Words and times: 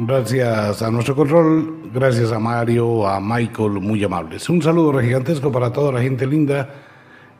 Gracias 0.00 0.80
a 0.80 0.92
nuestro 0.92 1.16
control, 1.16 1.90
gracias 1.92 2.30
a 2.30 2.38
Mario, 2.38 3.04
a 3.04 3.18
Michael, 3.18 3.80
muy 3.80 4.04
amables. 4.04 4.48
Un 4.48 4.62
saludo 4.62 5.00
gigantesco 5.00 5.50
para 5.50 5.72
toda 5.72 5.90
la 5.90 6.00
gente 6.00 6.24
linda. 6.24 6.72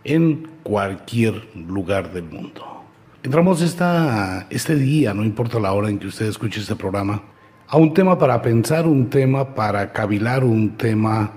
en 0.04 0.48
cualquier 0.62 1.48
lugar 1.56 2.14
del 2.14 2.26
mundo. 2.26 2.84
Entramos 3.24 3.64
esta, 3.64 4.46
este 4.52 4.76
día, 4.76 5.16
no 5.16 5.26
importa 5.26 5.60
la 5.60 5.74
hora 5.74 5.90
en 5.90 5.98
que 5.98 6.06
usted 6.06 6.28
escuche 6.28 6.60
este 6.60 6.76
programa, 6.76 7.24
a 7.68 7.78
un 7.78 7.92
tema 7.92 8.20
para 8.20 8.40
pensar, 8.40 8.86
un 8.86 9.10
tema 9.10 9.56
para 9.56 9.92
cavilar, 9.92 10.44
un 10.44 10.78
tema 10.78 11.32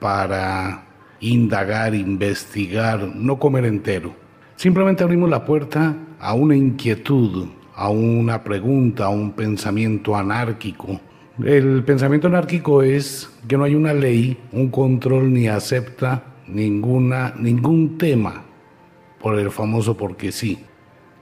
para 0.00 0.85
indagar, 1.20 1.94
investigar, 1.94 3.00
no 3.14 3.38
comer 3.38 3.64
entero. 3.64 4.14
Simplemente 4.56 5.04
abrimos 5.04 5.30
la 5.30 5.44
puerta 5.44 5.96
a 6.18 6.34
una 6.34 6.56
inquietud, 6.56 7.48
a 7.74 7.90
una 7.90 8.42
pregunta, 8.42 9.06
a 9.06 9.08
un 9.10 9.32
pensamiento 9.32 10.16
anárquico, 10.16 11.00
el 11.44 11.84
pensamiento 11.84 12.28
anárquico 12.28 12.82
es 12.82 13.28
que 13.46 13.58
no 13.58 13.64
hay 13.64 13.74
una 13.74 13.92
ley, 13.92 14.38
un 14.52 14.70
control 14.70 15.34
ni 15.34 15.48
acepta 15.48 16.24
ninguna, 16.48 17.34
ningún 17.38 17.98
tema 17.98 18.42
por 19.20 19.38
el 19.38 19.50
famoso 19.50 19.98
porque 19.98 20.32
sí. 20.32 20.60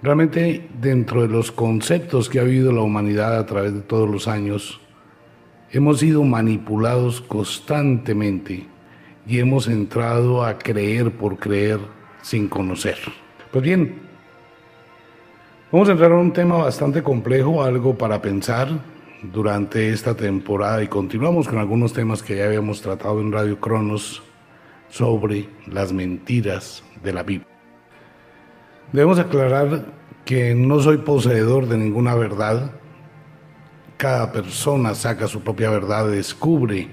Realmente 0.02 0.69
dentro 0.80 1.22
de 1.22 1.28
los 1.28 1.50
conceptos 1.50 2.28
que 2.28 2.38
ha 2.38 2.42
habido 2.42 2.70
la 2.70 2.83
humanidad 2.83 3.36
a 3.36 3.45
través 3.45 3.74
de 3.74 3.80
todos 3.80 4.08
los 4.08 4.28
años, 4.28 4.80
hemos 5.72 5.98
sido 5.98 6.22
manipulados 6.22 7.20
constantemente 7.20 8.69
y 9.27 9.38
hemos 9.38 9.69
entrado 9.69 10.45
a 10.45 10.59
creer 10.59 11.10
por 11.12 11.38
creer 11.38 11.80
sin 12.23 12.48
conocer. 12.48 12.98
Pues 13.50 13.64
bien, 13.64 14.00
vamos 15.70 15.89
a 15.89 15.92
entrar 15.92 16.12
a 16.12 16.17
un 16.17 16.33
tema 16.33 16.56
bastante 16.56 17.03
complejo, 17.03 17.62
algo 17.62 17.97
para 17.97 18.20
pensar, 18.20 18.69
durante 19.33 19.91
esta 19.91 20.14
temporada 20.14 20.83
y 20.83 20.89
continuamos 20.89 21.48
con 21.48 21.58
algunos 21.58 21.92
temas 21.92 22.22
que 22.22 22.36
ya 22.36 22.45
habíamos 22.45 22.83
tratado 22.83 23.20
en 23.20 23.33
Radio 23.33 23.58
Cronos 23.58 24.22
sobre 24.91 25.48
las 25.67 25.92
mentiras 25.92 26.84
de 27.02 27.12
la 27.12 27.22
Biblia. 27.22 27.48
Debemos 28.92 29.19
aclarar 29.19 29.86
que 30.25 30.55
no 30.55 30.80
soy 30.80 30.98
poseedor 30.98 31.69
de 31.69 31.78
ninguna 31.78 32.14
verdad. 32.14 32.72
Cada 33.97 34.30
persona 34.33 34.95
saca 34.95 35.27
su 35.27 35.41
propia 35.41 35.70
verdad, 35.70 36.08
descubre 36.08 36.91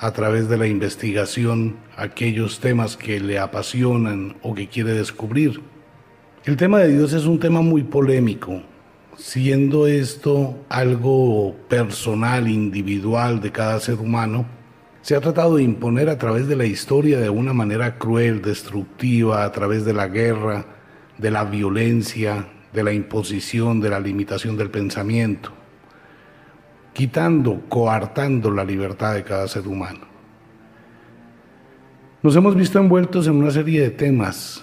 a 0.00 0.12
través 0.12 0.48
de 0.48 0.56
la 0.56 0.66
investigación 0.66 1.76
aquellos 1.94 2.58
temas 2.58 2.96
que 2.96 3.20
le 3.20 3.38
apasionan 3.38 4.36
o 4.42 4.54
que 4.54 4.66
quiere 4.66 4.94
descubrir. 4.94 5.60
El 6.44 6.56
tema 6.56 6.78
de 6.78 6.96
Dios 6.96 7.12
es 7.12 7.26
un 7.26 7.38
tema 7.38 7.60
muy 7.60 7.82
polémico, 7.82 8.62
siendo 9.18 9.86
esto 9.86 10.56
algo 10.70 11.54
personal, 11.68 12.48
individual 12.48 13.42
de 13.42 13.52
cada 13.52 13.78
ser 13.78 13.96
humano, 13.96 14.46
se 15.02 15.16
ha 15.16 15.20
tratado 15.20 15.56
de 15.56 15.64
imponer 15.64 16.08
a 16.08 16.16
través 16.16 16.48
de 16.48 16.56
la 16.56 16.64
historia 16.64 17.20
de 17.20 17.28
una 17.28 17.52
manera 17.52 17.98
cruel, 17.98 18.40
destructiva, 18.40 19.44
a 19.44 19.52
través 19.52 19.84
de 19.84 19.92
la 19.92 20.08
guerra, 20.08 20.64
de 21.18 21.30
la 21.30 21.44
violencia, 21.44 22.48
de 22.72 22.84
la 22.84 22.94
imposición, 22.94 23.80
de 23.80 23.90
la 23.90 24.00
limitación 24.00 24.56
del 24.56 24.70
pensamiento, 24.70 25.52
quitando, 26.92 27.62
coartando 27.68 28.50
la 28.50 28.64
libertad 28.64 29.14
de 29.14 29.24
cada 29.24 29.46
ser 29.48 29.66
humano. 29.66 30.00
Nos 32.22 32.36
hemos 32.36 32.54
visto 32.54 32.78
envueltos 32.78 33.26
en 33.26 33.36
una 33.36 33.50
serie 33.50 33.80
de 33.80 33.90
temas 33.90 34.62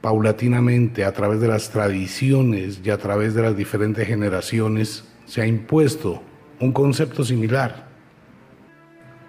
paulatinamente 0.00 1.04
a 1.04 1.12
través 1.12 1.40
de 1.40 1.48
las 1.48 1.70
tradiciones 1.70 2.80
y 2.84 2.90
a 2.90 2.98
través 2.98 3.34
de 3.34 3.42
las 3.42 3.56
diferentes 3.56 4.06
generaciones 4.06 5.04
se 5.24 5.42
ha 5.42 5.46
impuesto 5.46 6.22
un 6.60 6.72
concepto 6.72 7.24
similar. 7.24 7.86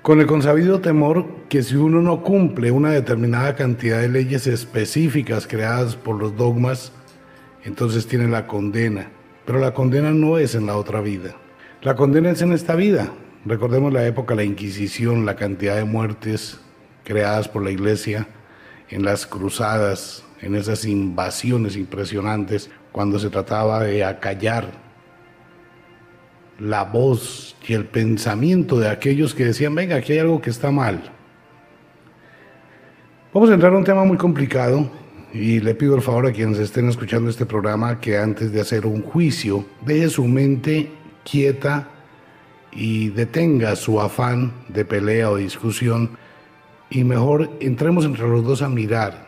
Con 0.01 0.21
el 0.21 0.27
consabido 0.27 0.79
temor 0.79 1.25
que 1.49 1.63
si 1.63 1.75
uno 1.75 2.01
no 2.01 2.23
cumple 2.23 2.71
una 2.71 2.91
determinada 2.91 3.55
cantidad 3.55 3.99
de 3.99 4.09
leyes 4.09 4.47
específicas 4.47 5.47
creadas 5.47 5.95
por 5.95 6.15
los 6.17 6.37
dogmas, 6.37 6.93
entonces 7.65 8.07
tiene 8.07 8.27
la 8.27 8.47
condena. 8.47 9.09
Pero 9.45 9.59
la 9.59 9.73
condena 9.73 10.11
no 10.11 10.37
es 10.37 10.55
en 10.55 10.65
la 10.65 10.77
otra 10.77 11.01
vida. 11.01 11.35
La 11.83 11.95
condena 11.95 12.31
es 12.31 12.41
en 12.41 12.53
esta 12.53 12.75
vida. 12.75 13.11
Recordemos 13.45 13.93
la 13.93 14.05
época 14.07 14.33
la 14.33 14.43
Inquisición, 14.43 15.27
la 15.27 15.35
cantidad 15.35 15.75
de 15.75 15.85
muertes 15.85 16.59
creadas 17.03 17.47
por 17.47 17.63
la 17.63 17.69
Iglesia 17.69 18.27
en 18.89 19.05
las 19.05 19.27
cruzadas, 19.27 20.23
en 20.41 20.55
esas 20.55 20.85
invasiones 20.85 21.75
impresionantes 21.75 22.71
cuando 22.91 23.19
se 23.19 23.29
trataba 23.29 23.83
de 23.83 24.03
acallar 24.03 24.71
la 26.59 26.83
voz 26.83 27.55
y 27.67 27.73
el 27.73 27.85
pensamiento 27.85 28.79
de 28.79 28.89
aquellos 28.89 29.35
que 29.35 29.45
decían, 29.45 29.75
venga, 29.75 29.97
aquí 29.97 30.13
hay 30.13 30.19
algo 30.19 30.41
que 30.41 30.49
está 30.49 30.71
mal. 30.71 31.11
Vamos 33.31 33.51
a 33.51 33.53
entrar 33.53 33.71
a 33.71 33.77
un 33.77 33.83
tema 33.83 34.03
muy 34.03 34.17
complicado 34.17 34.89
y 35.31 35.59
le 35.59 35.75
pido 35.75 35.95
el 35.95 36.01
favor 36.01 36.25
a 36.25 36.31
quienes 36.31 36.57
estén 36.57 36.89
escuchando 36.89 37.29
este 37.29 37.45
programa 37.45 37.99
que 37.99 38.17
antes 38.17 38.51
de 38.51 38.61
hacer 38.61 38.87
un 38.87 39.03
juicio 39.03 39.63
deje 39.85 40.09
su 40.09 40.25
mente 40.25 40.96
quieta 41.29 41.89
y 42.71 43.09
detenga 43.09 43.75
su 43.75 43.99
afán 43.99 44.53
de 44.69 44.85
pelea 44.85 45.29
o 45.29 45.35
discusión 45.35 46.11
y 46.89 47.03
mejor 47.03 47.51
entremos 47.59 48.05
entre 48.05 48.27
los 48.27 48.45
dos 48.45 48.61
a 48.61 48.69
mirar 48.69 49.27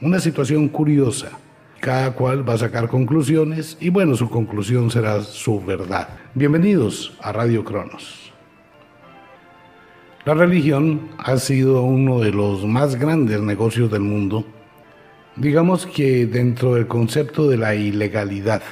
una 0.00 0.20
situación 0.20 0.68
curiosa. 0.68 1.30
Cada 1.80 2.12
cual 2.12 2.48
va 2.48 2.54
a 2.54 2.58
sacar 2.58 2.86
conclusiones 2.86 3.76
y 3.80 3.88
bueno, 3.88 4.14
su 4.14 4.30
conclusión 4.30 4.88
será 4.92 5.20
su 5.22 5.60
verdad. 5.60 6.10
Bienvenidos 6.32 7.18
a 7.20 7.32
Radio 7.32 7.64
Cronos. 7.64 8.32
La 10.24 10.34
religión 10.34 11.08
ha 11.18 11.36
sido 11.38 11.82
uno 11.82 12.20
de 12.20 12.30
los 12.30 12.64
más 12.64 12.94
grandes 12.94 13.40
negocios 13.40 13.90
del 13.90 14.02
mundo, 14.02 14.44
digamos 15.34 15.86
que 15.86 16.26
dentro 16.26 16.74
del 16.74 16.86
concepto 16.86 17.48
de 17.48 17.56
la 17.56 17.74
ilegalidad. 17.74 18.62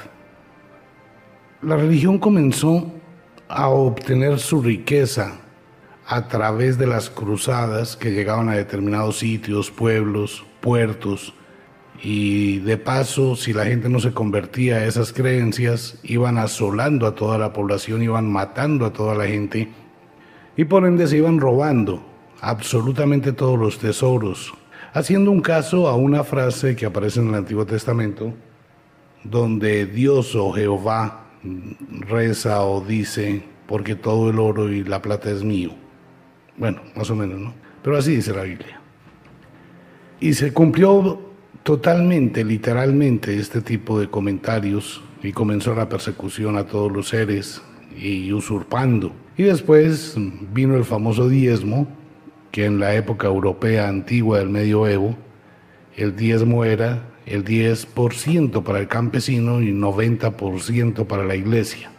La 1.61 1.77
religión 1.77 2.17
comenzó 2.17 2.91
a 3.47 3.69
obtener 3.69 4.39
su 4.39 4.63
riqueza 4.63 5.41
a 6.07 6.27
través 6.27 6.79
de 6.79 6.87
las 6.87 7.11
cruzadas 7.11 7.95
que 7.95 8.09
llegaban 8.09 8.49
a 8.49 8.55
determinados 8.55 9.19
sitios, 9.19 9.69
pueblos, 9.69 10.43
puertos, 10.59 11.35
y 12.01 12.57
de 12.61 12.77
paso, 12.77 13.35
si 13.35 13.53
la 13.53 13.65
gente 13.65 13.89
no 13.89 13.99
se 13.99 14.11
convertía 14.11 14.77
a 14.77 14.85
esas 14.85 15.13
creencias, 15.13 15.99
iban 16.01 16.39
asolando 16.39 17.05
a 17.05 17.13
toda 17.13 17.37
la 17.37 17.53
población, 17.53 18.01
iban 18.01 18.27
matando 18.31 18.87
a 18.87 18.93
toda 18.93 19.13
la 19.13 19.27
gente, 19.27 19.69
y 20.57 20.65
por 20.65 20.87
ende 20.87 21.05
se 21.05 21.17
iban 21.17 21.39
robando 21.39 22.03
absolutamente 22.41 23.33
todos 23.33 23.59
los 23.59 23.77
tesoros, 23.77 24.51
haciendo 24.93 25.29
un 25.29 25.41
caso 25.41 25.87
a 25.87 25.95
una 25.95 26.23
frase 26.23 26.75
que 26.75 26.87
aparece 26.87 27.19
en 27.19 27.27
el 27.27 27.35
Antiguo 27.35 27.67
Testamento, 27.67 28.33
donde 29.23 29.85
Dios 29.85 30.33
o 30.33 30.51
Jehová 30.53 31.20
reza 31.43 32.63
o 32.63 32.81
dice, 32.81 33.43
porque 33.67 33.95
todo 33.95 34.29
el 34.29 34.39
oro 34.39 34.71
y 34.71 34.83
la 34.83 35.01
plata 35.01 35.31
es 35.31 35.43
mío. 35.43 35.71
Bueno, 36.57 36.81
más 36.95 37.09
o 37.09 37.15
menos, 37.15 37.39
¿no? 37.39 37.53
Pero 37.83 37.97
así 37.97 38.15
dice 38.15 38.33
la 38.33 38.43
Biblia. 38.43 38.79
Y 40.19 40.33
se 40.33 40.53
cumplió 40.53 41.19
totalmente, 41.63 42.43
literalmente, 42.43 43.37
este 43.37 43.61
tipo 43.61 43.99
de 43.99 44.09
comentarios 44.09 45.03
y 45.23 45.31
comenzó 45.31 45.73
la 45.73 45.89
persecución 45.89 46.57
a 46.57 46.65
todos 46.65 46.91
los 46.91 47.09
seres 47.09 47.61
y 47.97 48.31
usurpando. 48.31 49.13
Y 49.37 49.43
después 49.43 50.15
vino 50.53 50.75
el 50.75 50.85
famoso 50.85 51.29
diezmo, 51.29 51.87
que 52.51 52.65
en 52.65 52.79
la 52.79 52.93
época 52.95 53.27
europea 53.27 53.87
antigua 53.87 54.39
del 54.39 54.49
medioevo, 54.49 55.15
el 55.95 56.15
diezmo 56.15 56.65
era 56.65 57.10
el 57.31 57.43
10% 57.45 58.63
para 58.63 58.79
el 58.79 58.87
campesino 58.87 59.61
y 59.61 59.71
90% 59.71 61.05
para 61.05 61.23
la 61.23 61.35
iglesia. 61.35 61.91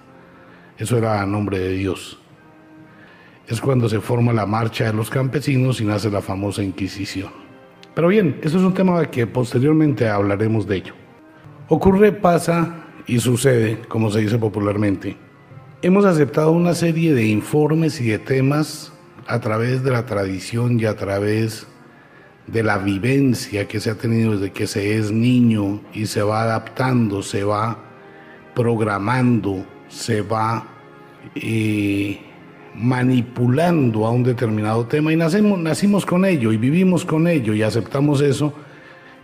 Eso 0.79 0.99
era 0.99 1.21
a 1.21 1.27
nombre 1.27 1.59
de 1.59 1.71
Dios 1.71 2.19
es 3.53 3.61
cuando 3.61 3.89
se 3.89 4.01
forma 4.01 4.33
la 4.33 4.47
marcha 4.47 4.87
de 4.87 4.93
los 4.93 5.11
campesinos 5.11 5.81
y 5.81 5.85
nace 5.85 6.11
la 6.11 6.23
famosa 6.23 6.63
Inquisición. 6.63 7.31
Pero 7.95 8.09
bien, 8.09 8.39
eso 8.43 8.57
es 8.57 8.65
un 8.65 8.73
tema 8.73 9.05
que 9.11 9.27
posteriormente 9.27 10.09
hablaremos 10.09 10.67
de 10.67 10.77
ello. 10.77 10.95
Ocurre, 11.69 12.13
pasa 12.13 12.87
y 13.07 13.19
sucede, 13.19 13.81
como 13.89 14.11
se 14.11 14.21
dice 14.21 14.39
popularmente. 14.39 15.17
Hemos 15.83 16.05
aceptado 16.05 16.53
una 16.53 16.75
serie 16.75 17.13
de 17.13 17.27
informes 17.27 18.01
y 18.01 18.09
de 18.09 18.19
temas 18.19 18.93
a 19.27 19.41
través 19.41 19.83
de 19.83 19.91
la 19.91 20.07
tradición 20.07 20.81
y 20.81 20.87
a 20.87 20.97
través 20.97 21.67
de 22.47 22.63
la 22.63 22.79
vivencia 22.79 23.69
que 23.69 23.81
se 23.81 23.91
ha 23.91 23.95
tenido 23.95 24.33
desde 24.33 24.53
que 24.53 24.67
se 24.67 24.99
es 24.99 25.11
niño 25.11 25.81
y 25.95 26.07
se 26.07 26.23
va 26.23 26.43
adaptando, 26.43 27.23
se 27.23 27.45
va 27.45 27.79
programando, 28.55 29.65
se 29.89 30.23
va 30.23 30.67
eh, 31.35 32.21
manipulando 32.75 34.07
a 34.07 34.11
un 34.11 34.25
determinado 34.25 34.87
tema 34.87 35.13
y 35.13 35.17
nacemos, 35.17 35.59
nacimos 35.59 36.05
con 36.05 36.25
ello 36.25 36.53
y 36.53 36.57
vivimos 36.57 37.05
con 37.05 37.29
ello 37.29 37.55
y 37.55 37.63
aceptamos 37.63 38.21
eso 38.21 38.53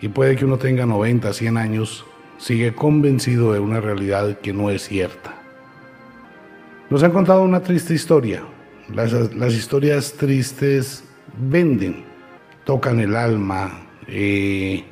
y 0.00 0.08
puede 0.08 0.36
que 0.36 0.44
uno 0.44 0.58
tenga 0.58 0.86
90, 0.86 1.32
100 1.32 1.56
años, 1.56 2.04
sigue 2.38 2.72
convencido 2.74 3.52
de 3.52 3.58
una 3.58 3.80
realidad 3.80 4.38
que 4.38 4.52
no 4.52 4.70
es 4.70 4.86
cierta. 4.86 5.34
Nos 6.88 7.02
han 7.02 7.10
contado 7.10 7.42
una 7.42 7.60
triste 7.60 7.94
historia. 7.94 8.42
Las, 8.94 9.12
las 9.12 9.52
historias 9.54 10.14
tristes 10.14 11.04
venden, 11.36 12.04
tocan 12.68 13.00
el 13.00 13.16
alma, 13.16 13.80
eh, 14.08 14.84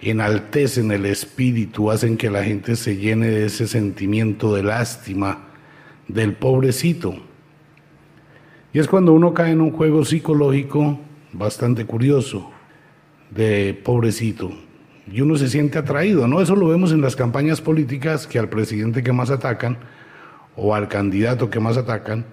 enaltecen 0.00 0.90
el 0.92 1.04
espíritu, 1.04 1.90
hacen 1.90 2.16
que 2.16 2.30
la 2.30 2.42
gente 2.42 2.74
se 2.74 2.96
llene 2.96 3.28
de 3.28 3.44
ese 3.44 3.68
sentimiento 3.68 4.54
de 4.54 4.62
lástima 4.62 5.48
del 6.06 6.32
pobrecito. 6.32 7.16
Y 8.72 8.78
es 8.78 8.88
cuando 8.88 9.12
uno 9.12 9.34
cae 9.34 9.52
en 9.52 9.60
un 9.60 9.72
juego 9.72 10.06
psicológico 10.06 10.98
bastante 11.34 11.84
curioso 11.84 12.50
de 13.28 13.78
pobrecito. 13.84 14.50
Y 15.12 15.20
uno 15.20 15.36
se 15.36 15.50
siente 15.50 15.76
atraído, 15.76 16.26
¿no? 16.28 16.40
Eso 16.40 16.56
lo 16.56 16.68
vemos 16.68 16.92
en 16.92 17.02
las 17.02 17.14
campañas 17.14 17.60
políticas 17.60 18.26
que 18.26 18.38
al 18.38 18.48
presidente 18.48 19.02
que 19.02 19.12
más 19.12 19.28
atacan 19.28 19.76
o 20.56 20.74
al 20.74 20.88
candidato 20.88 21.50
que 21.50 21.60
más 21.60 21.76
atacan 21.76 22.24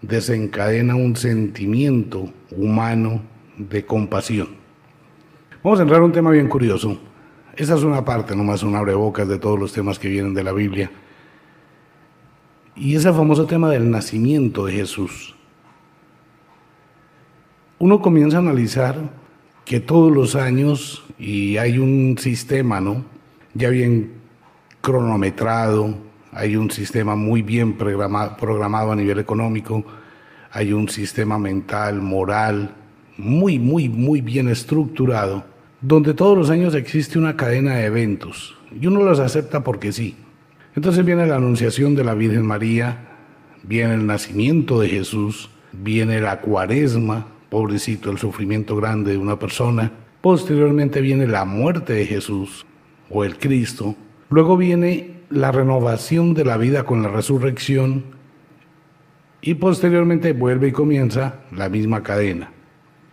desencadena 0.00 0.94
un 0.94 1.16
sentimiento 1.16 2.32
humano 2.50 3.35
de 3.56 3.84
compasión. 3.84 4.48
Vamos 5.62 5.80
a 5.80 5.82
entrar 5.82 6.00
a 6.00 6.04
un 6.04 6.12
tema 6.12 6.30
bien 6.30 6.48
curioso. 6.48 6.98
Esa 7.56 7.74
es 7.74 7.82
una 7.82 8.04
parte, 8.04 8.36
nomás 8.36 8.62
un 8.62 8.76
abrebocas 8.76 9.26
de 9.26 9.38
todos 9.38 9.58
los 9.58 9.72
temas 9.72 9.98
que 9.98 10.08
vienen 10.08 10.34
de 10.34 10.44
la 10.44 10.52
Biblia. 10.52 10.90
Y 12.74 12.94
es 12.94 13.04
el 13.04 13.14
famoso 13.14 13.46
tema 13.46 13.70
del 13.70 13.90
nacimiento 13.90 14.66
de 14.66 14.74
Jesús. 14.74 15.34
Uno 17.78 18.00
comienza 18.00 18.36
a 18.36 18.40
analizar 18.40 19.10
que 19.64 19.80
todos 19.80 20.12
los 20.12 20.36
años, 20.36 21.04
y 21.18 21.56
hay 21.56 21.78
un 21.78 22.16
sistema, 22.18 22.80
¿no? 22.80 23.04
Ya 23.54 23.70
bien 23.70 24.12
cronometrado, 24.82 25.96
hay 26.32 26.56
un 26.56 26.70
sistema 26.70 27.16
muy 27.16 27.42
bien 27.42 27.76
programado 27.76 28.92
a 28.92 28.96
nivel 28.96 29.18
económico, 29.18 29.84
hay 30.52 30.72
un 30.72 30.88
sistema 30.88 31.38
mental, 31.38 32.02
moral, 32.02 32.74
muy, 33.16 33.58
muy, 33.58 33.88
muy 33.88 34.20
bien 34.20 34.48
estructurado, 34.48 35.44
donde 35.80 36.14
todos 36.14 36.36
los 36.36 36.50
años 36.50 36.74
existe 36.74 37.18
una 37.18 37.36
cadena 37.36 37.76
de 37.76 37.86
eventos 37.86 38.56
y 38.80 38.86
uno 38.86 39.02
los 39.02 39.18
acepta 39.18 39.62
porque 39.62 39.92
sí. 39.92 40.16
Entonces 40.74 41.04
viene 41.04 41.26
la 41.26 41.36
anunciación 41.36 41.94
de 41.94 42.04
la 42.04 42.14
Virgen 42.14 42.44
María, 42.44 43.08
viene 43.62 43.94
el 43.94 44.06
nacimiento 44.06 44.80
de 44.80 44.88
Jesús, 44.88 45.50
viene 45.72 46.20
la 46.20 46.40
cuaresma, 46.40 47.26
pobrecito, 47.48 48.10
el 48.10 48.18
sufrimiento 48.18 48.76
grande 48.76 49.12
de 49.12 49.18
una 49.18 49.38
persona. 49.38 49.92
Posteriormente 50.20 51.00
viene 51.00 51.26
la 51.26 51.44
muerte 51.44 51.94
de 51.94 52.06
Jesús 52.06 52.66
o 53.08 53.24
el 53.24 53.38
Cristo. 53.38 53.94
Luego 54.28 54.56
viene 54.56 55.16
la 55.30 55.52
renovación 55.52 56.34
de 56.34 56.44
la 56.44 56.56
vida 56.56 56.84
con 56.84 57.02
la 57.02 57.08
resurrección 57.08 58.04
y 59.40 59.54
posteriormente 59.54 60.32
vuelve 60.32 60.68
y 60.68 60.72
comienza 60.72 61.40
la 61.52 61.68
misma 61.68 62.02
cadena, 62.02 62.50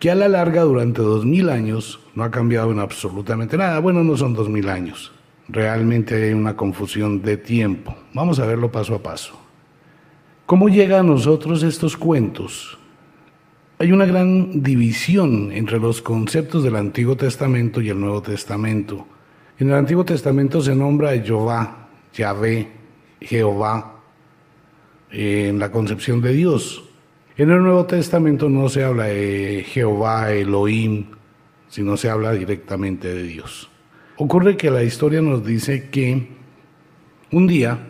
que 0.04 0.10
a 0.10 0.14
la 0.14 0.28
larga 0.28 0.64
durante 0.64 1.00
dos 1.00 1.24
mil 1.24 1.48
años 1.48 1.98
no 2.14 2.24
ha 2.24 2.30
cambiado 2.30 2.70
en 2.70 2.78
absolutamente 2.78 3.56
nada. 3.56 3.78
Bueno, 3.78 4.04
no 4.04 4.18
son 4.18 4.34
dos 4.34 4.50
mil 4.50 4.68
años, 4.68 5.12
realmente 5.48 6.14
hay 6.22 6.34
una 6.34 6.54
confusión 6.54 7.22
de 7.22 7.38
tiempo. 7.38 7.96
Vamos 8.12 8.38
a 8.38 8.44
verlo 8.44 8.70
paso 8.70 8.94
a 8.94 9.02
paso. 9.02 9.34
¿Cómo 10.44 10.68
llega 10.68 11.00
a 11.00 11.02
nosotros 11.02 11.62
estos 11.62 11.96
cuentos? 11.96 12.76
Hay 13.78 13.92
una 13.92 14.04
gran 14.04 14.62
división 14.62 15.50
entre 15.52 15.78
los 15.78 16.02
conceptos 16.02 16.62
del 16.62 16.76
Antiguo 16.76 17.16
Testamento 17.16 17.80
y 17.80 17.88
el 17.88 17.98
Nuevo 17.98 18.20
Testamento. 18.20 19.06
En 19.58 19.70
el 19.70 19.74
Antiguo 19.74 20.04
Testamento 20.04 20.60
se 20.60 20.76
nombra 20.76 21.18
Jehová, 21.18 21.88
Yahvé, 22.12 22.68
Jehová, 23.22 24.02
en 25.10 25.58
la 25.58 25.70
concepción 25.72 26.20
de 26.20 26.34
Dios. 26.34 26.90
En 27.36 27.50
el 27.50 27.64
Nuevo 27.64 27.84
Testamento 27.84 28.48
no 28.48 28.68
se 28.68 28.84
habla 28.84 29.06
de 29.06 29.66
Jehová, 29.66 30.30
Elohim, 30.30 31.06
sino 31.68 31.96
se 31.96 32.08
habla 32.08 32.30
directamente 32.30 33.12
de 33.12 33.24
Dios. 33.24 33.68
Ocurre 34.16 34.56
que 34.56 34.70
la 34.70 34.84
historia 34.84 35.20
nos 35.20 35.44
dice 35.44 35.90
que 35.90 36.28
un 37.32 37.48
día 37.48 37.88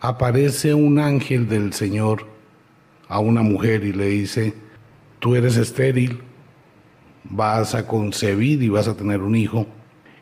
aparece 0.00 0.72
un 0.72 1.00
ángel 1.00 1.48
del 1.48 1.72
Señor 1.72 2.28
a 3.08 3.18
una 3.18 3.42
mujer 3.42 3.82
y 3.82 3.92
le 3.92 4.06
dice, 4.06 4.54
tú 5.18 5.34
eres 5.34 5.56
estéril, 5.56 6.20
vas 7.24 7.74
a 7.74 7.88
concebir 7.88 8.62
y 8.62 8.68
vas 8.68 8.86
a 8.86 8.96
tener 8.96 9.20
un 9.20 9.34
hijo, 9.34 9.66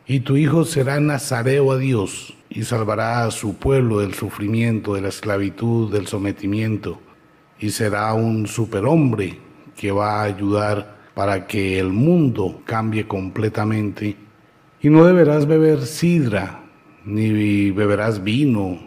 y 0.07 0.21
tu 0.21 0.37
hijo 0.37 0.65
será 0.65 0.99
nazareo 0.99 1.71
a 1.71 1.77
Dios 1.77 2.35
y 2.49 2.63
salvará 2.63 3.25
a 3.25 3.31
su 3.31 3.57
pueblo 3.57 3.99
del 3.99 4.15
sufrimiento, 4.15 4.95
de 4.95 5.01
la 5.01 5.09
esclavitud, 5.09 5.93
del 5.93 6.07
sometimiento, 6.07 6.99
y 7.59 7.69
será 7.69 8.13
un 8.13 8.47
superhombre 8.47 9.39
que 9.75 9.91
va 9.91 10.21
a 10.21 10.23
ayudar 10.23 10.95
para 11.13 11.47
que 11.47 11.79
el 11.79 11.89
mundo 11.89 12.61
cambie 12.65 13.07
completamente. 13.07 14.15
Y 14.81 14.89
no 14.89 15.05
deberás 15.05 15.45
beber 15.45 15.81
sidra, 15.81 16.63
ni 17.05 17.71
beberás 17.71 18.23
vino, 18.23 18.79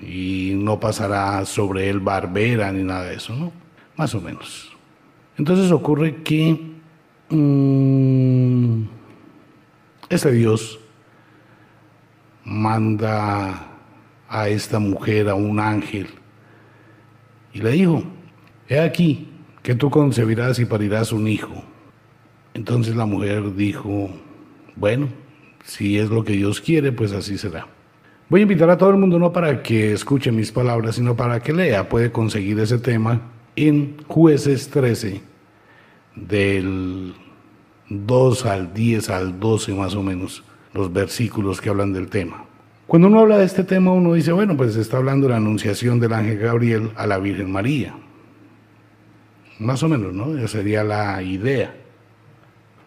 y 0.00 0.52
no 0.56 0.78
pasará 0.78 1.44
sobre 1.44 1.88
él 1.88 2.00
barbera 2.00 2.70
ni 2.72 2.82
nada 2.82 3.04
de 3.04 3.16
eso, 3.16 3.34
¿no? 3.34 3.52
Más 3.96 4.14
o 4.14 4.20
menos. 4.20 4.76
Entonces 5.36 5.70
ocurre 5.70 6.22
que 6.22 6.58
mmm, 7.30 8.82
ese 10.08 10.32
Dios 10.32 10.80
manda 12.44 13.66
a 14.28 14.48
esta 14.48 14.78
mujer, 14.78 15.28
a 15.28 15.34
un 15.34 15.60
ángel, 15.60 16.08
y 17.58 17.60
le 17.60 17.72
dijo, 17.72 18.04
he 18.68 18.78
aquí 18.78 19.26
que 19.64 19.74
tú 19.74 19.90
concebirás 19.90 20.60
y 20.60 20.64
parirás 20.64 21.10
un 21.10 21.26
hijo. 21.26 21.64
Entonces 22.54 22.94
la 22.94 23.04
mujer 23.04 23.56
dijo, 23.56 24.10
bueno, 24.76 25.08
si 25.64 25.98
es 25.98 26.08
lo 26.08 26.22
que 26.22 26.34
Dios 26.34 26.60
quiere, 26.60 26.92
pues 26.92 27.10
así 27.10 27.36
será. 27.36 27.66
Voy 28.28 28.40
a 28.40 28.42
invitar 28.42 28.70
a 28.70 28.78
todo 28.78 28.90
el 28.90 28.96
mundo 28.96 29.18
no 29.18 29.32
para 29.32 29.60
que 29.60 29.92
escuche 29.92 30.30
mis 30.30 30.52
palabras, 30.52 30.94
sino 30.94 31.16
para 31.16 31.40
que 31.40 31.52
lea. 31.52 31.88
Puede 31.88 32.12
conseguir 32.12 32.60
ese 32.60 32.78
tema 32.78 33.22
en 33.56 33.96
jueces 34.06 34.68
13, 34.68 35.20
del 36.14 37.12
2 37.88 38.46
al 38.46 38.72
10 38.72 39.10
al 39.10 39.40
12 39.40 39.74
más 39.74 39.96
o 39.96 40.02
menos, 40.04 40.44
los 40.74 40.92
versículos 40.92 41.60
que 41.60 41.70
hablan 41.70 41.92
del 41.92 42.08
tema. 42.08 42.44
Cuando 42.88 43.08
uno 43.08 43.20
habla 43.20 43.36
de 43.36 43.44
este 43.44 43.64
tema, 43.64 43.92
uno 43.92 44.14
dice, 44.14 44.32
bueno, 44.32 44.56
pues 44.56 44.74
está 44.74 44.96
hablando 44.96 45.26
de 45.26 45.32
la 45.32 45.36
anunciación 45.36 46.00
del 46.00 46.14
ángel 46.14 46.38
Gabriel 46.38 46.90
a 46.96 47.06
la 47.06 47.18
Virgen 47.18 47.52
María. 47.52 47.94
Más 49.58 49.82
o 49.82 49.90
menos, 49.90 50.14
¿no? 50.14 50.38
Esa 50.38 50.48
sería 50.48 50.82
la 50.84 51.22
idea. 51.22 51.74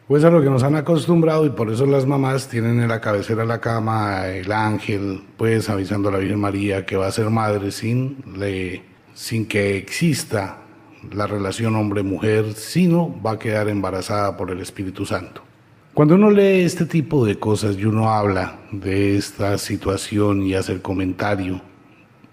Pues 0.07 0.23
a 0.23 0.31
lo 0.31 0.41
que 0.41 0.49
nos 0.49 0.63
han 0.63 0.75
acostumbrado 0.75 1.45
y 1.45 1.51
por 1.51 1.69
eso 1.69 1.85
las 1.85 2.07
mamás 2.07 2.47
tienen 2.47 2.81
en 2.81 2.87
la 2.87 2.99
cabecera 2.99 3.43
de 3.43 3.47
la 3.47 3.61
cama 3.61 4.25
el 4.25 4.51
ángel, 4.51 5.21
pues 5.37 5.69
avisando 5.69 6.09
a 6.09 6.13
la 6.13 6.17
Virgen 6.17 6.39
María 6.39 6.83
que 6.83 6.95
va 6.95 7.05
a 7.05 7.11
ser 7.11 7.29
madre 7.29 7.69
sin, 7.69 8.23
le, 8.35 8.81
sin 9.13 9.45
que 9.45 9.77
exista 9.77 10.63
la 11.13 11.27
relación 11.27 11.75
hombre-mujer, 11.75 12.53
sino 12.55 13.21
va 13.21 13.33
a 13.33 13.39
quedar 13.39 13.69
embarazada 13.69 14.35
por 14.35 14.49
el 14.49 14.61
Espíritu 14.61 15.05
Santo. 15.05 15.43
Cuando 15.93 16.15
uno 16.15 16.31
lee 16.31 16.61
este 16.61 16.85
tipo 16.85 17.25
de 17.25 17.37
cosas 17.37 17.75
y 17.77 17.83
uno 17.83 18.09
habla 18.09 18.61
de 18.71 19.17
esta 19.17 19.57
situación 19.57 20.41
y 20.41 20.53
hace 20.53 20.71
el 20.71 20.81
comentario, 20.81 21.61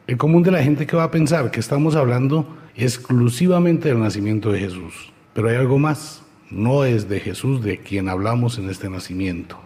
el 0.07 0.17
común 0.17 0.45
de 0.45 0.53
la 0.53 0.63
gente 0.63 0.87
que 0.87 0.97
va 0.97 1.03
a 1.03 1.11
pensar 1.11 1.51
que 1.51 1.59
estamos 1.59 1.97
hablando 1.97 2.47
exclusivamente 2.77 3.89
del 3.89 3.99
nacimiento 3.99 4.53
de 4.53 4.61
Jesús. 4.61 5.13
Pero 5.35 5.49
hay 5.49 5.57
algo 5.57 5.77
más, 5.77 6.23
no 6.53 6.85
es 6.85 7.09
de 7.09 7.19
Jesús 7.19 7.61
de 7.61 7.79
quien 7.79 8.09
hablamos 8.09 8.59
en 8.59 8.71
este 8.71 8.89
nacimiento. 8.89 9.59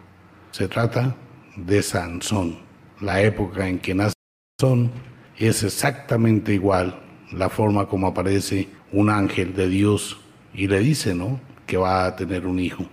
Se 0.53 0.69
trata 0.69 1.15
de 1.55 1.83
Sansón. 1.83 2.61
La 2.99 3.21
época 3.21 3.69
en 3.69 3.79
que 3.79 3.95
nace 3.95 4.15
Sansón 4.59 4.91
es 5.37 5.65
exactamente 5.65 6.55
igual 6.55 6.99
la 7.31 7.51
forma 7.51 7.87
como 7.89 8.07
aparece 8.07 8.69
un 8.91 9.11
ángel 9.11 9.55
de 9.55 9.69
Dios 9.69 10.19
y 10.55 10.67
le 10.67 10.79
dice, 10.79 11.15
¿no? 11.15 11.39
Que 11.67 11.77
va 11.77 12.07
a 12.07 12.17
tener 12.17 12.47
un 12.47 12.59
hijo 12.59 12.87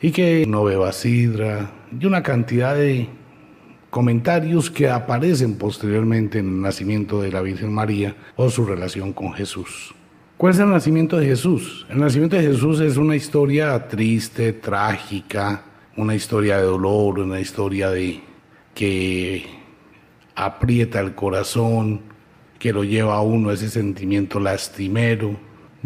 y 0.00 0.10
que 0.10 0.46
no 0.46 0.64
beba 0.64 0.92
sidra 0.92 1.70
y 1.98 2.06
una 2.06 2.22
cantidad 2.22 2.74
de 2.74 3.08
comentarios 3.90 4.70
que 4.70 4.88
aparecen 4.88 5.56
posteriormente 5.56 6.38
en 6.38 6.48
el 6.48 6.60
nacimiento 6.60 7.20
de 7.20 7.32
la 7.32 7.40
Virgen 7.40 7.72
María 7.72 8.16
o 8.36 8.50
su 8.50 8.64
relación 8.64 9.12
con 9.12 9.32
Jesús. 9.32 9.94
¿Cuál 10.36 10.54
es 10.54 10.60
el 10.60 10.70
nacimiento 10.70 11.16
de 11.16 11.26
Jesús? 11.26 11.86
El 11.90 11.98
nacimiento 11.98 12.36
de 12.36 12.42
Jesús 12.42 12.80
es 12.80 12.96
una 12.96 13.16
historia 13.16 13.88
triste, 13.88 14.52
trágica, 14.52 15.64
una 15.96 16.14
historia 16.14 16.58
de 16.58 16.62
dolor, 16.62 17.18
una 17.18 17.40
historia 17.40 17.90
de 17.90 18.20
que 18.74 19.44
aprieta 20.36 21.00
el 21.00 21.16
corazón, 21.16 22.02
que 22.60 22.72
lo 22.72 22.84
lleva 22.84 23.16
a 23.16 23.22
uno 23.22 23.50
ese 23.50 23.68
sentimiento 23.68 24.38
lastimero, 24.38 25.36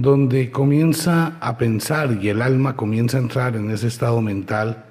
donde 0.02 0.50
comienza 0.50 1.37
a 1.38 1.56
pensar 1.56 2.18
y 2.21 2.28
el 2.28 2.42
alma 2.42 2.75
comienza 2.75 3.18
a 3.18 3.21
entrar 3.21 3.54
en 3.54 3.71
ese 3.71 3.87
estado 3.87 4.21
mental 4.21 4.85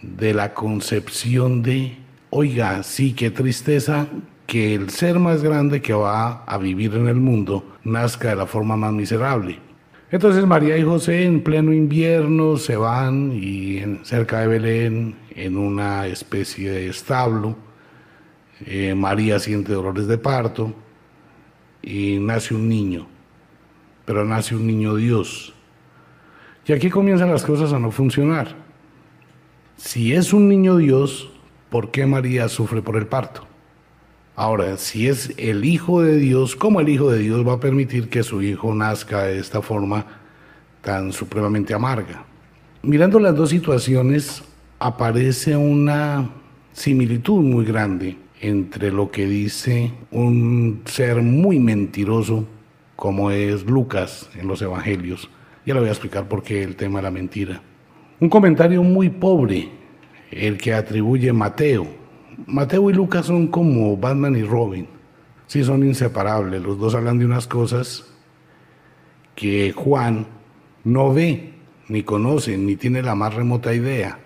de 0.00 0.32
la 0.32 0.54
concepción 0.54 1.62
de, 1.62 1.98
oiga, 2.30 2.82
sí, 2.82 3.12
qué 3.12 3.30
tristeza 3.30 4.06
que 4.46 4.74
el 4.74 4.88
ser 4.88 5.18
más 5.18 5.42
grande 5.42 5.82
que 5.82 5.92
va 5.92 6.44
a 6.44 6.56
vivir 6.56 6.94
en 6.94 7.08
el 7.08 7.16
mundo 7.16 7.76
nazca 7.84 8.30
de 8.30 8.36
la 8.36 8.46
forma 8.46 8.74
más 8.74 8.94
miserable. 8.94 9.58
Entonces 10.10 10.46
María 10.46 10.78
y 10.78 10.82
José 10.82 11.24
en 11.24 11.42
pleno 11.42 11.72
invierno 11.74 12.56
se 12.56 12.76
van 12.76 13.32
y 13.32 13.82
cerca 14.02 14.40
de 14.40 14.46
Belén, 14.46 15.14
en 15.34 15.58
una 15.58 16.06
especie 16.06 16.70
de 16.70 16.88
establo, 16.88 17.54
eh, 18.64 18.94
María 18.94 19.38
siente 19.38 19.72
dolores 19.72 20.06
de 20.06 20.16
parto 20.16 20.72
y 21.82 22.18
nace 22.18 22.54
un 22.54 22.68
niño, 22.68 23.06
pero 24.04 24.24
nace 24.24 24.54
un 24.54 24.66
niño 24.66 24.96
Dios. 24.96 25.52
Y 26.66 26.72
aquí 26.72 26.90
comienzan 26.90 27.30
las 27.30 27.44
cosas 27.44 27.72
a 27.72 27.78
no 27.78 27.90
funcionar. 27.90 28.54
Si 29.76 30.14
es 30.14 30.32
un 30.32 30.48
niño 30.48 30.76
Dios, 30.76 31.30
¿por 31.70 31.90
qué 31.90 32.06
María 32.06 32.48
sufre 32.48 32.82
por 32.82 32.96
el 32.96 33.06
parto? 33.06 33.46
Ahora, 34.36 34.76
si 34.76 35.08
es 35.08 35.34
el 35.36 35.64
Hijo 35.64 36.02
de 36.02 36.16
Dios, 36.16 36.56
¿cómo 36.56 36.80
el 36.80 36.88
Hijo 36.88 37.10
de 37.10 37.18
Dios 37.18 37.46
va 37.46 37.54
a 37.54 37.60
permitir 37.60 38.08
que 38.08 38.22
su 38.22 38.42
Hijo 38.42 38.74
nazca 38.74 39.24
de 39.24 39.38
esta 39.38 39.60
forma 39.60 40.06
tan 40.80 41.12
supremamente 41.12 41.74
amarga? 41.74 42.24
Mirando 42.82 43.18
las 43.18 43.36
dos 43.36 43.50
situaciones, 43.50 44.42
aparece 44.78 45.56
una 45.56 46.30
similitud 46.72 47.42
muy 47.42 47.64
grande 47.64 48.16
entre 48.40 48.90
lo 48.90 49.10
que 49.10 49.26
dice 49.26 49.92
un 50.10 50.82
ser 50.86 51.22
muy 51.22 51.58
mentiroso 51.60 52.46
como 53.02 53.32
es 53.32 53.66
Lucas 53.66 54.30
en 54.36 54.46
los 54.46 54.62
Evangelios. 54.62 55.28
Ya 55.66 55.74
le 55.74 55.80
voy 55.80 55.88
a 55.88 55.92
explicar 55.92 56.28
por 56.28 56.44
qué 56.44 56.62
el 56.62 56.76
tema 56.76 57.00
de 57.00 57.02
la 57.02 57.10
mentira. 57.10 57.60
Un 58.20 58.28
comentario 58.28 58.80
muy 58.84 59.10
pobre, 59.10 59.70
el 60.30 60.56
que 60.56 60.72
atribuye 60.72 61.32
Mateo 61.32 61.84
Mateo 62.46 62.90
y 62.90 62.92
Lucas 62.92 63.26
son 63.26 63.48
como 63.48 63.96
Batman 63.96 64.36
y 64.36 64.44
Robin. 64.44 64.86
Sí, 65.48 65.64
son 65.64 65.84
inseparables. 65.84 66.62
Los 66.62 66.78
dos 66.78 66.94
hablan 66.94 67.18
de 67.18 67.24
unas 67.24 67.48
cosas 67.48 68.08
que 69.34 69.72
Juan 69.72 70.28
no 70.84 71.12
ve, 71.12 71.54
ni 71.88 72.04
conoce, 72.04 72.56
ni 72.56 72.76
tiene 72.76 73.02
la 73.02 73.16
más 73.16 73.34
remota 73.34 73.74
idea. 73.74 74.20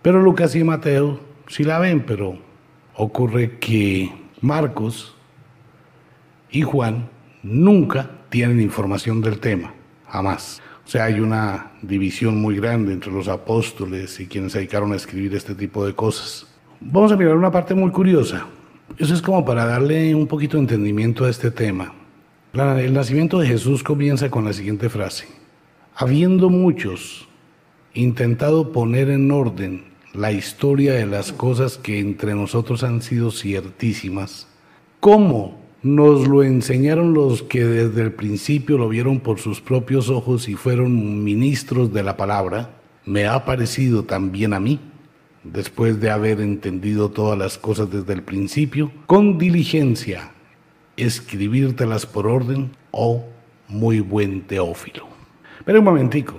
Pero 0.00 0.22
Lucas 0.22 0.54
y 0.54 0.62
Mateo 0.62 1.18
sí 1.48 1.64
la 1.64 1.80
ven, 1.80 2.06
pero 2.06 2.38
ocurre 2.94 3.58
que 3.58 4.12
Marcos 4.40 5.16
y 6.52 6.62
Juan 6.62 7.10
nunca 7.42 8.10
tienen 8.30 8.60
información 8.60 9.20
del 9.20 9.38
tema, 9.38 9.74
jamás. 10.08 10.62
O 10.84 10.88
sea, 10.88 11.04
hay 11.04 11.20
una 11.20 11.72
división 11.82 12.40
muy 12.40 12.56
grande 12.56 12.92
entre 12.92 13.12
los 13.12 13.28
apóstoles 13.28 14.18
y 14.20 14.26
quienes 14.26 14.52
se 14.52 14.58
dedicaron 14.58 14.92
a 14.92 14.96
escribir 14.96 15.34
este 15.34 15.54
tipo 15.54 15.86
de 15.86 15.94
cosas. 15.94 16.46
Vamos 16.80 17.12
a 17.12 17.16
mirar 17.16 17.36
una 17.36 17.50
parte 17.50 17.74
muy 17.74 17.90
curiosa. 17.90 18.46
Eso 18.98 19.14
es 19.14 19.22
como 19.22 19.44
para 19.44 19.64
darle 19.64 20.14
un 20.14 20.26
poquito 20.26 20.56
de 20.56 20.62
entendimiento 20.62 21.24
a 21.24 21.30
este 21.30 21.50
tema. 21.50 21.94
el 22.52 22.92
nacimiento 22.92 23.38
de 23.38 23.46
Jesús 23.46 23.82
comienza 23.82 24.30
con 24.30 24.44
la 24.44 24.52
siguiente 24.52 24.88
frase. 24.88 25.26
Habiendo 25.94 26.50
muchos 26.50 27.28
intentado 27.94 28.72
poner 28.72 29.10
en 29.10 29.30
orden 29.30 29.84
la 30.14 30.32
historia 30.32 30.94
de 30.94 31.06
las 31.06 31.32
cosas 31.32 31.78
que 31.78 32.00
entre 32.00 32.34
nosotros 32.34 32.82
han 32.82 33.00
sido 33.02 33.30
ciertísimas, 33.30 34.48
¿cómo 35.00 35.61
nos 35.82 36.28
lo 36.28 36.42
enseñaron 36.42 37.12
los 37.14 37.42
que 37.42 37.64
desde 37.64 38.02
el 38.02 38.12
principio 38.12 38.78
lo 38.78 38.88
vieron 38.88 39.20
por 39.20 39.38
sus 39.38 39.60
propios 39.60 40.08
ojos 40.08 40.48
y 40.48 40.54
fueron 40.54 41.24
ministros 41.24 41.92
de 41.92 42.02
la 42.02 42.16
palabra? 42.16 42.78
Me 43.04 43.26
ha 43.26 43.44
parecido 43.44 44.04
también 44.04 44.54
a 44.54 44.60
mí 44.60 44.78
después 45.44 46.00
de 46.00 46.10
haber 46.10 46.40
entendido 46.40 47.10
todas 47.10 47.38
las 47.38 47.58
cosas 47.58 47.90
desde 47.90 48.12
el 48.12 48.22
principio, 48.22 48.92
con 49.06 49.38
diligencia, 49.38 50.30
escribírtelas 50.96 52.06
por 52.06 52.26
orden, 52.26 52.70
oh 52.92 53.24
muy 53.68 54.00
buen 54.00 54.42
Teófilo. 54.42 55.08
Pero 55.64 55.80
un 55.80 55.84
momentico, 55.84 56.34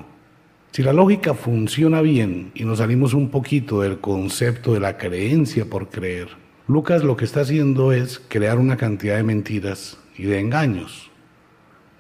si 0.71 0.83
la 0.83 0.93
lógica 0.93 1.33
funciona 1.33 2.01
bien 2.01 2.51
y 2.53 2.63
nos 2.63 2.79
salimos 2.79 3.13
un 3.13 3.29
poquito 3.29 3.81
del 3.81 3.99
concepto 3.99 4.73
de 4.73 4.79
la 4.79 4.97
creencia 4.97 5.65
por 5.65 5.89
creer, 5.89 6.29
Lucas 6.67 7.03
lo 7.03 7.17
que 7.17 7.25
está 7.25 7.41
haciendo 7.41 7.91
es 7.91 8.21
crear 8.27 8.57
una 8.57 8.77
cantidad 8.77 9.17
de 9.17 9.23
mentiras 9.23 9.97
y 10.17 10.23
de 10.23 10.39
engaños. 10.39 11.11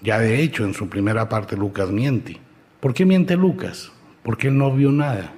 Ya 0.01 0.19
de 0.19 0.41
hecho 0.41 0.65
en 0.65 0.73
su 0.73 0.89
primera 0.89 1.29
parte 1.29 1.55
Lucas 1.57 1.89
miente. 1.91 2.39
¿Por 2.79 2.93
qué 2.93 3.05
miente 3.05 3.35
Lucas? 3.35 3.91
Porque 4.23 4.47
él 4.47 4.57
no 4.57 4.73
vio 4.73 4.91
nada 4.91 5.33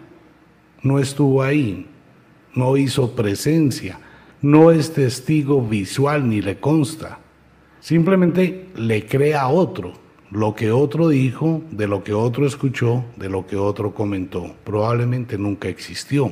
no 0.86 1.00
estuvo 1.00 1.42
ahí, 1.42 1.88
no 2.54 2.78
hizo 2.78 3.16
presencia, 3.16 4.00
no 4.42 4.70
es 4.70 4.94
testigo 4.94 5.60
visual 5.62 6.30
ni 6.30 6.42
le 6.42 6.60
consta. 6.60 7.18
Simplemente 7.80 8.70
le 8.76 9.06
crea 9.08 9.42
a 9.42 9.48
otro 9.50 9.94
lo 10.30 10.54
que 10.54 10.72
otro 10.72 11.10
dijo, 11.10 11.64
de 11.72 11.88
lo 11.88 12.04
que 12.04 12.14
otro 12.14 12.46
escuchó, 12.46 13.04
de 13.16 13.30
lo 13.30 13.48
que 13.48 13.56
otro 13.56 13.96
comentó. 13.96 14.56
Probablemente 14.64 15.40
nunca 15.40 15.70
existió. 15.70 16.32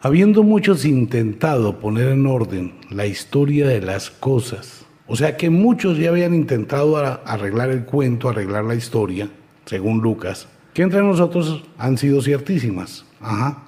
Habiendo 0.00 0.42
muchos 0.42 0.84
intentado 0.84 1.80
poner 1.80 2.08
en 2.08 2.26
orden 2.26 2.74
la 2.90 3.06
historia 3.06 3.66
de 3.66 3.80
las 3.80 4.10
cosas, 4.10 4.84
o 5.06 5.16
sea 5.16 5.36
que 5.38 5.48
muchos 5.48 5.96
ya 5.96 6.10
habían 6.10 6.34
intentado 6.34 6.96
arreglar 6.96 7.70
el 7.70 7.84
cuento, 7.84 8.28
arreglar 8.28 8.64
la 8.64 8.74
historia, 8.74 9.30
según 9.64 10.00
Lucas, 10.00 10.48
que 10.74 10.82
entre 10.82 11.00
nosotros 11.02 11.64
han 11.78 11.96
sido 11.96 12.20
ciertísimas. 12.20 13.06
Ajá. 13.20 13.62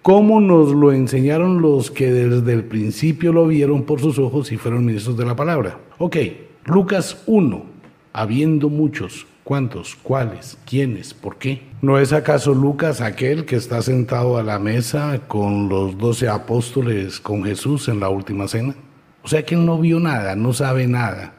¿Cómo 0.00 0.40
nos 0.40 0.72
lo 0.72 0.92
enseñaron 0.92 1.60
los 1.60 1.90
que 1.90 2.10
desde 2.10 2.52
el 2.54 2.64
principio 2.64 3.32
lo 3.32 3.46
vieron 3.46 3.82
por 3.82 4.00
sus 4.00 4.18
ojos 4.18 4.52
y 4.52 4.56
fueron 4.56 4.86
ministros 4.86 5.18
de 5.18 5.26
la 5.26 5.36
palabra? 5.36 5.78
Ok, 5.98 6.16
Lucas 6.64 7.22
1, 7.26 7.64
habiendo 8.12 8.70
muchos, 8.70 9.26
¿cuántos? 9.46 9.94
¿Cuáles? 9.94 10.58
¿Quiénes? 10.66 11.14
¿Por 11.14 11.36
qué? 11.38 11.62
¿No 11.80 12.00
es 12.00 12.12
acaso 12.12 12.52
Lucas 12.52 13.00
aquel 13.00 13.44
que 13.44 13.54
está 13.54 13.80
sentado 13.80 14.38
a 14.38 14.42
la 14.42 14.58
mesa 14.58 15.20
con 15.28 15.68
los 15.68 15.96
doce 15.96 16.28
apóstoles 16.28 17.20
con 17.20 17.44
Jesús 17.44 17.86
en 17.86 18.00
la 18.00 18.08
última 18.08 18.48
cena? 18.48 18.74
O 19.22 19.28
sea 19.28 19.44
que 19.44 19.54
él 19.54 19.64
no 19.64 19.78
vio 19.78 20.00
nada, 20.00 20.34
no 20.34 20.52
sabe 20.52 20.88
nada. 20.88 21.32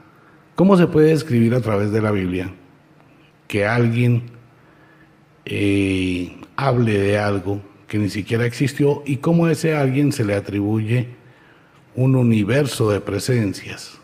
¿Cómo 0.55 0.77
se 0.77 0.87
puede 0.87 1.11
escribir 1.11 1.53
a 1.53 1.59
través 1.59 1.91
de 1.91 2.01
la 2.01 2.11
Biblia 2.11 2.49
que 3.45 3.65
alguien 3.65 4.23
eh, 5.43 6.33
hable 6.55 6.97
de 6.97 7.17
algo 7.17 7.59
que 7.89 7.97
ni 7.97 8.09
siquiera 8.09 8.45
existió 8.45 9.03
y 9.05 9.17
cómo 9.17 9.47
a 9.47 9.51
ese 9.51 9.75
alguien 9.75 10.13
se 10.13 10.23
le 10.23 10.33
atribuye 10.33 11.09
un 11.93 12.15
universo 12.15 12.89
de 12.89 13.01
presencias. 13.01 13.99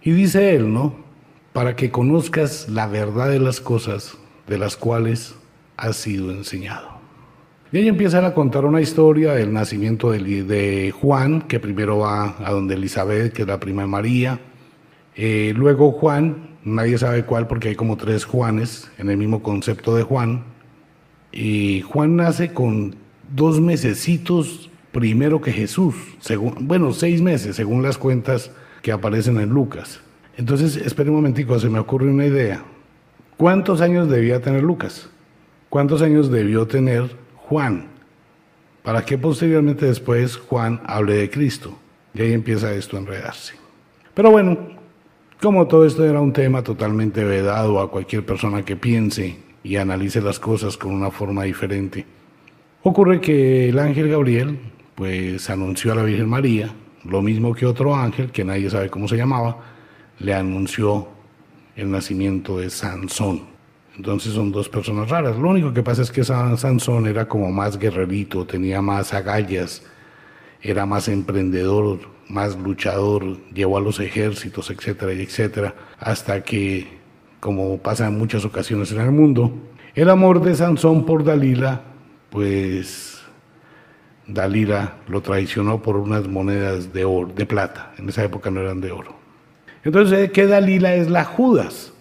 Y 0.00 0.12
dice 0.12 0.56
él, 0.56 0.72
¿no? 0.72 1.09
Para 1.52 1.76
que 1.76 1.90
conozcas 1.90 2.68
la 2.68 2.86
verdad 2.86 3.28
de 3.28 3.40
las 3.40 3.60
cosas 3.60 4.16
de 4.46 4.58
las 4.58 4.76
cuales 4.76 5.34
has 5.76 5.96
sido 5.96 6.30
enseñado. 6.30 7.00
Y 7.72 7.78
ahí 7.78 7.88
empieza 7.88 8.24
a 8.26 8.34
contar 8.34 8.64
una 8.64 8.80
historia 8.80 9.32
del 9.32 9.52
nacimiento 9.52 10.10
de, 10.10 10.92
Juan, 11.00 11.42
que 11.42 11.60
primero 11.60 11.98
va 11.98 12.34
a 12.44 12.50
donde 12.50 12.74
Elizabeth, 12.74 13.32
que 13.32 13.42
es 13.42 13.48
la 13.48 13.60
prima 13.60 13.82
de 13.82 13.88
María. 13.88 14.40
Eh, 15.14 15.52
luego 15.56 15.92
Juan, 15.92 16.56
nadie 16.64 16.98
sabe 16.98 17.24
cuál 17.24 17.46
porque 17.46 17.68
hay 17.68 17.74
como 17.76 17.96
tres 17.96 18.24
Juanes 18.24 18.90
en 18.98 19.08
el 19.08 19.16
mismo 19.16 19.42
concepto 19.42 19.94
de 19.94 20.02
Juan. 20.02 20.44
Y 21.30 21.82
Juan 21.82 22.16
nace 22.16 22.52
con 22.52 22.96
dos 23.32 23.60
mesecitos 23.60 24.68
primero 24.90 25.40
que 25.40 25.52
Jesús, 25.52 25.94
según, 26.18 26.66
bueno, 26.66 26.92
seis 26.92 27.22
meses 27.22 27.54
según 27.54 27.82
las 27.82 27.98
cuentas 27.98 28.50
que 28.82 28.90
aparecen 28.90 29.38
en 29.38 29.50
Lucas. 29.50 30.00
Entonces, 30.36 30.76
espere 30.76 31.10
un 31.10 31.16
momentico, 31.16 31.58
se 31.58 31.68
me 31.68 31.78
ocurre 31.78 32.10
una 32.10 32.26
idea. 32.26 32.62
¿Cuántos 33.36 33.80
años 33.80 34.08
debía 34.08 34.40
tener 34.40 34.62
Lucas? 34.62 35.08
¿Cuántos 35.68 36.02
años 36.02 36.30
debió 36.30 36.66
tener 36.66 37.16
Juan? 37.36 37.88
Para 38.82 39.04
que 39.04 39.18
posteriormente 39.18 39.86
después 39.86 40.36
Juan 40.36 40.80
hable 40.86 41.14
de 41.14 41.30
Cristo. 41.30 41.78
Y 42.14 42.22
ahí 42.22 42.32
empieza 42.32 42.72
esto 42.72 42.96
a 42.96 43.00
enredarse. 43.00 43.54
Pero 44.14 44.30
bueno, 44.30 44.58
como 45.40 45.66
todo 45.66 45.86
esto 45.86 46.04
era 46.04 46.20
un 46.20 46.32
tema 46.32 46.62
totalmente 46.62 47.24
vedado 47.24 47.80
a 47.80 47.90
cualquier 47.90 48.26
persona 48.26 48.64
que 48.64 48.76
piense 48.76 49.38
y 49.62 49.76
analice 49.76 50.20
las 50.20 50.38
cosas 50.38 50.76
con 50.76 50.92
una 50.92 51.10
forma 51.10 51.44
diferente. 51.44 52.04
Ocurre 52.82 53.20
que 53.20 53.68
el 53.68 53.78
ángel 53.78 54.08
Gabriel 54.08 54.58
pues 54.94 55.48
anunció 55.48 55.92
a 55.92 55.94
la 55.94 56.02
Virgen 56.02 56.28
María, 56.28 56.74
lo 57.04 57.22
mismo 57.22 57.54
que 57.54 57.64
otro 57.64 57.94
ángel, 57.94 58.30
que 58.30 58.44
nadie 58.44 58.68
sabe 58.68 58.90
cómo 58.90 59.08
se 59.08 59.16
llamaba, 59.16 59.56
le 60.20 60.34
anunció 60.34 61.08
el 61.74 61.90
nacimiento 61.90 62.58
de 62.58 62.70
Sansón. 62.70 63.42
Entonces 63.96 64.32
son 64.34 64.52
dos 64.52 64.68
personas 64.68 65.10
raras. 65.10 65.36
Lo 65.36 65.48
único 65.48 65.72
que 65.72 65.82
pasa 65.82 66.02
es 66.02 66.10
que 66.10 66.22
Sansón 66.22 67.06
era 67.06 67.26
como 67.26 67.50
más 67.50 67.78
guerrerito, 67.78 68.46
tenía 68.46 68.80
más 68.80 69.12
agallas, 69.12 69.82
era 70.62 70.86
más 70.86 71.08
emprendedor, 71.08 71.98
más 72.28 72.56
luchador, 72.56 73.38
llevó 73.52 73.78
a 73.78 73.80
los 73.80 73.98
ejércitos, 73.98 74.70
etcétera, 74.70 75.12
etcétera, 75.12 75.74
hasta 75.98 76.42
que 76.42 77.00
como 77.40 77.78
pasa 77.78 78.06
en 78.06 78.18
muchas 78.18 78.44
ocasiones 78.44 78.92
en 78.92 79.00
el 79.00 79.10
mundo, 79.10 79.52
el 79.94 80.08
amor 80.10 80.42
de 80.42 80.54
Sansón 80.54 81.04
por 81.04 81.24
Dalila, 81.24 81.82
pues 82.28 83.20
Dalila 84.26 84.98
lo 85.08 85.20
traicionó 85.22 85.82
por 85.82 85.96
unas 85.96 86.28
monedas 86.28 86.92
de 86.92 87.04
oro, 87.04 87.32
de 87.34 87.46
plata. 87.46 87.92
En 87.98 88.08
esa 88.08 88.22
época 88.22 88.50
no 88.50 88.60
eran 88.60 88.80
de 88.80 88.92
oro. 88.92 89.19
Entonces, 89.84 90.30
¿qué 90.32 90.46
Dalila 90.46 90.94
es 90.94 91.08
la 91.08 91.24
Judas? 91.24 91.92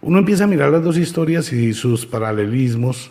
Uno 0.00 0.18
empieza 0.18 0.44
a 0.44 0.48
mirar 0.48 0.70
las 0.70 0.82
dos 0.82 0.98
historias 0.98 1.52
y 1.52 1.72
sus 1.74 2.06
paralelismos 2.06 3.10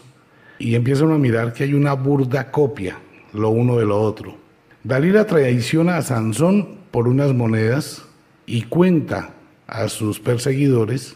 y 0.60 0.76
empieza 0.76 1.06
uno 1.06 1.16
a 1.16 1.20
mirar 1.20 1.54
que 1.54 1.64
hay 1.64 1.74
una 1.74 1.94
burda 1.94 2.52
copia 2.52 2.98
lo 3.34 3.50
uno 3.50 3.78
de 3.78 3.86
lo 3.86 4.02
otro. 4.02 4.36
Dalila 4.84 5.26
traiciona 5.26 5.98
a 5.98 6.02
Sansón 6.02 6.80
por 6.92 7.08
unas 7.08 7.34
monedas 7.34 8.06
y 8.46 8.64
cuenta 8.64 9.34
a 9.68 9.88
sus 9.88 10.20
perseguidores 10.20 11.16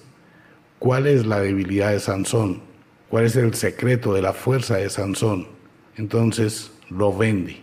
cuál 0.79 1.07
es 1.07 1.25
la 1.25 1.41
debilidad 1.41 1.91
de 1.91 1.99
Sansón, 1.99 2.61
cuál 3.09 3.25
es 3.25 3.35
el 3.35 3.53
secreto 3.53 4.13
de 4.13 4.21
la 4.21 4.33
fuerza 4.33 4.77
de 4.77 4.89
Sansón. 4.89 5.47
Entonces 5.97 6.71
lo 6.89 7.15
vende. 7.15 7.57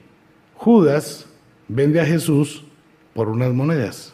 Judas 0.54 1.26
vende 1.68 2.00
a 2.00 2.04
Jesús 2.04 2.64
por 3.14 3.28
unas 3.28 3.52
monedas. 3.52 4.11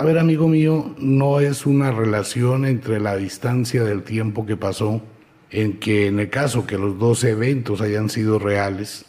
A 0.00 0.02
ver, 0.02 0.18
amigo 0.18 0.48
mío, 0.48 0.94
no 0.98 1.40
es 1.40 1.66
una 1.66 1.90
relación 1.90 2.64
entre 2.64 3.00
la 3.00 3.16
distancia 3.16 3.84
del 3.84 4.02
tiempo 4.02 4.46
que 4.46 4.56
pasó, 4.56 5.02
en 5.50 5.78
que 5.78 6.06
en 6.06 6.20
el 6.20 6.30
caso 6.30 6.66
que 6.66 6.78
los 6.78 6.98
dos 6.98 7.22
eventos 7.22 7.82
hayan 7.82 8.08
sido 8.08 8.38
reales, 8.38 9.04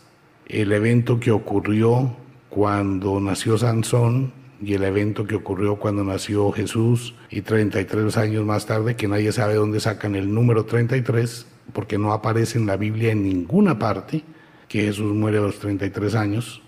el 0.50 0.74
evento 0.74 1.18
que 1.18 1.32
ocurrió 1.32 2.18
cuando 2.50 3.22
nació 3.22 3.58
Sansón 3.58 4.34
y 4.62 4.74
el 4.74 4.84
evento 4.84 5.26
que 5.26 5.36
ocurrió 5.36 5.78
cuando 5.78 6.04
nació 6.04 6.52
Jesús 6.52 7.16
y 7.30 7.40
33 7.40 8.18
años 8.18 8.46
más 8.46 8.66
tarde, 8.66 8.98
que 8.98 9.08
nadie 9.08 9.32
sabe 9.32 9.54
dónde 9.54 9.80
sacan 9.80 10.16
el 10.16 10.34
número 10.34 10.66
33, 10.66 11.48
porque 11.72 11.98
no 11.98 12.12
aparece 12.12 12.60
en 12.60 12.66
la 12.66 12.76
Biblia 12.76 13.14
en 13.14 13.24
ninguna 13.24 13.80
parte 13.80 14.26
que 14.68 14.82
Jesús 14.82 15.14
muere 15.14 15.38
a 15.38 15.42
los 15.42 15.58
33 15.58 16.16
años. 16.16 16.62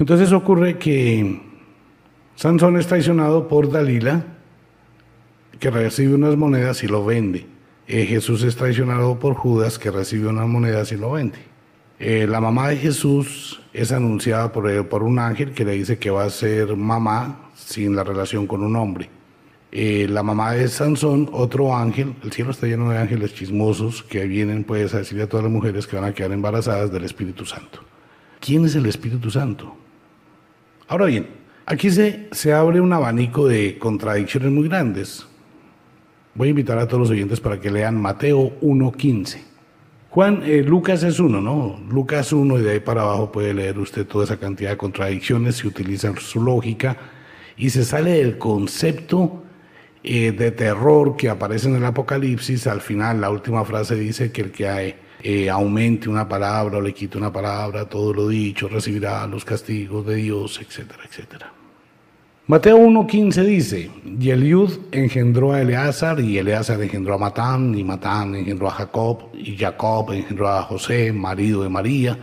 Entonces 0.00 0.32
ocurre 0.32 0.78
que 0.78 1.45
Sansón 2.36 2.76
es 2.76 2.86
traicionado 2.86 3.48
por 3.48 3.70
Dalila, 3.70 4.22
que 5.58 5.70
recibe 5.70 6.14
unas 6.14 6.36
monedas 6.36 6.84
y 6.84 6.86
lo 6.86 7.02
vende. 7.02 7.46
Eh, 7.88 8.04
Jesús 8.04 8.42
es 8.42 8.56
traicionado 8.56 9.18
por 9.18 9.32
Judas, 9.32 9.78
que 9.78 9.90
recibe 9.90 10.28
unas 10.28 10.46
monedas 10.46 10.92
y 10.92 10.98
lo 10.98 11.12
vende. 11.12 11.38
Eh, 11.98 12.26
la 12.28 12.42
mamá 12.42 12.68
de 12.68 12.76
Jesús 12.76 13.62
es 13.72 13.90
anunciada 13.90 14.52
por, 14.52 14.70
eh, 14.70 14.82
por, 14.82 15.02
un 15.02 15.18
ángel 15.18 15.52
que 15.52 15.64
le 15.64 15.72
dice 15.72 15.98
que 15.98 16.10
va 16.10 16.24
a 16.24 16.30
ser 16.30 16.76
mamá 16.76 17.52
sin 17.54 17.96
la 17.96 18.04
relación 18.04 18.46
con 18.46 18.62
un 18.62 18.76
hombre. 18.76 19.08
La 19.72 20.22
mamá 20.22 20.52
de 20.52 20.68
Sansón, 20.68 21.28
otro 21.32 21.76
ángel, 21.76 22.14
el 22.22 22.32
cielo 22.32 22.50
está 22.50 22.66
lleno 22.66 22.88
de 22.88 22.96
ángeles 22.96 23.34
chismosos 23.34 24.02
que 24.02 24.24
vienen 24.24 24.64
pues 24.64 24.94
a 24.94 24.98
decirle 24.98 25.24
a 25.24 25.28
todas 25.28 25.44
las 25.44 25.52
mujeres 25.52 25.86
que 25.86 25.96
van 25.96 26.06
a 26.06 26.14
quedar 26.14 26.32
embarazadas 26.32 26.90
del 26.90 27.04
Espíritu 27.04 27.44
Santo. 27.44 27.80
¿Quién 28.40 28.64
es 28.64 28.74
el 28.74 28.86
Espíritu 28.86 29.30
Santo? 29.30 29.76
Ahora 30.88 31.06
bien, 31.06 31.26
aquí 31.66 31.90
se, 31.90 32.28
se 32.32 32.52
abre 32.52 32.80
un 32.80 32.92
abanico 32.92 33.46
de 33.46 33.78
contradicciones 33.78 34.50
muy 34.50 34.68
grandes. 34.68 35.26
Voy 36.34 36.48
a 36.48 36.50
invitar 36.50 36.78
a 36.78 36.86
todos 36.86 37.00
los 37.00 37.10
oyentes 37.10 37.40
para 37.40 37.60
que 37.60 37.70
lean 37.70 38.00
Mateo 38.00 38.58
1.15. 38.60 39.38
Juan, 40.10 40.42
eh, 40.44 40.62
Lucas 40.62 41.02
es 41.02 41.20
uno, 41.20 41.42
¿no? 41.42 41.78
Lucas 41.90 42.32
uno 42.32 42.58
y 42.58 42.62
de 42.62 42.70
ahí 42.70 42.80
para 42.80 43.02
abajo 43.02 43.30
puede 43.30 43.52
leer 43.52 43.78
usted 43.78 44.06
toda 44.06 44.24
esa 44.24 44.38
cantidad 44.38 44.70
de 44.70 44.76
contradicciones, 44.78 45.56
se 45.56 45.66
utiliza 45.66 46.14
su 46.16 46.42
lógica 46.42 46.96
y 47.56 47.68
se 47.68 47.84
sale 47.84 48.12
del 48.12 48.38
concepto 48.38 49.42
eh, 50.02 50.32
de 50.32 50.52
terror 50.52 51.16
que 51.16 51.28
aparece 51.28 51.68
en 51.68 51.76
el 51.76 51.84
Apocalipsis. 51.84 52.66
Al 52.66 52.80
final, 52.80 53.20
la 53.20 53.28
última 53.28 53.64
frase 53.64 53.94
dice 53.94 54.32
que 54.32 54.42
el 54.42 54.52
que 54.52 54.96
eh, 55.22 55.50
aumente 55.50 56.08
una 56.08 56.28
palabra 56.28 56.78
o 56.78 56.80
le 56.80 56.94
quite 56.94 57.18
una 57.18 57.32
palabra, 57.32 57.86
todo 57.86 58.14
lo 58.14 58.28
dicho, 58.28 58.68
recibirá 58.68 59.26
los 59.26 59.44
castigos 59.44 60.06
de 60.06 60.16
Dios, 60.16 60.60
etcétera, 60.62 61.02
etcétera. 61.06 61.55
Mateo 62.48 62.78
1.15 62.78 63.44
dice, 63.44 63.90
y 64.20 64.30
Eliud 64.30 64.70
engendró 64.92 65.52
a 65.52 65.62
Eleazar, 65.62 66.20
y 66.20 66.38
Eleazar 66.38 66.80
engendró 66.80 67.14
a 67.14 67.18
Matán, 67.18 67.76
y 67.76 67.82
Matán 67.82 68.36
engendró 68.36 68.68
a 68.68 68.70
Jacob, 68.70 69.30
y 69.34 69.56
Jacob 69.56 70.12
engendró 70.12 70.46
a 70.46 70.62
José, 70.62 71.12
marido 71.12 71.64
de 71.64 71.68
María, 71.68 72.16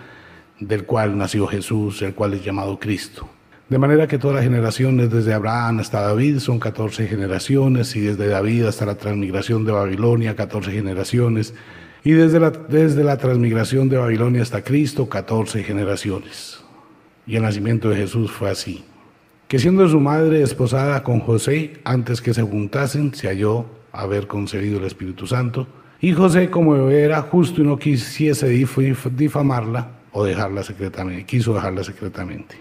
del 0.61 0.85
cual 0.85 1.17
nació 1.17 1.45
Jesús, 1.45 2.01
el 2.03 2.13
cual 2.13 2.35
es 2.35 2.45
llamado 2.45 2.79
Cristo. 2.79 3.27
De 3.67 3.77
manera 3.77 4.07
que 4.07 4.17
todas 4.17 4.35
las 4.35 4.45
generaciones, 4.45 5.11
desde 5.11 5.33
Abraham 5.33 5.81
hasta 5.81 5.99
David, 5.99 6.39
son 6.39 6.57
14 6.57 7.05
generaciones, 7.05 7.93
y 7.97 7.99
desde 7.99 8.25
David 8.29 8.63
hasta 8.63 8.85
la 8.85 8.95
transmigración 8.95 9.65
de 9.65 9.73
Babilonia, 9.73 10.37
14 10.37 10.71
generaciones, 10.71 11.53
y 12.01 12.13
desde 12.13 12.39
la, 12.39 12.51
desde 12.51 13.03
la 13.03 13.17
transmigración 13.17 13.89
de 13.89 13.97
Babilonia 13.97 14.41
hasta 14.41 14.63
Cristo, 14.63 15.09
14 15.09 15.63
generaciones. 15.63 16.63
Y 17.27 17.35
el 17.35 17.41
nacimiento 17.41 17.89
de 17.89 17.97
Jesús 17.97 18.31
fue 18.31 18.49
así 18.49 18.85
que 19.53 19.59
siendo 19.59 19.87
su 19.87 19.99
madre 19.99 20.41
esposada 20.41 21.03
con 21.03 21.19
José, 21.19 21.73
antes 21.83 22.21
que 22.21 22.33
se 22.33 22.41
juntasen, 22.41 23.13
se 23.13 23.27
halló 23.27 23.67
haber 23.91 24.25
concebido 24.25 24.79
el 24.79 24.85
Espíritu 24.85 25.27
Santo. 25.27 25.67
Y 26.01 26.11
José, 26.13 26.49
como 26.49 26.89
era 26.89 27.21
justo 27.21 27.61
y 27.61 27.63
no 27.63 27.77
quisiese 27.77 28.47
difamarla 28.47 29.91
o 30.11 30.23
dejarla 30.23 30.63
secretamente, 30.63 31.23
quiso 31.27 31.53
dejarla 31.53 31.83
secretamente. 31.83 32.55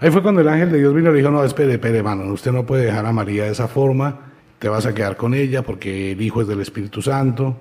Ahí 0.00 0.10
fue 0.10 0.22
cuando 0.22 0.40
el 0.40 0.48
ángel 0.48 0.72
de 0.72 0.78
Dios 0.78 0.94
vino 0.94 1.10
y 1.10 1.12
le 1.12 1.18
dijo, 1.18 1.30
no, 1.30 1.44
espere, 1.44 1.74
espere, 1.74 1.98
hermano, 1.98 2.32
usted 2.32 2.50
no 2.50 2.64
puede 2.64 2.86
dejar 2.86 3.04
a 3.04 3.12
María 3.12 3.44
de 3.44 3.50
esa 3.50 3.68
forma, 3.68 4.20
te 4.58 4.70
vas 4.70 4.86
a 4.86 4.94
quedar 4.94 5.18
con 5.18 5.34
ella 5.34 5.64
porque 5.64 6.12
el 6.12 6.22
hijo 6.22 6.40
es 6.40 6.48
del 6.48 6.62
Espíritu 6.62 7.02
Santo, 7.02 7.58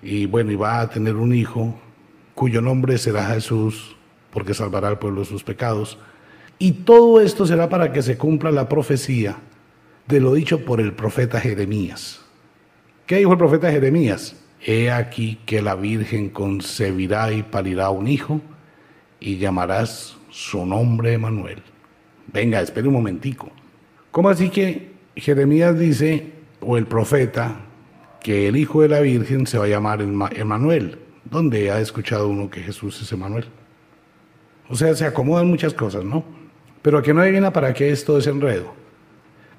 y 0.00 0.26
bueno, 0.26 0.52
y 0.52 0.54
va 0.54 0.78
a 0.78 0.88
tener 0.88 1.16
un 1.16 1.34
hijo 1.34 1.76
cuyo 2.36 2.60
nombre 2.62 2.98
será 2.98 3.26
Jesús, 3.30 3.96
porque 4.30 4.54
salvará 4.54 4.86
al 4.86 5.00
pueblo 5.00 5.22
de 5.22 5.26
sus 5.26 5.42
pecados. 5.42 5.98
Y 6.58 6.72
todo 6.72 7.20
esto 7.20 7.46
será 7.46 7.68
para 7.68 7.92
que 7.92 8.02
se 8.02 8.16
cumpla 8.16 8.50
la 8.50 8.68
profecía 8.68 9.36
de 10.08 10.20
lo 10.20 10.34
dicho 10.34 10.64
por 10.64 10.80
el 10.80 10.92
profeta 10.94 11.40
Jeremías. 11.40 12.20
¿Qué 13.06 13.16
dijo 13.16 13.32
el 13.32 13.38
profeta 13.38 13.70
Jeremías? 13.70 14.36
He 14.64 14.90
aquí 14.90 15.38
que 15.44 15.60
la 15.60 15.74
Virgen 15.74 16.30
concebirá 16.30 17.32
y 17.32 17.42
parirá 17.42 17.90
un 17.90 18.08
hijo 18.08 18.40
y 19.20 19.36
llamarás 19.36 20.16
su 20.30 20.64
nombre 20.64 21.12
Emanuel. 21.12 21.62
Venga, 22.32 22.60
espere 22.60 22.88
un 22.88 22.94
momentico. 22.94 23.50
¿Cómo 24.10 24.28
así 24.28 24.48
que 24.48 24.92
Jeremías 25.14 25.78
dice, 25.78 26.32
o 26.60 26.76
el 26.76 26.86
profeta, 26.86 27.60
que 28.22 28.48
el 28.48 28.56
hijo 28.56 28.82
de 28.82 28.88
la 28.88 29.00
Virgen 29.00 29.46
se 29.46 29.58
va 29.58 29.64
a 29.64 29.68
llamar 29.68 30.00
Emanuel? 30.00 30.98
¿Dónde 31.24 31.70
ha 31.70 31.80
escuchado 31.80 32.28
uno 32.28 32.50
que 32.50 32.60
Jesús 32.60 33.00
es 33.02 33.12
Emanuel? 33.12 33.44
O 34.68 34.74
sea, 34.74 34.94
se 34.94 35.04
acomodan 35.04 35.46
muchas 35.48 35.74
cosas, 35.74 36.04
¿no? 36.04 36.24
Pero 36.86 37.02
que 37.02 37.12
no 37.12 37.20
adivina 37.20 37.52
para 37.52 37.74
qué 37.74 37.90
es 37.90 38.04
todo 38.04 38.20
enredo. 38.30 38.72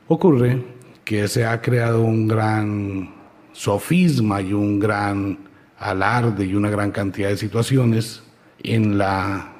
Ocurre 0.07 0.63
que 1.03 1.27
se 1.27 1.45
ha 1.45 1.59
creado 1.61 1.99
un 1.99 2.25
gran 2.25 3.13
sofisma 3.51 4.41
y 4.41 4.53
un 4.53 4.79
gran 4.79 5.37
alarde 5.77 6.45
y 6.45 6.55
una 6.55 6.69
gran 6.69 6.91
cantidad 6.91 7.27
de 7.27 7.35
situaciones 7.35 8.23
en, 8.63 8.97
la, 8.97 9.51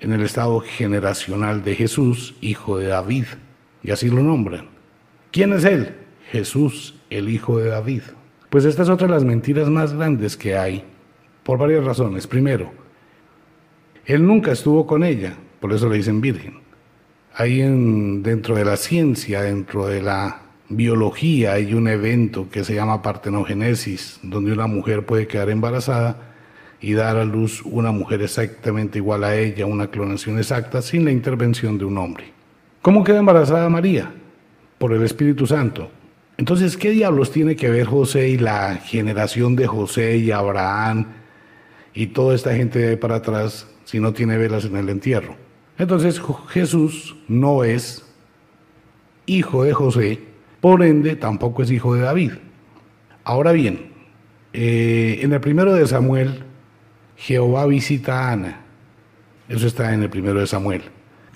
en 0.00 0.12
el 0.12 0.20
estado 0.20 0.60
generacional 0.60 1.64
de 1.64 1.74
Jesús, 1.74 2.34
hijo 2.42 2.76
de 2.76 2.88
David, 2.88 3.24
y 3.82 3.90
así 3.90 4.10
lo 4.10 4.22
nombran. 4.22 4.68
¿Quién 5.32 5.54
es 5.54 5.64
él? 5.64 5.94
Jesús, 6.30 6.94
el 7.08 7.30
hijo 7.30 7.56
de 7.56 7.70
David. 7.70 8.02
Pues 8.50 8.66
esta 8.66 8.82
es 8.82 8.90
otra 8.90 9.06
de 9.06 9.14
las 9.14 9.24
mentiras 9.24 9.70
más 9.70 9.94
grandes 9.94 10.36
que 10.36 10.58
hay, 10.58 10.84
por 11.42 11.56
varias 11.56 11.86
razones. 11.86 12.26
Primero, 12.26 12.70
él 14.04 14.26
nunca 14.26 14.52
estuvo 14.52 14.86
con 14.86 15.02
ella, 15.02 15.32
por 15.58 15.72
eso 15.72 15.88
le 15.88 15.96
dicen 15.96 16.20
virgen. 16.20 16.63
Hay 17.36 17.62
en, 17.62 18.22
dentro 18.22 18.54
de 18.54 18.64
la 18.64 18.76
ciencia, 18.76 19.42
dentro 19.42 19.86
de 19.86 20.00
la 20.00 20.42
biología, 20.68 21.54
hay 21.54 21.74
un 21.74 21.88
evento 21.88 22.48
que 22.48 22.62
se 22.62 22.76
llama 22.76 23.02
partenogénesis, 23.02 24.20
donde 24.22 24.52
una 24.52 24.68
mujer 24.68 25.04
puede 25.04 25.26
quedar 25.26 25.50
embarazada 25.50 26.32
y 26.80 26.92
dar 26.92 27.16
a 27.16 27.24
luz 27.24 27.62
una 27.64 27.90
mujer 27.90 28.22
exactamente 28.22 28.98
igual 28.98 29.24
a 29.24 29.34
ella, 29.34 29.66
una 29.66 29.88
clonación 29.88 30.38
exacta, 30.38 30.80
sin 30.80 31.04
la 31.04 31.10
intervención 31.10 31.76
de 31.76 31.84
un 31.84 31.98
hombre. 31.98 32.26
¿Cómo 32.82 33.02
queda 33.02 33.18
embarazada 33.18 33.68
María? 33.68 34.12
Por 34.78 34.92
el 34.92 35.02
Espíritu 35.02 35.44
Santo. 35.44 35.90
Entonces, 36.36 36.76
¿qué 36.76 36.90
diablos 36.90 37.32
tiene 37.32 37.56
que 37.56 37.68
ver 37.68 37.86
José 37.86 38.28
y 38.28 38.38
la 38.38 38.76
generación 38.76 39.56
de 39.56 39.66
José 39.66 40.18
y 40.18 40.30
Abraham 40.30 41.06
y 41.94 42.06
toda 42.08 42.36
esta 42.36 42.54
gente 42.54 42.78
de 42.78 42.88
ahí 42.90 42.96
para 42.96 43.16
atrás 43.16 43.66
si 43.84 43.98
no 43.98 44.12
tiene 44.12 44.38
velas 44.38 44.64
en 44.66 44.76
el 44.76 44.88
entierro? 44.88 45.43
Entonces 45.78 46.20
Jesús 46.48 47.16
no 47.26 47.64
es 47.64 48.04
hijo 49.26 49.64
de 49.64 49.72
José, 49.72 50.20
por 50.60 50.82
ende 50.82 51.16
tampoco 51.16 51.62
es 51.62 51.70
hijo 51.70 51.94
de 51.94 52.02
David. 52.02 52.32
Ahora 53.24 53.52
bien, 53.52 53.90
eh, 54.52 55.18
en 55.22 55.32
el 55.32 55.40
primero 55.40 55.74
de 55.74 55.86
Samuel, 55.86 56.44
Jehová 57.16 57.66
visita 57.66 58.28
a 58.28 58.32
Ana. 58.32 58.60
Eso 59.48 59.66
está 59.66 59.92
en 59.92 60.02
el 60.02 60.10
primero 60.10 60.40
de 60.40 60.46
Samuel. 60.46 60.82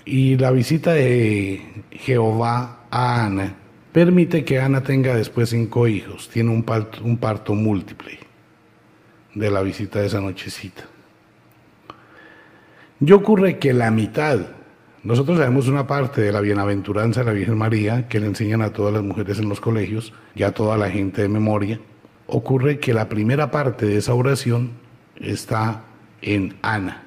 Y 0.05 0.37
la 0.37 0.51
visita 0.51 0.93
de 0.93 1.83
Jehová 1.91 2.85
a 2.89 3.25
Ana 3.25 3.55
permite 3.91 4.45
que 4.45 4.59
Ana 4.59 4.81
tenga 4.81 5.15
después 5.15 5.49
cinco 5.49 5.87
hijos. 5.87 6.29
Tiene 6.29 6.51
un 6.51 6.63
parto, 6.63 7.03
un 7.03 7.17
parto 7.17 7.53
múltiple 7.53 8.19
de 9.35 9.51
la 9.51 9.61
visita 9.61 9.99
de 9.99 10.07
esa 10.07 10.21
nochecita. 10.21 10.85
Y 13.01 13.11
ocurre 13.13 13.59
que 13.59 13.73
la 13.73 13.91
mitad, 13.91 14.39
nosotros 15.03 15.37
sabemos 15.37 15.67
una 15.67 15.87
parte 15.87 16.21
de 16.21 16.31
la 16.31 16.41
bienaventuranza 16.41 17.21
de 17.21 17.25
la 17.27 17.31
Virgen 17.31 17.57
María 17.57 18.07
que 18.09 18.19
le 18.19 18.27
enseñan 18.27 18.61
a 18.61 18.73
todas 18.73 18.93
las 18.93 19.03
mujeres 19.03 19.39
en 19.39 19.47
los 19.47 19.61
colegios 19.61 20.13
y 20.35 20.43
a 20.43 20.51
toda 20.51 20.77
la 20.77 20.89
gente 20.89 21.21
de 21.21 21.29
memoria. 21.29 21.79
Ocurre 22.27 22.79
que 22.79 22.93
la 22.93 23.07
primera 23.07 23.51
parte 23.51 23.85
de 23.85 23.97
esa 23.97 24.13
oración 24.13 24.71
está 25.15 25.83
en 26.21 26.55
Ana. 26.61 27.03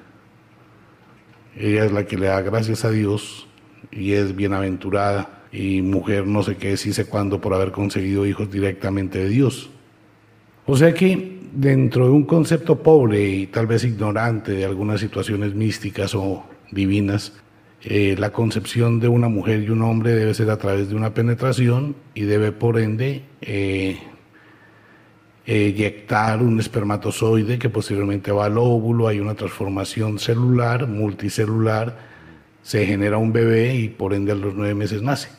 Ella 1.55 1.85
es 1.85 1.91
la 1.91 2.05
que 2.05 2.17
le 2.17 2.27
da 2.27 2.41
gracias 2.41 2.83
a 2.83 2.89
Dios 2.89 3.47
y 3.91 4.13
es 4.13 4.35
bienaventurada 4.35 5.43
y 5.51 5.83
mujer 5.83 6.25
no 6.25 6.41
sé 6.41 6.57
qué, 6.57 6.75
si 6.77 6.93
sé 6.93 7.05
cuándo 7.05 7.39
por 7.39 7.53
haber 7.53 7.71
conseguido 7.71 8.25
hijos 8.25 8.49
directamente 8.51 9.19
de 9.19 9.29
Dios. 9.29 9.69
O 10.65 10.75
sea 10.75 10.93
que 10.95 11.42
dentro 11.53 12.05
de 12.05 12.11
un 12.11 12.23
concepto 12.23 12.81
pobre 12.81 13.27
y 13.27 13.47
tal 13.47 13.67
vez 13.67 13.83
ignorante 13.83 14.53
de 14.53 14.65
algunas 14.65 14.99
situaciones 14.99 15.53
místicas 15.53 16.15
o 16.15 16.43
divinas, 16.71 17.33
eh, 17.83 18.15
la 18.17 18.31
concepción 18.31 18.99
de 18.99 19.07
una 19.07 19.27
mujer 19.27 19.61
y 19.61 19.69
un 19.69 19.81
hombre 19.81 20.13
debe 20.13 20.33
ser 20.33 20.49
a 20.49 20.57
través 20.57 20.89
de 20.89 20.95
una 20.95 21.13
penetración 21.13 21.95
y 22.13 22.21
debe 22.21 22.51
por 22.51 22.79
ende 22.79 23.23
eh, 23.41 23.99
eyectar 25.45 26.41
un 26.41 26.59
espermatozoide 26.59 27.59
que 27.59 27.69
posteriormente 27.69 28.31
va 28.31 28.45
al 28.45 28.57
óvulo, 28.57 29.07
hay 29.07 29.19
una 29.19 29.35
transformación 29.35 30.17
celular, 30.17 30.87
multicelular, 30.87 32.13
se 32.61 32.85
genera 32.85 33.17
un 33.17 33.33
bebé 33.33 33.75
y 33.75 33.89
por 33.89 34.13
ende 34.13 34.31
a 34.31 34.35
los 34.35 34.55
nueve 34.55 34.73
meses 34.73 35.01
nace. 35.01 35.29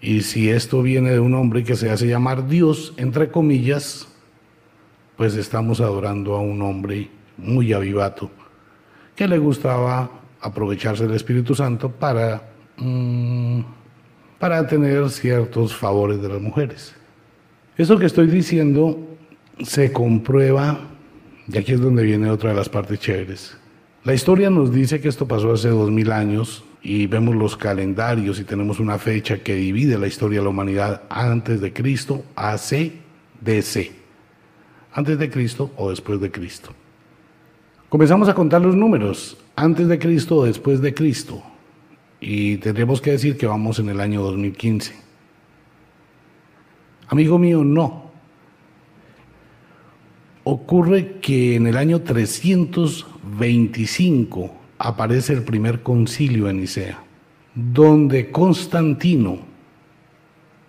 Y 0.00 0.22
si 0.22 0.48
esto 0.48 0.80
viene 0.80 1.10
de 1.10 1.18
un 1.18 1.34
hombre 1.34 1.64
que 1.64 1.74
se 1.74 1.90
hace 1.90 2.06
llamar 2.06 2.46
Dios, 2.46 2.94
entre 2.96 3.32
comillas, 3.32 4.06
pues 5.18 5.34
estamos 5.34 5.80
adorando 5.80 6.36
a 6.36 6.40
un 6.40 6.62
hombre 6.62 7.10
muy 7.36 7.72
avivato, 7.72 8.30
que 9.16 9.26
le 9.26 9.36
gustaba 9.36 10.08
aprovecharse 10.40 11.08
del 11.08 11.16
Espíritu 11.16 11.56
Santo 11.56 11.90
para, 11.90 12.52
mm, 12.76 13.60
para 14.38 14.64
tener 14.68 15.10
ciertos 15.10 15.74
favores 15.74 16.22
de 16.22 16.28
las 16.28 16.40
mujeres. 16.40 16.94
Eso 17.76 17.98
que 17.98 18.06
estoy 18.06 18.28
diciendo 18.28 18.96
se 19.60 19.92
comprueba, 19.92 20.78
y 21.52 21.58
aquí 21.58 21.72
es 21.72 21.80
donde 21.80 22.04
viene 22.04 22.30
otra 22.30 22.50
de 22.50 22.56
las 22.56 22.68
partes 22.68 23.00
chéveres. 23.00 23.58
La 24.04 24.14
historia 24.14 24.50
nos 24.50 24.72
dice 24.72 25.00
que 25.00 25.08
esto 25.08 25.26
pasó 25.26 25.52
hace 25.52 25.68
dos 25.68 25.90
mil 25.90 26.12
años 26.12 26.62
y 26.80 27.08
vemos 27.08 27.34
los 27.34 27.56
calendarios 27.56 28.38
y 28.38 28.44
tenemos 28.44 28.78
una 28.78 28.98
fecha 28.98 29.38
que 29.38 29.56
divide 29.56 29.98
la 29.98 30.06
historia 30.06 30.38
de 30.38 30.44
la 30.44 30.50
humanidad 30.50 31.02
antes 31.10 31.60
de 31.60 31.72
Cristo, 31.72 32.22
AC, 32.36 32.92
DC. 33.40 33.98
Antes 34.98 35.16
de 35.16 35.30
Cristo 35.30 35.70
o 35.76 35.90
después 35.90 36.20
de 36.20 36.32
Cristo. 36.32 36.70
Comenzamos 37.88 38.28
a 38.28 38.34
contar 38.34 38.62
los 38.62 38.74
números, 38.74 39.36
antes 39.54 39.86
de 39.86 39.96
Cristo 39.96 40.38
o 40.38 40.44
después 40.44 40.80
de 40.80 40.92
Cristo. 40.92 41.40
Y 42.20 42.56
tendríamos 42.56 43.00
que 43.00 43.12
decir 43.12 43.38
que 43.38 43.46
vamos 43.46 43.78
en 43.78 43.90
el 43.90 44.00
año 44.00 44.22
2015. 44.22 44.96
Amigo 47.06 47.38
mío, 47.38 47.62
no. 47.62 48.10
Ocurre 50.42 51.20
que 51.20 51.54
en 51.54 51.68
el 51.68 51.76
año 51.76 52.00
325 52.00 54.52
aparece 54.78 55.32
el 55.32 55.44
primer 55.44 55.84
concilio 55.84 56.48
en 56.48 56.58
Nicea, 56.58 57.04
donde 57.54 58.32
Constantino 58.32 59.38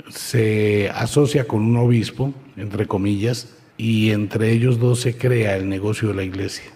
se 0.08 0.88
asocia 0.92 1.48
con 1.48 1.64
un 1.64 1.78
obispo, 1.78 2.32
entre 2.58 2.86
comillas, 2.86 3.56
y 3.80 4.12
entre 4.12 4.52
ellos 4.52 4.78
dos 4.78 5.00
se 5.00 5.18
crea 5.18 5.56
el 5.56 5.68
negocio 5.70 6.10
de 6.10 6.16
la 6.16 6.24
iglesia, 6.24 6.70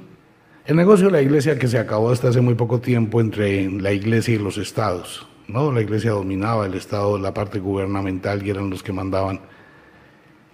El 0.66 0.76
negocio 0.76 1.06
de 1.06 1.14
la 1.14 1.22
iglesia 1.22 1.58
que 1.58 1.70
se 1.70 1.80
acabó 1.80 2.12
hasta 2.12 2.28
hace 2.28 2.42
muy 2.42 2.56
poco 2.56 2.82
tiempo 2.82 3.22
entre 3.22 3.72
la 3.72 3.94
iglesia 3.94 4.36
y 4.36 4.38
los 4.38 4.58
estados, 4.58 5.26
¿no? 5.48 5.72
La 5.72 5.80
iglesia 5.80 6.12
dominaba 6.12 6.66
el 6.66 6.74
estado, 6.74 7.18
la 7.18 7.34
parte 7.34 7.60
gubernamental 7.60 8.46
y 8.46 8.50
eran 8.50 8.70
los 8.70 8.84
que 8.84 8.92
mandaban 8.92 9.40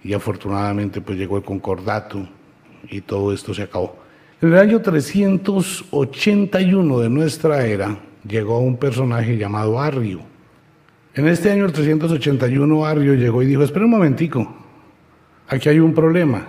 y 0.04 0.12
afortunadamente 0.12 1.00
pues 1.00 1.18
llegó 1.18 1.36
el 1.36 1.42
concordato 1.42 2.28
y 2.88 3.00
todo 3.00 3.32
esto 3.32 3.52
se 3.52 3.62
acabó. 3.62 4.03
En 4.44 4.52
el 4.52 4.58
año 4.58 4.82
381 4.82 6.98
de 6.98 7.08
nuestra 7.08 7.64
era 7.64 7.96
llegó 8.28 8.58
un 8.58 8.76
personaje 8.76 9.38
llamado 9.38 9.80
Arrio. 9.80 10.20
En 11.14 11.28
este 11.28 11.50
año 11.50 11.64
el 11.64 11.72
381 11.72 12.84
Arrio 12.84 13.14
llegó 13.14 13.42
y 13.42 13.46
dijo, 13.46 13.62
espera 13.62 13.86
un 13.86 13.92
momentico, 13.92 14.54
aquí 15.48 15.70
hay 15.70 15.78
un 15.78 15.94
problema. 15.94 16.46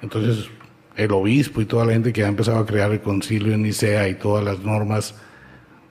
Entonces 0.00 0.48
el 0.96 1.12
obispo 1.12 1.60
y 1.60 1.66
toda 1.66 1.84
la 1.84 1.92
gente 1.92 2.10
que 2.10 2.24
ha 2.24 2.28
empezado 2.28 2.58
a 2.58 2.64
crear 2.64 2.90
el 2.90 3.02
concilio 3.02 3.52
en 3.52 3.64
Nicea 3.64 4.08
y 4.08 4.14
todas 4.14 4.42
las 4.42 4.60
normas 4.60 5.14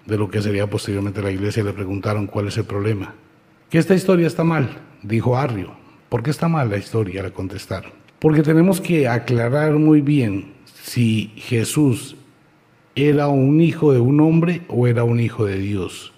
de 0.07 0.17
lo 0.17 0.31
que 0.31 0.41
sería 0.41 0.67
posteriormente 0.67 1.21
la 1.21 1.29
iglesia 1.29 1.63
le 1.63 1.73
preguntaron 1.73 2.25
cuál 2.25 2.47
es 2.47 2.57
el 2.57 2.65
problema. 2.65 3.13
Que 3.69 3.77
esta 3.77 3.93
historia 3.93 4.25
está 4.25 4.43
mal, 4.43 4.67
dijo 5.03 5.38
Arrio. 5.38 5.73
¿Por 6.10 6.23
qué 6.23 6.31
está 6.31 6.47
mal 6.47 6.71
la 6.71 6.77
historia? 6.77 7.21
Le 7.21 7.29
contestaron. 7.29 7.91
Porque 8.17 8.41
tenemos 8.41 8.81
que 8.81 9.07
aclarar 9.07 9.73
muy 9.73 10.01
bien 10.01 10.57
si 10.88 11.34
Jesús 11.36 12.15
era 12.95 13.28
un 13.28 13.60
hijo 13.60 13.91
de 13.91 14.00
un 14.00 14.21
hombre 14.21 14.62
o 14.69 14.88
era 14.88 15.04
un 15.04 15.19
hijo 15.19 15.45
de 15.45 15.60
Dios. 15.60 16.13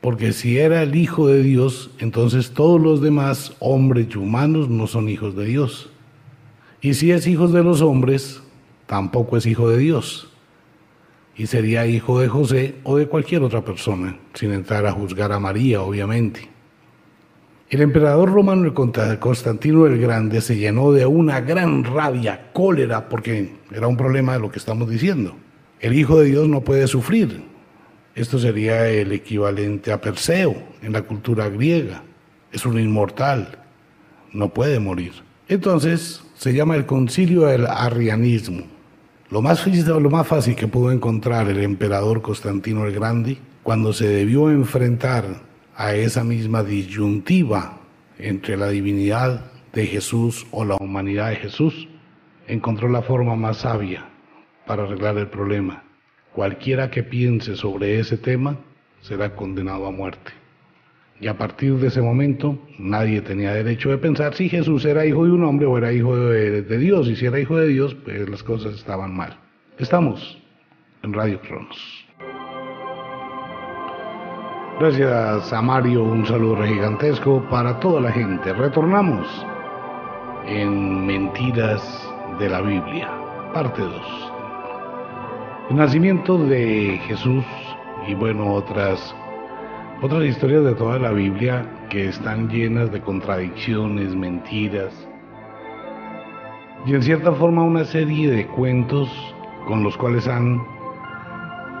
Porque 0.00 0.32
si 0.32 0.58
era 0.58 0.82
el 0.82 0.96
hijo 0.96 1.28
de 1.28 1.42
Dios, 1.42 1.90
entonces 1.98 2.52
todos 2.52 2.80
los 2.80 3.02
demás 3.02 3.54
hombres 3.60 4.06
y 4.10 4.16
humanos 4.16 4.70
no 4.70 4.86
son 4.86 5.10
hijos 5.10 5.36
de 5.36 5.44
Dios. 5.44 5.90
Y 6.80 6.94
si 6.94 7.12
es 7.12 7.26
hijo 7.26 7.48
de 7.48 7.62
los 7.62 7.82
hombres, 7.82 8.42
tampoco 8.86 9.36
es 9.36 9.44
hijo 9.44 9.68
de 9.68 9.76
Dios. 9.76 10.30
Y 11.36 11.46
sería 11.46 11.86
hijo 11.86 12.18
de 12.18 12.28
José 12.28 12.76
o 12.82 12.96
de 12.96 13.06
cualquier 13.06 13.42
otra 13.42 13.62
persona, 13.62 14.18
sin 14.32 14.52
entrar 14.52 14.86
a 14.86 14.92
juzgar 14.92 15.32
a 15.32 15.38
María, 15.38 15.82
obviamente. 15.82 16.53
El 17.70 17.80
emperador 17.80 18.30
romano 18.30 18.72
Constantino 18.74 19.86
el 19.86 19.98
Grande 19.98 20.42
se 20.42 20.56
llenó 20.56 20.92
de 20.92 21.06
una 21.06 21.40
gran 21.40 21.82
rabia, 21.82 22.50
cólera, 22.52 23.08
porque 23.08 23.54
era 23.72 23.88
un 23.88 23.96
problema 23.96 24.34
de 24.34 24.40
lo 24.40 24.50
que 24.50 24.58
estamos 24.58 24.88
diciendo. 24.88 25.34
El 25.80 25.94
Hijo 25.94 26.20
de 26.20 26.26
Dios 26.26 26.46
no 26.46 26.60
puede 26.60 26.86
sufrir. 26.86 27.42
Esto 28.14 28.38
sería 28.38 28.88
el 28.88 29.12
equivalente 29.12 29.92
a 29.92 30.00
Perseo 30.00 30.54
en 30.82 30.92
la 30.92 31.02
cultura 31.02 31.48
griega. 31.48 32.02
Es 32.52 32.66
un 32.66 32.78
inmortal, 32.78 33.58
no 34.32 34.50
puede 34.50 34.78
morir. 34.78 35.12
Entonces 35.48 36.22
se 36.36 36.52
llama 36.52 36.76
el 36.76 36.86
concilio 36.86 37.46
del 37.46 37.66
arrianismo. 37.66 38.64
Lo 39.30 39.40
más, 39.40 39.66
lo 39.66 40.10
más 40.10 40.26
fácil 40.26 40.54
que 40.54 40.68
pudo 40.68 40.92
encontrar 40.92 41.48
el 41.48 41.58
emperador 41.60 42.20
Constantino 42.20 42.84
el 42.84 42.94
Grande 42.94 43.38
cuando 43.62 43.92
se 43.94 44.06
debió 44.06 44.50
enfrentar 44.50 45.24
a 45.76 45.94
esa 45.94 46.24
misma 46.24 46.62
disyuntiva 46.62 47.80
entre 48.18 48.56
la 48.56 48.68
divinidad 48.68 49.50
de 49.72 49.86
Jesús 49.86 50.46
o 50.50 50.64
la 50.64 50.76
humanidad 50.76 51.30
de 51.30 51.36
Jesús, 51.36 51.88
encontró 52.46 52.88
la 52.88 53.02
forma 53.02 53.34
más 53.36 53.58
sabia 53.58 54.08
para 54.66 54.84
arreglar 54.84 55.18
el 55.18 55.28
problema. 55.28 55.82
Cualquiera 56.32 56.90
que 56.90 57.02
piense 57.02 57.56
sobre 57.56 57.98
ese 57.98 58.16
tema 58.16 58.56
será 59.00 59.34
condenado 59.34 59.86
a 59.86 59.90
muerte. 59.90 60.32
Y 61.20 61.28
a 61.28 61.38
partir 61.38 61.74
de 61.76 61.88
ese 61.88 62.02
momento 62.02 62.58
nadie 62.78 63.20
tenía 63.20 63.52
derecho 63.52 63.90
de 63.90 63.98
pensar 63.98 64.34
si 64.34 64.48
Jesús 64.48 64.84
era 64.84 65.06
hijo 65.06 65.24
de 65.24 65.32
un 65.32 65.44
hombre 65.44 65.66
o 65.66 65.78
era 65.78 65.92
hijo 65.92 66.16
de, 66.16 66.78
Dios. 66.78 67.08
Y 67.08 67.16
si 67.16 67.26
era 67.26 67.38
hijo 67.38 67.56
de 67.56 67.68
Dios, 67.68 67.94
pues 67.94 68.28
las 68.28 68.42
cosas 68.42 68.74
estaban 68.74 69.14
mal. 69.14 69.38
Estamos 69.78 70.38
en 71.02 71.12
Radio 71.12 71.40
Cronos. 71.40 72.03
Gracias 74.80 75.52
a 75.52 75.62
Mario, 75.62 76.02
un 76.02 76.26
saludo 76.26 76.64
gigantesco 76.64 77.40
para 77.48 77.78
toda 77.78 78.00
la 78.00 78.10
gente. 78.10 78.52
Retornamos 78.52 79.46
en 80.46 81.06
Mentiras 81.06 82.12
de 82.40 82.48
la 82.48 82.60
Biblia, 82.60 83.08
parte 83.54 83.80
2. 83.80 84.32
El 85.70 85.76
nacimiento 85.76 86.36
de 86.38 87.00
Jesús 87.06 87.44
y 88.08 88.14
bueno, 88.14 88.52
otras 88.52 89.14
otras 90.02 90.24
historias 90.24 90.64
de 90.64 90.74
toda 90.74 90.98
la 90.98 91.12
Biblia 91.12 91.64
que 91.88 92.08
están 92.08 92.48
llenas 92.48 92.90
de 92.90 93.00
contradicciones, 93.00 94.12
mentiras. 94.16 94.92
y 96.84 96.94
en 96.94 97.02
cierta 97.02 97.30
forma 97.32 97.62
una 97.62 97.84
serie 97.84 98.28
de 98.28 98.48
cuentos 98.48 99.08
con 99.68 99.84
los 99.84 99.96
cuales 99.96 100.26
han 100.26 100.73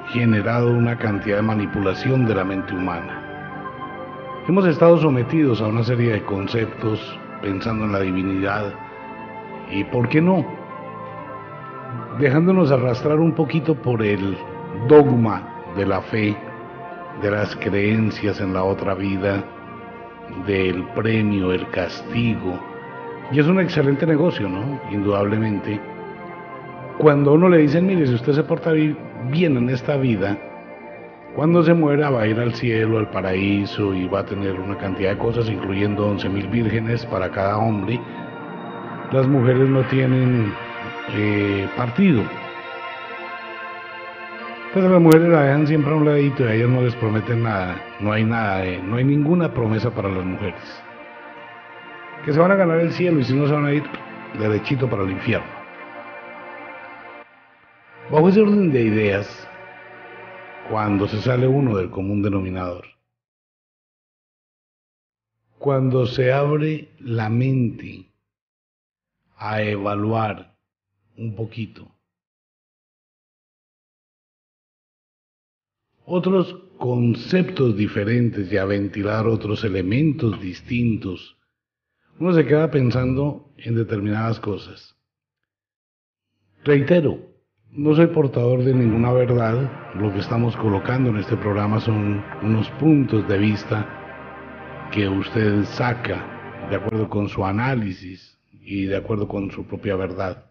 generado 0.08 0.70
una 0.70 0.96
cantidad 0.96 1.36
de 1.36 1.42
manipulación 1.42 2.26
de 2.26 2.34
la 2.34 2.44
mente 2.44 2.74
humana. 2.74 3.20
Hemos 4.46 4.66
estado 4.66 4.98
sometidos 4.98 5.60
a 5.62 5.66
una 5.66 5.82
serie 5.82 6.12
de 6.12 6.22
conceptos 6.24 7.18
pensando 7.40 7.84
en 7.84 7.92
la 7.92 8.00
divinidad 8.00 8.74
y, 9.70 9.84
¿por 9.84 10.08
qué 10.08 10.20
no? 10.20 10.44
Dejándonos 12.18 12.70
arrastrar 12.70 13.18
un 13.20 13.32
poquito 13.32 13.74
por 13.74 14.02
el 14.02 14.36
dogma 14.88 15.42
de 15.76 15.86
la 15.86 16.00
fe, 16.02 16.36
de 17.22 17.30
las 17.30 17.56
creencias 17.56 18.40
en 18.40 18.52
la 18.52 18.64
otra 18.64 18.94
vida, 18.94 19.42
del 20.46 20.82
premio, 20.94 21.52
el 21.52 21.68
castigo. 21.70 22.58
Y 23.32 23.40
es 23.40 23.46
un 23.46 23.60
excelente 23.60 24.06
negocio, 24.06 24.48
¿no? 24.48 24.80
Indudablemente. 24.90 25.93
Cuando 26.98 27.32
uno 27.32 27.48
le 27.48 27.58
dicen, 27.58 27.86
mire, 27.86 28.06
si 28.06 28.14
usted 28.14 28.32
se 28.32 28.44
porta 28.44 28.72
bien 28.72 29.56
en 29.56 29.68
esta 29.68 29.96
vida, 29.96 30.38
cuando 31.34 31.64
se 31.64 31.74
muera 31.74 32.10
va 32.10 32.22
a 32.22 32.26
ir 32.28 32.38
al 32.38 32.54
cielo, 32.54 32.98
al 32.98 33.10
paraíso 33.10 33.92
y 33.92 34.06
va 34.06 34.20
a 34.20 34.24
tener 34.24 34.52
una 34.60 34.78
cantidad 34.78 35.10
de 35.10 35.18
cosas, 35.18 35.48
incluyendo 35.48 36.06
11 36.06 36.28
mil 36.28 36.46
vírgenes 36.46 37.04
para 37.06 37.28
cada 37.30 37.58
hombre. 37.58 38.00
Las 39.10 39.26
mujeres 39.26 39.68
no 39.68 39.82
tienen 39.88 40.52
eh, 41.12 41.68
partido. 41.76 42.22
Entonces 44.68 44.92
las 44.92 45.00
mujeres 45.00 45.28
la 45.28 45.42
dejan 45.42 45.66
siempre 45.66 45.92
a 45.92 45.96
un 45.96 46.04
ladito 46.04 46.44
y 46.44 46.46
a 46.46 46.54
ellas 46.54 46.68
no 46.68 46.82
les 46.82 46.94
prometen 46.94 47.42
nada. 47.42 47.76
No 47.98 48.12
hay 48.12 48.24
nada, 48.24 48.64
no 48.84 48.96
hay 48.96 49.04
ninguna 49.04 49.52
promesa 49.52 49.90
para 49.90 50.08
las 50.08 50.24
mujeres. 50.24 50.82
Que 52.24 52.32
se 52.32 52.38
van 52.38 52.52
a 52.52 52.56
ganar 52.56 52.78
el 52.78 52.92
cielo 52.92 53.18
y 53.18 53.24
si 53.24 53.34
no 53.34 53.48
se 53.48 53.54
van 53.54 53.66
a 53.66 53.72
ir 53.72 53.82
derechito 54.38 54.88
para 54.88 55.02
el 55.02 55.10
infierno. 55.10 55.63
Bajo 58.14 58.28
ese 58.28 58.42
orden 58.42 58.70
de 58.70 58.80
ideas, 58.80 59.48
cuando 60.70 61.08
se 61.08 61.20
sale 61.20 61.48
uno 61.48 61.78
del 61.78 61.90
común 61.90 62.22
denominador. 62.22 62.84
Cuando 65.58 66.06
se 66.06 66.32
abre 66.32 66.94
la 67.00 67.28
mente 67.28 68.12
a 69.34 69.62
evaluar 69.62 70.56
un 71.16 71.34
poquito 71.34 71.90
otros 76.04 76.54
conceptos 76.78 77.76
diferentes 77.76 78.52
y 78.52 78.56
a 78.58 78.64
ventilar 78.64 79.26
otros 79.26 79.64
elementos 79.64 80.40
distintos, 80.40 81.36
uno 82.20 82.32
se 82.32 82.46
queda 82.46 82.70
pensando 82.70 83.52
en 83.56 83.74
determinadas 83.74 84.38
cosas. 84.38 84.96
Reitero, 86.62 87.33
no 87.74 87.94
soy 87.96 88.06
portador 88.06 88.62
de 88.62 88.72
ninguna 88.72 89.12
verdad, 89.12 89.94
lo 89.96 90.12
que 90.12 90.20
estamos 90.20 90.56
colocando 90.56 91.10
en 91.10 91.16
este 91.16 91.36
programa 91.36 91.80
son 91.80 92.24
unos 92.42 92.68
puntos 92.70 93.26
de 93.26 93.36
vista 93.36 94.88
que 94.92 95.08
usted 95.08 95.64
saca 95.64 96.68
de 96.70 96.76
acuerdo 96.76 97.08
con 97.08 97.28
su 97.28 97.44
análisis 97.44 98.38
y 98.52 98.84
de 98.84 98.96
acuerdo 98.96 99.26
con 99.26 99.50
su 99.50 99.66
propia 99.66 99.96
verdad. 99.96 100.46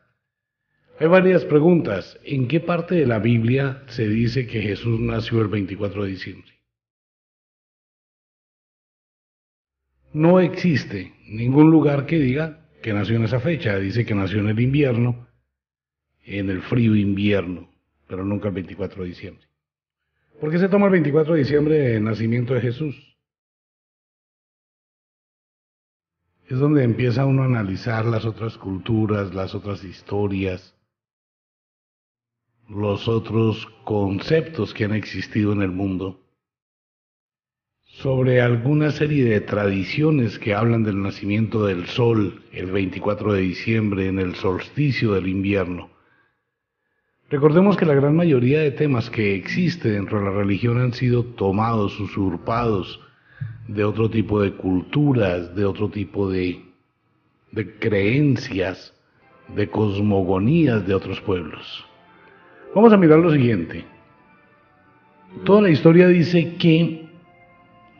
Hay 0.99 1.07
varias 1.07 1.45
preguntas. 1.45 2.19
¿En 2.25 2.47
qué 2.47 2.59
parte 2.59 2.95
de 2.95 3.07
la 3.07 3.19
Biblia 3.19 3.83
se 3.87 4.07
dice 4.07 4.45
que 4.45 4.61
Jesús 4.61 4.99
nació 4.99 5.41
el 5.41 5.47
24 5.47 6.03
de 6.03 6.09
diciembre? 6.09 6.51
No 10.11 10.41
existe 10.41 11.13
ningún 11.27 11.71
lugar 11.71 12.05
que 12.05 12.19
diga 12.19 12.67
que 12.83 12.93
nació 12.93 13.15
en 13.15 13.23
esa 13.23 13.39
fecha. 13.39 13.79
Dice 13.79 14.05
que 14.05 14.13
nació 14.13 14.41
en 14.41 14.49
el 14.49 14.59
invierno 14.59 15.32
en 16.25 16.49
el 16.49 16.61
frío 16.61 16.95
invierno, 16.95 17.69
pero 18.07 18.23
nunca 18.23 18.47
el 18.47 18.53
24 18.53 19.03
de 19.03 19.09
diciembre. 19.09 19.47
¿Por 20.39 20.51
qué 20.51 20.59
se 20.59 20.69
toma 20.69 20.87
el 20.87 20.93
24 20.93 21.33
de 21.33 21.39
diciembre 21.39 21.95
el 21.95 22.03
nacimiento 22.03 22.53
de 22.53 22.61
Jesús? 22.61 23.17
Es 26.47 26.59
donde 26.59 26.83
empieza 26.83 27.25
uno 27.25 27.43
a 27.43 27.45
analizar 27.45 28.05
las 28.05 28.25
otras 28.25 28.57
culturas, 28.57 29.33
las 29.33 29.55
otras 29.55 29.83
historias, 29.83 30.75
los 32.67 33.07
otros 33.07 33.65
conceptos 33.83 34.73
que 34.73 34.85
han 34.85 34.93
existido 34.93 35.53
en 35.53 35.61
el 35.61 35.71
mundo, 35.71 36.19
sobre 37.83 38.41
alguna 38.41 38.91
serie 38.91 39.23
de 39.25 39.39
tradiciones 39.41 40.39
que 40.39 40.53
hablan 40.53 40.83
del 40.83 41.01
nacimiento 41.01 41.65
del 41.65 41.85
sol 41.87 42.43
el 42.51 42.71
24 42.71 43.33
de 43.33 43.41
diciembre 43.41 44.07
en 44.07 44.19
el 44.19 44.35
solsticio 44.35 45.13
del 45.13 45.27
invierno 45.27 45.92
Recordemos 47.33 47.77
que 47.77 47.87
la 47.87 47.95
gran 47.95 48.15
mayoría 48.15 48.59
de 48.59 48.69
temas 48.69 49.09
que 49.09 49.33
existen 49.33 49.93
dentro 49.93 50.19
de 50.19 50.25
la 50.25 50.31
religión 50.37 50.79
han 50.79 50.93
sido 50.93 51.23
tomados, 51.23 51.99
usurpados 51.99 53.01
de 53.67 53.83
otro 53.83 54.07
tipo 54.07 54.39
de 54.39 54.51
culturas, 54.53 55.55
de 55.55 55.65
otro 55.65 55.89
tipo 55.89 56.29
de, 56.29 56.61
creencias, 57.79 58.93
de 59.47 59.67
cosmogonías 59.67 60.85
de 60.85 60.93
otros 60.93 61.19
pueblos. 61.21 61.83
Vamos 62.75 62.93
a 62.93 62.97
mirar 62.97 63.17
lo 63.17 63.31
siguiente. 63.31 63.83
Toda 65.43 65.63
la 65.63 65.71
historia 65.71 66.07
dice 66.09 66.53
que 66.57 67.07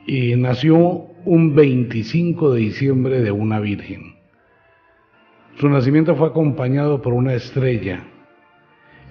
eh, 0.05 0.35
nació 0.37 1.07
un 1.25 1.55
25 1.55 2.53
de 2.53 2.59
diciembre 2.59 3.21
de 3.21 3.31
una 3.31 3.59
virgen. 3.59 4.13
Su 5.57 5.69
nacimiento 5.69 6.15
fue 6.15 6.27
acompañado 6.27 7.01
por 7.01 7.13
una 7.13 7.33
estrella 7.33 8.12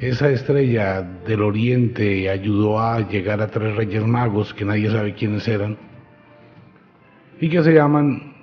esa 0.01 0.31
estrella 0.31 1.03
del 1.03 1.43
oriente 1.43 2.29
ayudó 2.29 2.81
a 2.81 3.01
llegar 3.09 3.41
a 3.41 3.49
tres 3.49 3.77
reyes 3.77 4.05
magos 4.05 4.53
que 4.55 4.65
nadie 4.65 4.91
sabe 4.91 5.15
quiénes 5.15 5.47
eran 5.47 5.77
y 7.41 7.49
que 7.49 7.63
se 7.63 7.73
llaman 7.73 8.35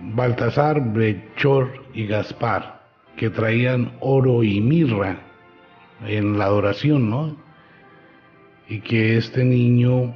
Baltasar, 0.00 0.80
Brechor 0.92 1.84
y 1.94 2.06
Gaspar, 2.06 2.82
que 3.16 3.30
traían 3.30 3.92
oro 4.00 4.42
y 4.42 4.60
mirra 4.60 5.18
en 6.06 6.38
la 6.38 6.46
adoración, 6.46 7.10
¿no? 7.10 7.36
Y 8.68 8.80
que 8.80 9.16
este 9.16 9.44
niño 9.44 10.14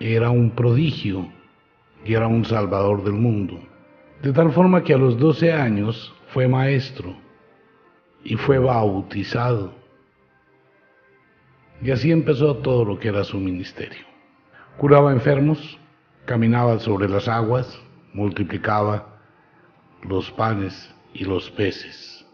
era 0.00 0.30
un 0.30 0.50
prodigio 0.50 1.28
y 2.04 2.14
era 2.14 2.26
un 2.26 2.44
salvador 2.44 3.04
del 3.04 3.14
mundo. 3.14 3.60
De 4.22 4.32
tal 4.32 4.52
forma 4.52 4.82
que 4.82 4.94
a 4.94 4.98
los 4.98 5.18
12 5.18 5.52
años 5.52 6.14
fue 6.28 6.48
maestro 6.48 7.14
y 8.24 8.36
fue 8.36 8.58
bautizado 8.58 9.79
y 11.82 11.90
así 11.90 12.10
empezó 12.10 12.56
todo 12.58 12.84
lo 12.84 12.98
que 12.98 13.08
era 13.08 13.24
su 13.24 13.38
ministerio. 13.38 14.04
Curaba 14.76 15.12
enfermos, 15.12 15.78
caminaba 16.26 16.78
sobre 16.78 17.08
las 17.08 17.28
aguas, 17.28 17.80
multiplicaba 18.12 19.20
los 20.02 20.30
panes 20.32 20.94
y 21.14 21.24
los 21.24 21.50
peces. 21.50 22.26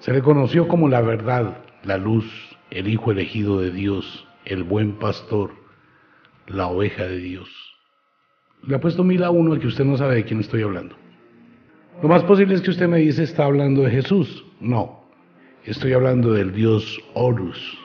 Se 0.00 0.12
le 0.12 0.22
conoció 0.22 0.68
como 0.68 0.88
la 0.88 1.00
verdad, 1.00 1.58
la 1.84 1.98
luz, 1.98 2.24
el 2.70 2.88
Hijo 2.88 3.10
elegido 3.10 3.60
de 3.60 3.70
Dios, 3.70 4.26
el 4.44 4.62
buen 4.62 4.98
pastor, 4.98 5.50
la 6.46 6.68
oveja 6.68 7.04
de 7.04 7.18
Dios. 7.18 7.48
Le 8.62 8.76
ha 8.76 8.80
puesto 8.80 9.04
mil 9.04 9.22
a 9.24 9.30
uno 9.30 9.54
a 9.54 9.58
que 9.58 9.66
usted 9.66 9.84
no 9.84 9.96
sabe 9.96 10.16
de 10.16 10.24
quién 10.24 10.40
estoy 10.40 10.62
hablando. 10.62 10.96
Lo 12.02 12.08
más 12.08 12.22
posible 12.24 12.54
es 12.54 12.60
que 12.60 12.70
usted 12.70 12.88
me 12.88 12.98
dice 12.98 13.24
está 13.24 13.44
hablando 13.44 13.82
de 13.82 13.90
Jesús. 13.90 14.44
No, 14.60 15.10
estoy 15.64 15.92
hablando 15.92 16.32
del 16.32 16.52
Dios 16.52 17.00
Horus, 17.14 17.78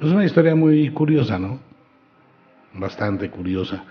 es 0.00 0.08
una 0.08 0.24
historia 0.24 0.54
muy 0.54 0.90
curiosa, 0.90 1.38
¿no? 1.38 1.58
Bastante 2.74 3.30
curiosa. 3.30 3.84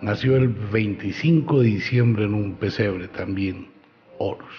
Nació 0.00 0.36
el 0.36 0.48
25 0.48 1.60
de 1.60 1.66
diciembre 1.66 2.24
en 2.24 2.34
un 2.34 2.54
pesebre 2.54 3.08
también, 3.08 3.68
Horus. 4.18 4.54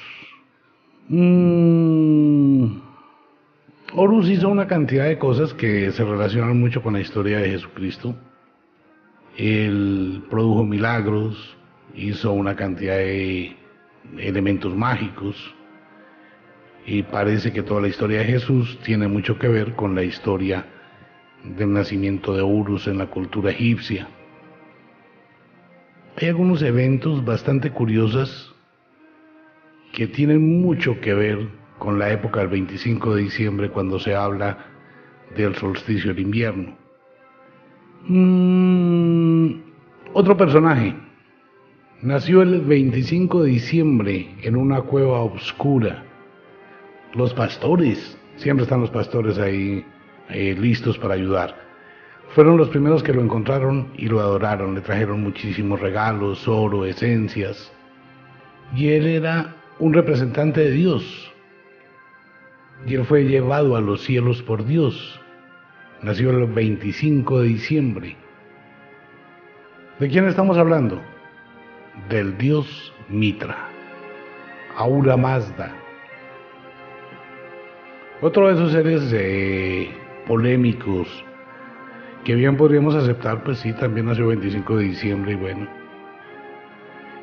Mm, 1.08 2.80
Horus 3.94 4.30
hizo 4.30 4.50
una 4.50 4.68
cantidad 4.68 5.06
de 5.06 5.18
cosas 5.18 5.54
que 5.54 5.92
se 5.92 6.04
relacionan 6.04 6.60
mucho 6.60 6.84
con 6.84 6.94
la 6.94 7.00
historia 7.00 7.40
de 7.40 7.50
Jesucristo. 7.50 8.16
Él 9.38 10.24
produjo 10.30 10.64
milagros, 10.64 11.58
hizo 11.96 12.34
una 12.34 12.56
cantidad 12.56 12.98
de 12.98 13.56
elementos 14.18 14.76
mágicos, 14.76 15.55
y 16.86 17.04
parece 17.04 17.52
que 17.52 17.64
toda 17.64 17.82
la 17.82 17.88
historia 17.88 18.20
de 18.20 18.26
Jesús 18.26 18.80
tiene 18.84 19.08
mucho 19.08 19.38
que 19.40 19.48
ver 19.48 19.74
con 19.76 19.96
la 19.96 20.04
historia 20.04 20.66
del 21.44 21.74
nacimiento 21.74 22.36
de 22.36 22.42
Horus 22.42 22.88
en 22.88 22.98
la 22.98 23.08
cultura 23.08 23.52
egipcia. 23.52 24.08
Hay 26.18 26.28
algunos 26.28 26.62
eventos 26.62 27.26
bastante 27.26 27.72
curiosos 27.72 28.56
que 29.92 30.08
tienen 30.08 30.62
mucho 30.62 31.00
que 31.02 31.14
ver 31.14 31.48
con 31.78 32.00
la 32.00 32.12
época 32.12 32.40
del 32.40 32.50
25 32.50 33.16
de 33.16 33.24
diciembre 33.24 33.70
cuando 33.70 34.00
se 34.00 34.16
habla 34.16 34.58
del 35.36 35.56
solsticio 35.56 36.14
del 36.14 36.24
invierno. 36.24 36.78
Mm, 38.08 39.62
otro 40.14 40.38
personaje, 40.38 40.96
Nació 42.02 42.44
el 42.44 42.62
25 42.62 43.44
de 43.44 43.50
diciembre 43.50 44.28
en 44.44 44.58
una 44.58 44.82
cueva 44.82 45.22
oscura. 45.24 46.04
Los 47.16 47.34
pastores, 47.34 48.18
siempre 48.36 48.64
están 48.64 48.82
los 48.82 48.90
pastores 48.90 49.38
ahí 49.38 49.86
eh, 50.30 50.56
listos 50.60 50.98
para 50.98 51.14
ayudar. 51.14 51.56
Fueron 52.30 52.58
los 52.58 52.68
primeros 52.68 53.04
que 53.04 53.14
lo 53.14 53.22
encontraron 53.22 53.88
y 53.96 54.08
lo 54.08 54.20
adoraron. 54.20 54.76
Le 54.76 54.82
trajeron 54.82 55.22
muchísimos 55.22 55.80
regalos, 55.80 56.46
oro, 56.48 56.86
esencias. 56.86 57.72
Y 58.76 58.90
él 58.90 59.08
era 59.08 59.56
un 59.80 59.94
representante 59.94 60.60
de 60.60 60.72
Dios. 60.72 61.32
Y 62.86 62.96
él 62.96 63.06
fue 63.06 63.24
llevado 63.24 63.78
a 63.78 63.82
los 63.82 64.02
cielos 64.04 64.42
por 64.42 64.66
Dios. 64.66 65.22
Nació 66.02 66.32
el 66.32 66.48
25 66.48 67.40
de 67.40 67.48
diciembre. 67.48 68.16
¿De 70.00 70.10
quién 70.10 70.28
estamos 70.28 70.58
hablando? 70.58 71.02
Del 72.10 72.38
dios 72.38 72.94
Mitra, 73.08 73.70
Aura 74.76 75.16
Mazda. 75.16 75.85
Otro 78.22 78.48
de 78.48 78.54
esos 78.54 78.72
seres 78.72 79.12
eh, 79.14 79.90
polémicos 80.26 81.08
que 82.24 82.34
bien 82.34 82.58
podríamos 82.58 82.96
aceptar, 82.96 83.44
pues 83.44 83.60
sí, 83.60 83.74
también 83.74 84.08
nació 84.08 84.32
el 84.32 84.38
25 84.40 84.78
de 84.78 84.84
diciembre 84.86 85.34
y 85.34 85.36
bueno, 85.36 85.68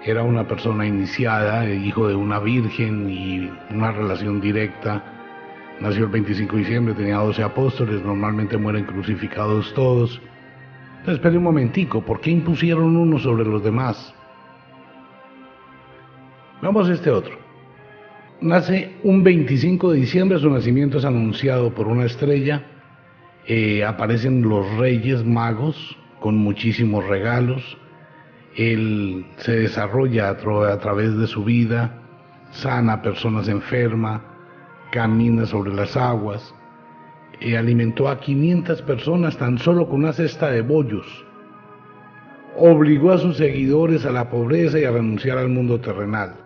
era 0.05 0.23
una 0.23 0.47
persona 0.47 0.87
iniciada, 0.87 1.69
hijo 1.69 2.09
de 2.09 2.15
una 2.15 2.39
virgen 2.39 3.09
y 3.09 3.51
una 3.75 3.91
relación 3.91 4.41
directa. 4.41 5.03
Nació 5.81 6.05
el 6.05 6.11
25 6.11 6.53
de 6.53 6.59
diciembre, 6.63 6.95
tenía 6.95 7.17
12 7.17 7.43
apóstoles, 7.43 8.05
normalmente 8.05 8.57
mueren 8.57 8.85
crucificados 8.85 9.73
todos. 9.75 10.21
Entonces, 10.99 11.15
espere 11.15 11.39
un 11.39 11.45
momentico, 11.45 12.01
¿por 12.03 12.21
qué 12.21 12.31
impusieron 12.31 12.97
uno 12.97 13.19
sobre 13.19 13.45
los 13.45 13.65
demás? 13.65 14.15
Vamos 16.61 16.89
a 16.89 16.93
este 16.93 17.11
otro. 17.11 17.42
Nace 18.43 18.97
un 19.05 19.23
25 19.23 19.93
de 19.93 20.01
diciembre, 20.01 20.37
su 20.41 20.51
nacimiento 20.51 20.99
es 20.99 21.05
anunciado 21.05 21.73
por 21.73 21.87
una 21.87 22.07
estrella. 22.07 22.65
Eh, 23.47 23.85
aparecen 23.85 24.43
los 24.43 24.69
reyes 24.79 25.25
magos 25.25 25.97
con 26.19 26.39
muchísimos 26.39 27.07
regalos. 27.07 27.79
Él 28.57 29.27
se 29.37 29.53
desarrolla 29.53 30.31
a, 30.31 30.79
través 30.79 31.17
de 31.17 31.29
su 31.29 31.45
vida, 31.45 32.03
sana 32.51 32.95
a 32.95 33.03
personas 33.03 33.47
enfermas, 33.47 34.23
camina 34.91 35.47
sobre 35.47 35.73
las 35.73 35.97
aguas, 35.97 36.53
y 37.41 37.55
alimentó 37.55 38.09
a 38.09 38.19
500 38.19 38.83
personas 38.83 39.37
tan 39.37 39.57
solo 39.59 39.89
con 39.89 40.01
una 40.01 40.13
cesta 40.13 40.51
de 40.51 40.63
bollos. 40.63 41.07
Obligó 42.57 43.13
a 43.13 43.19
sus 43.19 43.37
seguidores 43.37 44.05
a 44.05 44.11
la 44.11 44.29
pobreza 44.29 44.81
y 44.81 44.85
a 44.85 44.91
renunciar 44.91 45.39
al 45.39 45.49
mundo 45.49 45.79
terrenal. 45.79 46.43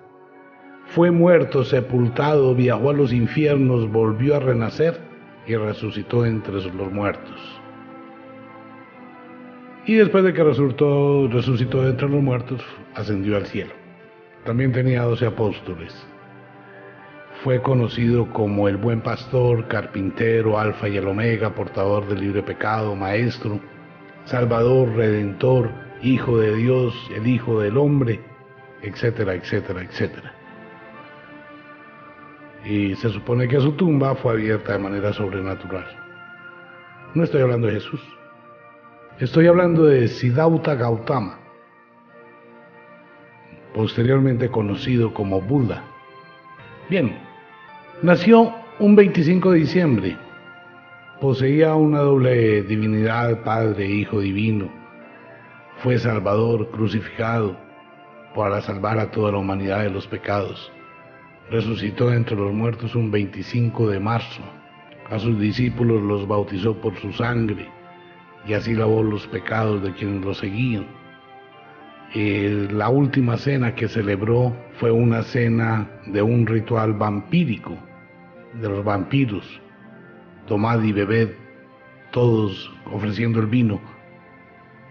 Fue 0.88 1.10
muerto, 1.10 1.64
sepultado, 1.64 2.54
viajó 2.54 2.90
a 2.90 2.94
los 2.94 3.12
infiernos, 3.12 3.90
volvió 3.90 4.36
a 4.36 4.40
renacer 4.40 4.98
y 5.46 5.56
resucitó 5.56 6.24
entre 6.24 6.54
los 6.54 6.92
muertos. 6.92 7.60
Y 9.84 9.94
después 9.94 10.24
de 10.24 10.32
que 10.32 10.42
resucitó, 10.42 11.86
entre 11.86 12.08
los 12.08 12.22
muertos, 12.22 12.64
ascendió 12.94 13.36
al 13.36 13.46
cielo. 13.46 13.72
También 14.44 14.72
tenía 14.72 15.02
doce 15.02 15.26
apóstoles 15.26 16.06
fue 17.46 17.62
conocido 17.62 18.26
como 18.32 18.66
el 18.66 18.76
buen 18.76 19.00
pastor, 19.02 19.68
carpintero, 19.68 20.58
alfa 20.58 20.88
y 20.88 20.96
el 20.96 21.06
omega, 21.06 21.54
portador 21.54 22.08
del 22.08 22.20
libre 22.20 22.42
pecado, 22.42 22.96
maestro, 22.96 23.60
salvador, 24.24 24.88
redentor, 24.96 25.70
hijo 26.02 26.38
de 26.38 26.56
Dios, 26.56 26.94
el 27.14 27.26
hijo 27.28 27.60
del 27.60 27.76
hombre, 27.76 28.20
etcétera, 28.82 29.34
etcétera, 29.34 29.82
etcétera. 29.82 30.35
Y 32.68 32.94
se 32.96 33.10
supone 33.10 33.48
que 33.48 33.60
su 33.60 33.72
tumba 33.72 34.14
fue 34.16 34.32
abierta 34.32 34.72
de 34.72 34.78
manera 34.78 35.12
sobrenatural. 35.12 35.86
No 37.14 37.24
estoy 37.24 37.42
hablando 37.42 37.68
de 37.68 37.74
Jesús. 37.74 38.00
Estoy 39.18 39.46
hablando 39.46 39.84
de 39.84 40.08
Siddhartha 40.08 40.74
Gautama, 40.74 41.38
posteriormente 43.72 44.50
conocido 44.50 45.14
como 45.14 45.40
Buda. 45.40 45.82
Bien, 46.90 47.16
Nació 48.02 48.52
un 48.78 48.94
25 48.94 49.52
de 49.52 49.58
diciembre. 49.58 50.18
Poseía 51.18 51.74
una 51.74 52.00
doble 52.00 52.62
divinidad, 52.62 53.42
Padre, 53.42 53.86
Hijo 53.86 54.20
Divino. 54.20 54.68
Fue 55.78 55.98
Salvador, 55.98 56.70
crucificado, 56.72 57.56
para 58.34 58.60
salvar 58.60 58.98
a 58.98 59.10
toda 59.10 59.32
la 59.32 59.38
humanidad 59.38 59.82
de 59.82 59.88
los 59.88 60.06
pecados. 60.06 60.70
Resucitó 61.50 62.12
entre 62.12 62.36
los 62.36 62.52
muertos 62.52 62.96
un 62.96 63.10
25 63.10 63.88
de 63.88 64.00
marzo. 64.00 64.42
A 65.08 65.18
sus 65.20 65.38
discípulos 65.38 66.02
los 66.02 66.26
bautizó 66.26 66.74
por 66.80 66.96
su 66.96 67.12
sangre 67.12 67.68
y 68.46 68.54
así 68.54 68.74
lavó 68.74 69.02
los 69.02 69.26
pecados 69.28 69.80
de 69.82 69.92
quienes 69.92 70.24
lo 70.24 70.34
seguían. 70.34 70.86
Eh, 72.14 72.68
la 72.72 72.88
última 72.88 73.36
cena 73.36 73.74
que 73.74 73.88
celebró 73.88 74.56
fue 74.78 74.90
una 74.90 75.22
cena 75.22 75.88
de 76.06 76.22
un 76.22 76.46
ritual 76.46 76.94
vampírico, 76.94 77.76
de 78.60 78.68
los 78.68 78.84
vampiros. 78.84 79.60
Tomad 80.46 80.82
y 80.82 80.92
bebed 80.92 81.30
todos 82.10 82.72
ofreciendo 82.92 83.38
el 83.38 83.46
vino. 83.46 83.80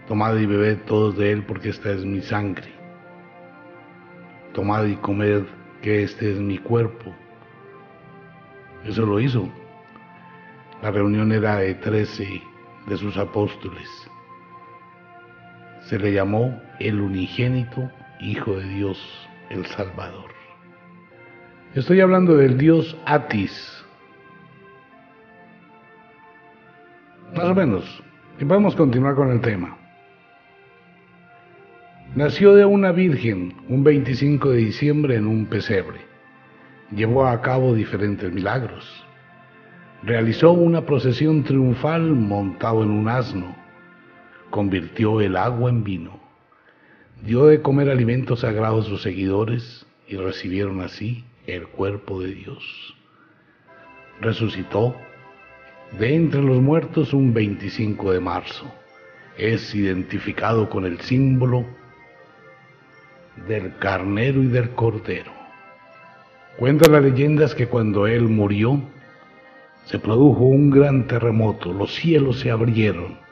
Tomad 0.08 0.36
y 0.36 0.46
bebed 0.46 0.78
todos 0.86 1.18
de 1.18 1.32
él 1.32 1.42
porque 1.42 1.68
esta 1.68 1.90
es 1.90 2.04
mi 2.04 2.22
sangre. 2.22 2.68
Tomad 4.54 4.84
y 4.86 4.96
comed 4.96 5.44
que 5.82 6.02
este 6.02 6.32
es 6.32 6.38
mi 6.38 6.58
cuerpo. 6.58 7.14
Eso 8.84 9.04
lo 9.04 9.20
hizo. 9.20 9.48
La 10.82 10.90
reunión 10.90 11.32
era 11.32 11.58
de 11.58 11.74
trece 11.74 12.42
de 12.86 12.96
sus 12.96 13.16
apóstoles 13.16 13.88
se 15.88 15.98
le 15.98 16.12
llamó 16.12 16.60
el 16.80 17.00
unigénito 17.00 17.90
Hijo 18.18 18.56
de 18.56 18.68
Dios, 18.68 19.28
el 19.50 19.66
Salvador. 19.66 20.30
Estoy 21.74 22.00
hablando 22.00 22.34
del 22.34 22.56
Dios 22.56 22.96
Atis. 23.04 23.84
Más 27.34 27.44
o 27.44 27.54
menos. 27.54 28.02
Y 28.38 28.44
podemos 28.44 28.74
continuar 28.74 29.14
con 29.14 29.30
el 29.30 29.40
tema. 29.40 29.76
Nació 32.16 32.54
de 32.54 32.64
una 32.64 32.90
virgen 32.90 33.54
un 33.68 33.84
25 33.84 34.50
de 34.50 34.56
diciembre 34.56 35.14
en 35.14 35.28
un 35.28 35.46
pesebre. 35.46 36.00
Llevó 36.90 37.26
a 37.26 37.40
cabo 37.42 37.74
diferentes 37.74 38.32
milagros. 38.32 39.04
Realizó 40.02 40.52
una 40.52 40.84
procesión 40.84 41.44
triunfal 41.44 42.02
montado 42.02 42.82
en 42.82 42.90
un 42.90 43.08
asno 43.08 43.54
convirtió 44.50 45.20
el 45.20 45.36
agua 45.36 45.68
en 45.68 45.84
vino, 45.84 46.18
dio 47.22 47.44
de 47.44 47.60
comer 47.60 47.90
alimentos 47.90 48.40
sagrados 48.40 48.86
a 48.86 48.88
sus 48.88 49.02
seguidores 49.02 49.86
y 50.08 50.16
recibieron 50.16 50.80
así 50.80 51.24
el 51.46 51.66
cuerpo 51.68 52.22
de 52.22 52.34
Dios. 52.34 52.96
Resucitó 54.22 54.96
de 55.98 56.14
entre 56.14 56.42
los 56.42 56.62
muertos 56.62 57.12
un 57.12 57.34
25 57.34 58.12
de 58.12 58.20
marzo. 58.20 58.64
Es 59.36 59.74
identificado 59.74 60.70
con 60.70 60.86
el 60.86 61.00
símbolo 61.00 61.66
del 63.48 63.76
carnero 63.78 64.42
y 64.42 64.46
del 64.46 64.70
cordero. 64.70 65.32
Cuenta 66.58 66.90
las 66.90 67.02
leyendas 67.02 67.54
que 67.54 67.68
cuando 67.68 68.06
él 68.06 68.22
murió, 68.22 68.80
se 69.84 69.98
produjo 69.98 70.44
un 70.44 70.70
gran 70.70 71.06
terremoto, 71.06 71.72
los 71.72 71.94
cielos 71.94 72.40
se 72.40 72.50
abrieron 72.50 73.26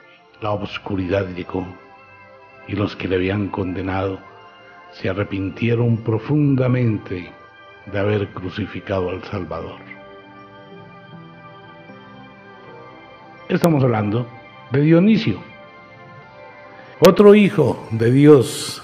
la 0.44 0.52
oscuridad 0.52 1.26
llegó 1.28 1.66
y 2.68 2.74
los 2.74 2.94
que 2.96 3.08
le 3.08 3.16
habían 3.16 3.48
condenado 3.48 4.18
se 4.92 5.08
arrepintieron 5.08 5.96
profundamente 5.96 7.32
de 7.90 7.98
haber 7.98 8.28
crucificado 8.28 9.08
al 9.08 9.22
Salvador. 9.24 9.78
Estamos 13.48 13.82
hablando 13.82 14.26
de 14.70 14.82
Dionisio, 14.82 15.38
otro 17.00 17.34
hijo 17.34 17.88
de 17.90 18.10
Dios. 18.10 18.82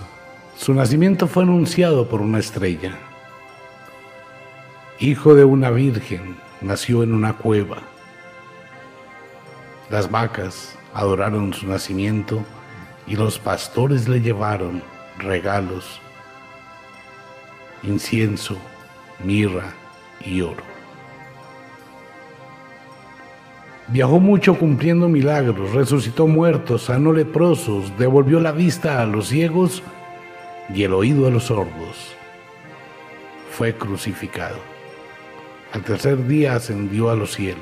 Su 0.61 0.75
nacimiento 0.75 1.27
fue 1.27 1.45
anunciado 1.45 2.07
por 2.07 2.21
una 2.21 2.39
estrella. 2.39 2.93
Hijo 4.99 5.35
de 5.35 5.43
una 5.43 5.71
virgen, 5.71 6.37
nació 6.61 7.03
en 7.03 7.15
una 7.15 7.33
cueva. 7.33 7.79
Las 9.89 10.11
vacas 10.11 10.77
adoraron 10.93 11.55
su 11.55 11.67
nacimiento 11.67 12.45
y 13.07 13.17
los 13.17 13.39
pastores 13.39 14.07
le 14.07 14.21
llevaron 14.21 14.83
regalos, 15.17 15.99
incienso, 17.83 18.59
mirra 19.25 19.73
y 20.23 20.43
oro. 20.43 20.63
Viajó 23.89 24.21
mucho 24.21 24.59
cumpliendo 24.59 25.09
milagros, 25.09 25.73
resucitó 25.73 26.27
muertos, 26.27 26.83
sanó 26.83 27.15
leprosos, 27.15 27.97
devolvió 27.97 28.41
la 28.41 28.53
vista 28.53 29.01
a 29.01 29.07
los 29.07 29.29
ciegos 29.29 29.83
y 30.75 30.85
el 30.85 30.93
oído 30.93 31.25
de 31.25 31.33
los 31.33 31.45
sordos, 31.45 32.15
fue 33.51 33.75
crucificado. 33.75 34.59
Al 35.73 35.83
tercer 35.83 36.27
día 36.27 36.55
ascendió 36.55 37.11
a 37.11 37.15
los 37.15 37.33
cielos. 37.33 37.61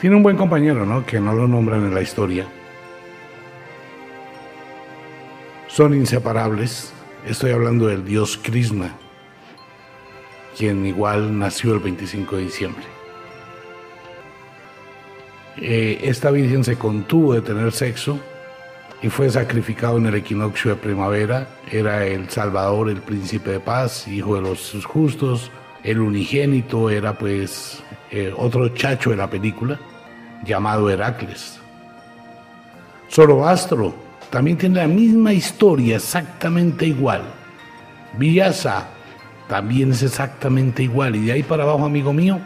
Tiene 0.00 0.16
un 0.16 0.22
buen 0.22 0.36
compañero, 0.36 0.86
¿no? 0.86 1.04
Que 1.04 1.20
no 1.20 1.34
lo 1.34 1.46
nombran 1.46 1.84
en 1.84 1.94
la 1.94 2.00
historia. 2.00 2.46
Son 5.68 5.94
inseparables. 5.94 6.92
Estoy 7.26 7.52
hablando 7.52 7.86
del 7.86 8.04
dios 8.04 8.38
Krishna, 8.42 8.94
quien 10.56 10.86
igual 10.86 11.38
nació 11.38 11.74
el 11.74 11.80
25 11.80 12.36
de 12.36 12.42
diciembre. 12.42 12.84
Eh, 15.58 16.00
esta 16.04 16.30
virgen 16.30 16.64
se 16.64 16.76
contuvo 16.76 17.34
de 17.34 17.42
tener 17.42 17.72
sexo 17.72 18.18
y 19.02 19.08
fue 19.08 19.30
sacrificado 19.30 19.96
en 19.96 20.06
el 20.06 20.14
equinoccio 20.14 20.72
de 20.72 20.76
primavera. 20.76 21.48
Era 21.70 22.04
el 22.04 22.28
Salvador, 22.28 22.90
el 22.90 23.00
príncipe 23.00 23.50
de 23.52 23.60
paz, 23.60 24.06
hijo 24.06 24.34
de 24.34 24.42
los 24.42 24.84
justos. 24.84 25.50
El 25.82 26.00
unigénito 26.00 26.90
era 26.90 27.16
pues 27.16 27.82
eh, 28.10 28.32
otro 28.36 28.68
chacho 28.68 29.10
de 29.10 29.16
la 29.16 29.30
película 29.30 29.80
llamado 30.44 30.90
Heracles. 30.90 31.58
Zoroastro 33.10 33.94
también 34.28 34.58
tiene 34.58 34.80
la 34.80 34.86
misma 34.86 35.32
historia, 35.32 35.96
exactamente 35.96 36.86
igual. 36.86 37.22
Villasa 38.18 38.88
también 39.48 39.92
es 39.92 40.02
exactamente 40.02 40.82
igual. 40.82 41.16
Y 41.16 41.26
de 41.26 41.32
ahí 41.32 41.42
para 41.42 41.62
abajo, 41.62 41.86
amigo 41.86 42.12
mío, 42.12 42.38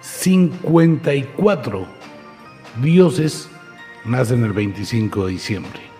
54 0.00 1.86
dioses 2.82 3.48
nacen 4.04 4.42
el 4.44 4.52
25 4.52 5.26
de 5.26 5.32
diciembre 5.32 5.91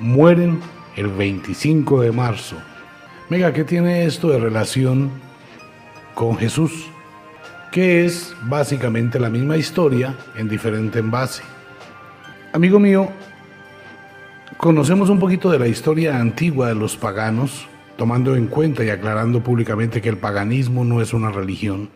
mueren 0.00 0.60
el 0.96 1.08
25 1.08 2.00
de 2.00 2.12
marzo. 2.12 2.56
Mega, 3.28 3.52
¿qué 3.52 3.64
tiene 3.64 4.06
esto 4.06 4.30
de 4.30 4.40
relación 4.40 5.10
con 6.14 6.36
Jesús? 6.36 6.86
Que 7.70 8.04
es 8.04 8.34
básicamente 8.42 9.20
la 9.20 9.30
misma 9.30 9.56
historia 9.56 10.16
en 10.36 10.48
diferente 10.48 10.98
envase. 10.98 11.42
Amigo 12.52 12.80
mío, 12.80 13.08
conocemos 14.56 15.10
un 15.10 15.20
poquito 15.20 15.50
de 15.50 15.58
la 15.58 15.68
historia 15.68 16.18
antigua 16.18 16.68
de 16.68 16.74
los 16.74 16.96
paganos, 16.96 17.68
tomando 17.96 18.34
en 18.34 18.46
cuenta 18.46 18.82
y 18.82 18.88
aclarando 18.88 19.44
públicamente 19.44 20.00
que 20.00 20.08
el 20.08 20.16
paganismo 20.16 20.84
no 20.84 21.00
es 21.00 21.12
una 21.12 21.30
religión. 21.30 21.90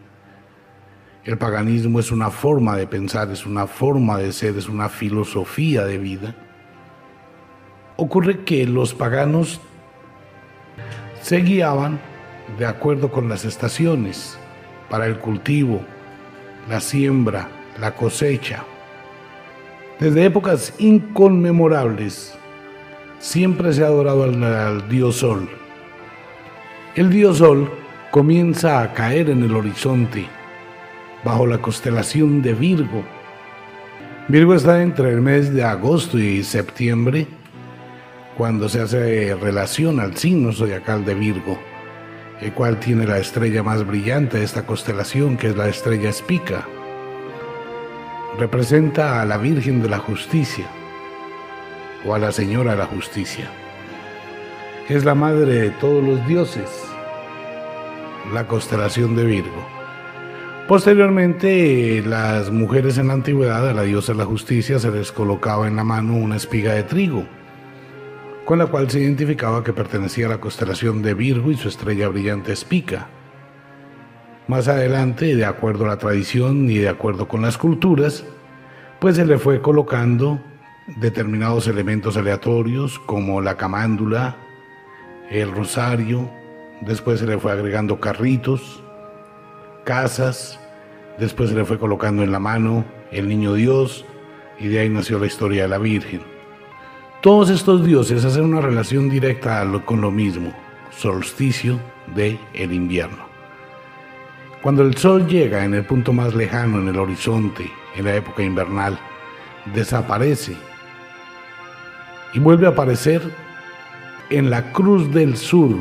El 1.25 1.39
paganismo 1.39 1.99
es 1.99 2.13
una 2.13 2.31
forma 2.31 2.77
de 2.77 2.87
pensar, 2.87 3.31
es 3.31 3.47
una 3.47 3.67
forma 3.67 4.19
de 4.19 4.31
ser, 4.31 4.57
es 4.59 4.69
una 4.69 4.91
filosofía 4.91 5.85
de 5.87 5.97
vida. 5.97 6.35
Ocurre 7.97 8.41
que 8.41 8.67
los 8.67 8.93
paganos 8.93 9.61
se 11.23 11.37
guiaban 11.39 12.01
de 12.59 12.67
acuerdo 12.67 13.13
con 13.13 13.29
las 13.29 13.45
estaciones 13.45 14.37
para 14.91 15.07
el 15.07 15.19
cultivo, 15.19 15.81
la 16.69 16.81
siembra, 16.81 17.49
la 17.81 17.95
cosecha. 17.95 18.65
Desde 20.01 20.25
épocas 20.25 20.75
inconmemorables 20.79 22.37
siempre 23.21 23.73
se 23.73 23.85
ha 23.85 23.87
adorado 23.87 24.25
al, 24.25 24.89
dios 24.89 25.17
Sol. 25.17 25.49
El 26.97 27.11
dios 27.11 27.39
Sol 27.39 27.71
comienza 28.11 28.83
a 28.83 28.93
caer 28.93 29.31
en 29.31 29.45
el 29.45 29.55
horizonte 29.55 30.27
bajo 31.25 31.47
la 31.47 31.59
constelación 31.59 32.43
de 32.43 32.55
Virgo. 32.55 33.05
Virgo 34.27 34.55
está 34.55 34.83
entre 34.83 35.11
el 35.11 35.21
mes 35.21 35.55
de 35.55 35.63
agosto 35.63 36.19
y 36.19 36.43
septiembre 36.43 37.29
cuando 38.37 38.69
se 38.69 38.81
hace 38.81 39.35
relación 39.37 40.01
al 40.01 40.17
signo 40.17 40.53
zodiacal 40.53 41.05
de 41.05 41.15
Virgo, 41.15 41.59
el 42.41 42.53
cual 42.53 42.81
tiene 42.81 43.07
la 43.07 43.19
estrella 43.19 43.63
más 43.63 43.87
brillante 43.87 44.39
de 44.39 44.45
esta 44.45 44.67
constelación, 44.67 45.37
que 45.37 45.49
es 45.49 45.57
la 45.57 45.69
estrella 45.69 46.11
Espica. 46.11 46.67
Representa 48.39 49.23
a 49.23 49.25
la 49.25 49.37
Virgen 49.37 49.83
de 49.83 49.89
la 49.89 49.99
Justicia 49.99 50.67
o 52.05 52.15
a 52.15 52.19
la 52.19 52.33
Señora 52.33 52.73
de 52.73 52.79
la 52.79 52.87
Justicia. 52.87 53.49
Es 54.89 55.05
la 55.05 55.15
madre 55.15 55.53
de 55.53 55.71
todos 55.71 56.03
los 56.03 56.27
dioses, 56.27 56.69
la 58.33 58.49
constelación 58.49 59.15
de 59.15 59.25
Virgo. 59.25 59.69
Posteriormente, 60.67 62.03
las 62.05 62.51
mujeres 62.51 62.99
en 62.99 63.09
la 63.09 63.15
antigüedad, 63.15 63.69
a 63.69 63.75
la 63.75 63.83
diosa 63.83 64.13
de 64.13 64.19
la 64.19 64.25
justicia, 64.25 64.79
se 64.79 64.91
les 64.91 65.13
colocaba 65.13 65.69
en 65.69 65.77
la 65.77 65.85
mano 65.85 66.17
una 66.17 66.37
espiga 66.37 66.73
de 66.73 66.83
trigo 66.83 67.27
con 68.45 68.59
la 68.59 68.67
cual 68.67 68.91
se 68.91 69.01
identificaba 69.01 69.65
que 69.65 69.73
pertenecía 69.73 70.27
a 70.27 70.31
la 70.31 70.41
constelación 70.41 71.03
de 71.03 71.15
Virgo 71.15 71.51
y 71.51 71.57
su 71.57 71.69
estrella 71.69 72.09
brillante 72.09 72.53
es 72.53 72.65
Pica. 72.65 73.09
Más 74.49 74.69
adelante, 74.69 75.35
de 75.35 75.47
acuerdo 75.47 75.87
a 75.87 75.89
la 75.89 75.99
tradición 75.99 76.71
y 76.71 76.77
de 76.77 76.91
acuerdo 76.91 77.27
con 77.27 77.41
las 77.41 77.57
culturas, 77.57 78.25
pues 79.01 79.17
se 79.17 79.25
le 79.25 79.39
fue 79.39 79.63
colocando 79.63 80.41
determinados 81.01 81.67
elementos 81.67 82.19
aleatorios 82.19 82.99
como 82.99 83.41
la 83.41 83.57
camándula, 83.57 84.37
el 85.31 85.51
rosario, 85.51 86.31
después 86.83 87.21
se 87.21 87.27
le 87.27 87.39
fue 87.39 87.53
agregando 87.53 87.99
carritos, 87.99 88.83
casas, 89.85 90.61
después 91.19 91.49
se 91.49 91.57
le 91.57 91.65
fue 91.65 91.79
colocando 91.79 92.23
en 92.23 92.33
la 92.33 92.39
mano 92.39 92.85
el 93.11 93.29
niño 93.29 93.55
Dios 93.55 94.05
y 94.61 94.69
de 94.69 94.81
ahí 94.81 94.91
nació 94.91 95.19
la 95.19 95.27
historia 95.27 95.63
de 95.63 95.69
la 95.69 95.79
Virgen. 95.79 96.34
Todos 97.25 97.49
estos 97.49 97.83
dioses 97.87 98.23
hacen 98.27 98.45
una 98.45 98.61
relación 98.61 99.09
directa 99.09 99.67
con 99.87 100.03
lo 100.03 100.11
mismo, 100.11 100.53
solsticio 100.91 101.81
de 102.15 102.39
el 102.53 102.71
invierno. 102.71 103.25
Cuando 104.61 104.83
el 104.83 104.95
sol 104.99 105.27
llega 105.27 105.65
en 105.65 105.73
el 105.73 105.87
punto 105.87 106.13
más 106.13 106.35
lejano 106.35 106.83
en 106.83 106.89
el 106.89 106.99
horizonte, 106.99 107.73
en 107.97 108.05
la 108.05 108.15
época 108.15 108.43
invernal, 108.43 108.99
desaparece 109.75 110.55
y 112.35 112.41
vuelve 112.41 112.67
a 112.67 112.73
aparecer 112.73 113.23
en 114.29 114.51
la 114.51 114.71
Cruz 114.73 115.11
del 115.11 115.39
Sur, 115.39 115.77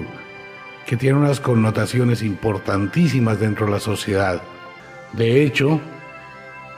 que 0.86 0.96
tiene 0.96 1.20
unas 1.20 1.41
connotaciones 1.41 2.24
importantísimas 2.24 3.41
dentro 3.41 3.66
de 3.66 3.74
la 3.74 3.80
sociedad. 3.82 4.41
De 5.12 5.44
hecho, 5.44 5.82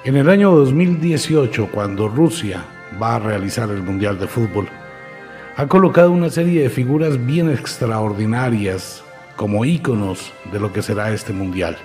en 0.05 0.15
el 0.15 0.27
año 0.27 0.49
2018, 0.49 1.69
cuando 1.71 2.07
Rusia 2.07 2.65
va 3.01 3.15
a 3.15 3.19
realizar 3.19 3.69
el 3.69 3.83
Mundial 3.83 4.19
de 4.19 4.27
Fútbol, 4.27 4.67
ha 5.57 5.67
colocado 5.67 6.11
una 6.11 6.29
serie 6.29 6.63
de 6.63 6.69
figuras 6.69 7.25
bien 7.25 7.49
extraordinarias 7.49 9.03
como 9.35 9.65
íconos 9.65 10.33
de 10.51 10.59
lo 10.59 10.73
que 10.73 10.81
será 10.81 11.11
este 11.11 11.33
Mundial. 11.33 11.77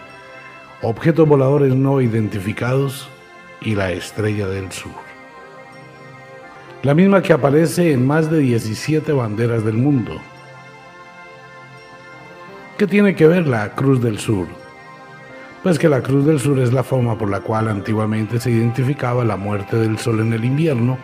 Objetos 0.82 1.28
voladores 1.28 1.74
no 1.74 2.00
identificados 2.00 3.08
y 3.60 3.74
la 3.74 3.92
estrella 3.92 4.48
del 4.48 4.72
sur. 4.72 4.92
La 6.82 6.94
misma 6.94 7.22
que 7.22 7.32
aparece 7.32 7.92
en 7.92 8.06
más 8.06 8.30
de 8.30 8.38
17 8.38 9.12
banderas 9.12 9.64
del 9.64 9.76
mundo. 9.76 10.16
¿Qué 12.78 12.86
tiene 12.86 13.14
que 13.14 13.26
ver 13.26 13.46
la 13.46 13.74
Cruz 13.74 14.00
del 14.00 14.18
Sur? 14.18 14.59
Pues 15.62 15.78
que 15.78 15.90
la 15.90 16.02
Cruz 16.02 16.24
del 16.24 16.40
Sur 16.40 16.58
es 16.58 16.72
la 16.72 16.82
forma 16.82 17.18
por 17.18 17.28
la 17.28 17.40
cual 17.40 17.68
antiguamente 17.68 18.40
se 18.40 18.50
identificaba 18.50 19.26
la 19.26 19.36
muerte 19.36 19.76
del 19.76 19.98
sol 19.98 20.20
en 20.20 20.32
el 20.32 20.46
invierno, 20.46 20.96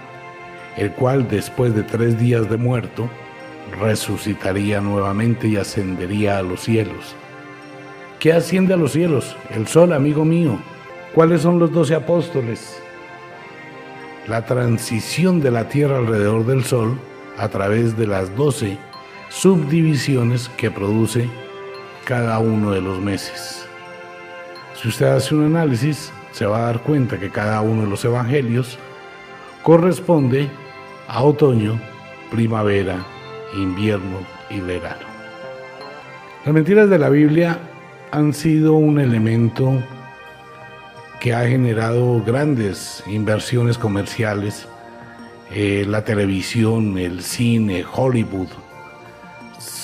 el 0.79 0.93
cual 0.93 1.29
después 1.29 1.75
de 1.75 1.83
tres 1.83 2.19
días 2.19 2.49
de 2.49 2.57
muerto 2.57 3.11
resucitaría 3.79 4.81
nuevamente 4.81 5.47
y 5.47 5.57
ascendería 5.57 6.39
a 6.39 6.43
los 6.43 6.61
cielos. 6.61 7.15
¿Qué 8.19 8.33
asciende 8.33 8.73
a 8.73 8.79
los 8.79 8.93
cielos? 8.93 9.37
El 9.51 9.67
sol, 9.67 9.93
amigo 9.93 10.25
mío. 10.25 10.59
¿Cuáles 11.15 11.43
son 11.43 11.59
los 11.59 11.71
doce 11.71 11.95
apóstoles? 11.95 12.79
La 14.27 14.47
transición 14.47 15.43
de 15.43 15.51
la 15.51 15.69
tierra 15.69 15.99
alrededor 15.99 16.47
del 16.47 16.65
sol 16.65 16.99
a 17.37 17.49
través 17.49 17.95
de 17.99 18.07
las 18.07 18.35
doce 18.35 18.79
subdivisiones 19.29 20.49
que 20.57 20.71
produce 20.71 21.29
cada 22.07 22.39
uno 22.39 22.71
de 22.71 22.81
los 22.81 22.99
meses. 23.01 23.66
Si 24.81 24.89
usted 24.89 25.07
hace 25.07 25.35
un 25.35 25.45
análisis, 25.45 26.13
se 26.33 26.45
va 26.45 26.59
a 26.59 26.67
dar 26.67 26.83
cuenta 26.83 27.19
que 27.19 27.31
cada 27.31 27.63
uno 27.63 27.83
de 27.83 27.89
los 27.89 28.05
evangelios 28.05 28.79
corresponde 29.63 30.49
a 31.09 31.23
otoño, 31.23 31.81
primavera, 32.31 32.99
invierno 33.57 34.19
y 34.51 34.61
verano. 34.61 35.07
Las 36.45 36.55
mentiras 36.55 36.91
de 36.91 36.99
la 36.99 37.09
Biblia 37.09 37.59
han 38.13 38.35
sido 38.35 38.75
un 38.75 39.01
elemento 39.01 39.83
que 41.21 41.35
ha 41.35 41.49
generado 41.49 42.23
grandes 42.23 43.03
inversiones 43.07 43.79
comerciales, 43.79 44.69
eh, 45.51 45.87
la 45.89 46.05
televisión, 46.05 46.99
el 46.99 47.23
cine, 47.23 47.85
Hollywood, 47.91 48.49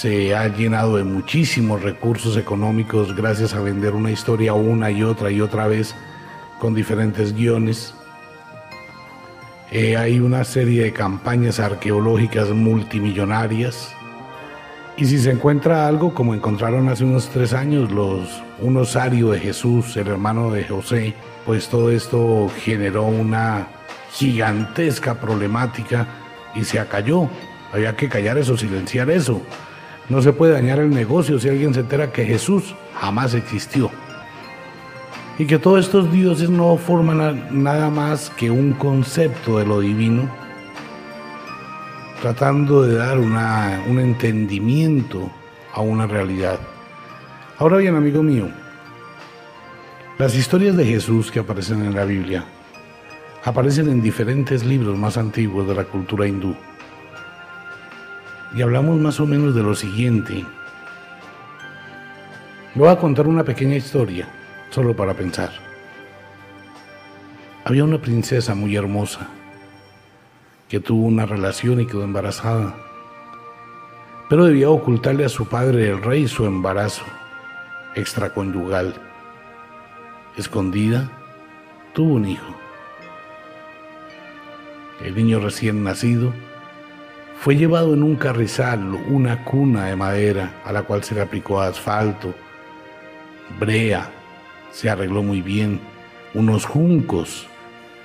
se 0.02 0.34
ha 0.34 0.48
llenado 0.48 0.96
de 0.96 1.04
muchísimos 1.04 1.80
recursos 1.80 2.36
económicos 2.36 3.14
gracias 3.14 3.54
a 3.54 3.60
vender 3.60 3.94
una 3.94 4.10
historia 4.10 4.52
una 4.52 4.90
y 4.90 5.04
otra 5.04 5.30
y 5.30 5.40
otra 5.40 5.68
vez 5.68 5.94
con 6.58 6.74
diferentes 6.74 7.32
guiones. 7.32 7.94
Eh, 9.70 9.96
hay 9.96 10.18
una 10.18 10.42
serie 10.42 10.82
de 10.82 10.92
campañas 10.92 11.60
arqueológicas 11.60 12.48
multimillonarias. 12.48 13.94
Y 14.96 15.04
si 15.04 15.20
se 15.20 15.30
encuentra 15.30 15.86
algo, 15.86 16.12
como 16.12 16.34
encontraron 16.34 16.88
hace 16.88 17.04
unos 17.04 17.28
tres 17.28 17.52
años 17.52 17.92
los, 17.92 18.42
un 18.58 18.78
osario 18.78 19.30
de 19.30 19.38
Jesús, 19.38 19.96
el 19.96 20.08
hermano 20.08 20.50
de 20.50 20.64
José, 20.64 21.14
pues 21.46 21.68
todo 21.68 21.92
esto 21.92 22.50
generó 22.64 23.04
una 23.04 23.68
gigantesca 24.10 25.20
problemática 25.20 26.08
y 26.56 26.64
se 26.64 26.80
acalló. 26.80 27.28
Había 27.72 27.94
que 27.94 28.08
callar 28.08 28.36
eso, 28.36 28.56
silenciar 28.56 29.08
eso. 29.08 29.40
No 30.12 30.20
se 30.20 30.34
puede 30.34 30.52
dañar 30.52 30.78
el 30.78 30.90
negocio 30.90 31.40
si 31.40 31.48
alguien 31.48 31.72
se 31.72 31.80
entera 31.80 32.12
que 32.12 32.26
Jesús 32.26 32.74
jamás 33.00 33.32
existió. 33.32 33.90
Y 35.38 35.46
que 35.46 35.58
todos 35.58 35.86
estos 35.86 36.12
dioses 36.12 36.50
no 36.50 36.76
forman 36.76 37.48
nada 37.50 37.88
más 37.88 38.28
que 38.28 38.50
un 38.50 38.74
concepto 38.74 39.58
de 39.58 39.64
lo 39.64 39.80
divino, 39.80 40.28
tratando 42.20 42.82
de 42.82 42.96
dar 42.96 43.18
una, 43.18 43.82
un 43.88 44.00
entendimiento 44.00 45.30
a 45.72 45.80
una 45.80 46.06
realidad. 46.06 46.60
Ahora 47.56 47.78
bien, 47.78 47.96
amigo 47.96 48.22
mío, 48.22 48.50
las 50.18 50.34
historias 50.34 50.76
de 50.76 50.84
Jesús 50.84 51.30
que 51.30 51.38
aparecen 51.38 51.86
en 51.86 51.94
la 51.94 52.04
Biblia 52.04 52.44
aparecen 53.44 53.88
en 53.88 54.02
diferentes 54.02 54.62
libros 54.62 54.94
más 54.98 55.16
antiguos 55.16 55.66
de 55.66 55.74
la 55.74 55.84
cultura 55.84 56.28
hindú. 56.28 56.54
Y 58.54 58.62
hablamos 58.62 58.98
más 58.98 59.18
o 59.18 59.26
menos 59.26 59.54
de 59.54 59.62
lo 59.62 59.74
siguiente. 59.74 60.44
voy 62.74 62.88
a 62.88 62.96
contar 62.96 63.26
una 63.26 63.44
pequeña 63.44 63.76
historia, 63.76 64.28
solo 64.70 64.94
para 64.94 65.14
pensar. 65.14 65.50
Había 67.64 67.84
una 67.84 67.98
princesa 67.98 68.54
muy 68.54 68.76
hermosa 68.76 69.28
que 70.68 70.80
tuvo 70.80 71.06
una 71.06 71.26
relación 71.26 71.80
y 71.80 71.86
quedó 71.86 72.02
embarazada, 72.02 72.74
pero 74.28 74.44
debía 74.44 74.70
ocultarle 74.70 75.24
a 75.24 75.28
su 75.28 75.46
padre 75.46 75.88
el 75.90 76.02
rey 76.02 76.26
su 76.28 76.44
embarazo 76.44 77.04
extraconyugal. 77.94 78.94
Escondida, 80.36 81.10
tuvo 81.92 82.14
un 82.14 82.26
hijo. 82.26 82.54
El 85.02 85.14
niño 85.14 85.40
recién 85.40 85.84
nacido 85.84 86.32
fue 87.42 87.56
llevado 87.56 87.92
en 87.92 88.04
un 88.04 88.14
carrizal, 88.14 88.94
una 89.10 89.44
cuna 89.44 89.86
de 89.86 89.96
madera 89.96 90.62
a 90.64 90.70
la 90.70 90.84
cual 90.84 91.02
se 91.02 91.16
le 91.16 91.22
aplicó 91.22 91.60
asfalto, 91.60 92.32
brea, 93.58 94.08
se 94.70 94.88
arregló 94.88 95.24
muy 95.24 95.42
bien, 95.42 95.80
unos 96.34 96.64
juncos, 96.64 97.48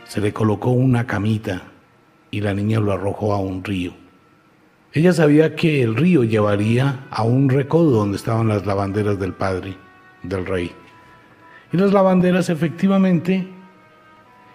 se 0.05 0.21
le 0.21 0.33
colocó 0.33 0.71
una 0.71 1.05
camita 1.05 1.61
y 2.31 2.41
la 2.41 2.55
niña 2.55 2.79
lo 2.79 2.91
arrojó 2.91 3.31
a 3.31 3.37
un 3.37 3.63
río. 3.63 3.93
Ella 4.91 5.13
sabía 5.13 5.55
que 5.55 5.83
el 5.83 5.95
río 5.95 6.23
llevaría 6.23 7.05
a 7.11 7.21
un 7.21 7.51
recodo 7.51 7.91
donde 7.91 8.17
estaban 8.17 8.47
las 8.47 8.65
lavanderas 8.65 9.19
del 9.19 9.33
padre, 9.33 9.77
del 10.23 10.47
rey. 10.47 10.71
Y 11.71 11.77
las 11.77 11.93
lavanderas 11.93 12.49
efectivamente 12.49 13.47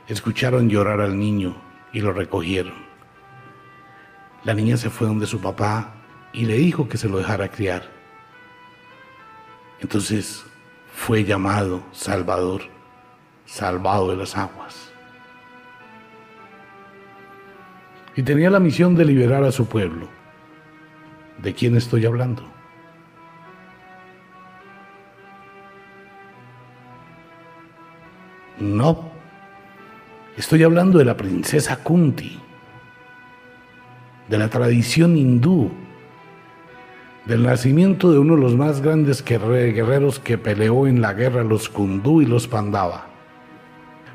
escucharon 0.08 0.68
llorar 0.68 1.00
al 1.00 1.16
niño 1.16 1.54
y 1.92 2.00
lo 2.00 2.12
recogieron. 2.12 2.91
La 4.44 4.54
niña 4.54 4.76
se 4.76 4.90
fue 4.90 5.06
donde 5.06 5.26
su 5.26 5.40
papá 5.40 5.94
y 6.32 6.46
le 6.46 6.54
dijo 6.54 6.88
que 6.88 6.98
se 6.98 7.08
lo 7.08 7.18
dejara 7.18 7.48
criar. 7.48 7.84
Entonces 9.80 10.44
fue 10.92 11.24
llamado 11.24 11.82
Salvador, 11.92 12.62
salvado 13.46 14.10
de 14.10 14.16
las 14.16 14.36
aguas. 14.36 14.92
Y 18.16 18.22
tenía 18.22 18.50
la 18.50 18.60
misión 18.60 18.94
de 18.96 19.04
liberar 19.04 19.44
a 19.44 19.52
su 19.52 19.66
pueblo. 19.66 20.08
¿De 21.38 21.54
quién 21.54 21.76
estoy 21.76 22.04
hablando? 22.04 22.42
No, 28.58 29.10
estoy 30.36 30.62
hablando 30.62 30.98
de 30.98 31.04
la 31.04 31.16
princesa 31.16 31.82
Kunti 31.82 32.40
de 34.28 34.38
la 34.38 34.48
tradición 34.48 35.16
hindú, 35.16 35.70
del 37.26 37.42
nacimiento 37.44 38.10
de 38.12 38.18
uno 38.18 38.34
de 38.34 38.42
los 38.42 38.56
más 38.56 38.80
grandes 38.80 39.24
guerreros 39.24 40.18
que 40.18 40.38
peleó 40.38 40.86
en 40.86 41.00
la 41.00 41.12
guerra, 41.12 41.44
los 41.44 41.68
Kundú 41.68 42.20
y 42.20 42.26
los 42.26 42.48
Pandava. 42.48 43.06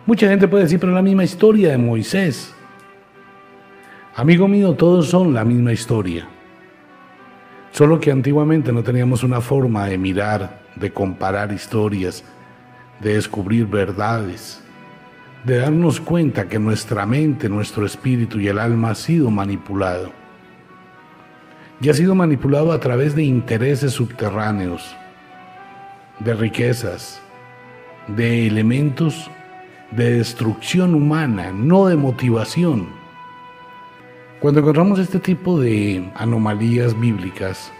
Mucha 0.05 0.28
gente 0.28 0.47
puede 0.47 0.64
decir, 0.64 0.80
pero 0.80 0.93
la 0.93 1.01
misma 1.01 1.24
historia 1.24 1.72
de 1.72 1.78
Moisés. 1.78 2.53
Amigo 4.16 4.47
mío, 4.47 4.74
todos 4.74 5.08
son 5.10 5.34
la 5.34 5.45
misma 5.45 5.74
historia. 5.74 6.28
Solo 7.72 7.99
que 7.99 8.12
antiguamente 8.12 8.72
no 8.72 8.84
teníamos 8.84 9.24
una 9.24 9.41
forma 9.41 9.86
de 9.86 9.97
mirar, 9.97 10.62
de 10.76 10.91
comparar 10.91 11.51
historias, 11.51 12.24
de 12.99 13.14
descubrir 13.14 13.68
verdades 13.68 14.64
de 15.47 15.59
darnos 15.59 16.01
cuenta 16.01 16.49
que 16.49 16.59
nuestra 16.59 17.05
mente, 17.05 17.47
nuestro 17.47 17.85
espíritu 17.85 18.37
y 18.37 18.49
el 18.49 18.59
alma 18.59 18.89
ha 18.89 18.95
sido 18.95 19.31
manipulado. 19.31 20.11
Y 21.79 21.87
ha 21.87 21.93
sido 21.93 22.15
manipulado 22.15 22.73
a 22.73 22.81
través 22.81 23.15
de 23.15 23.23
intereses 23.23 23.93
subterráneos, 23.93 24.93
de 26.19 26.33
riquezas, 26.33 27.21
de 28.07 28.45
elementos 28.45 29.31
de 29.91 30.17
destrucción 30.17 30.93
humana, 30.93 31.53
no 31.53 31.87
de 31.87 31.95
motivación. 31.95 32.89
Cuando 34.41 34.59
encontramos 34.59 34.99
este 34.99 35.19
tipo 35.19 35.61
de 35.61 36.11
anomalías 36.15 36.99
bíblicas, 36.99 37.71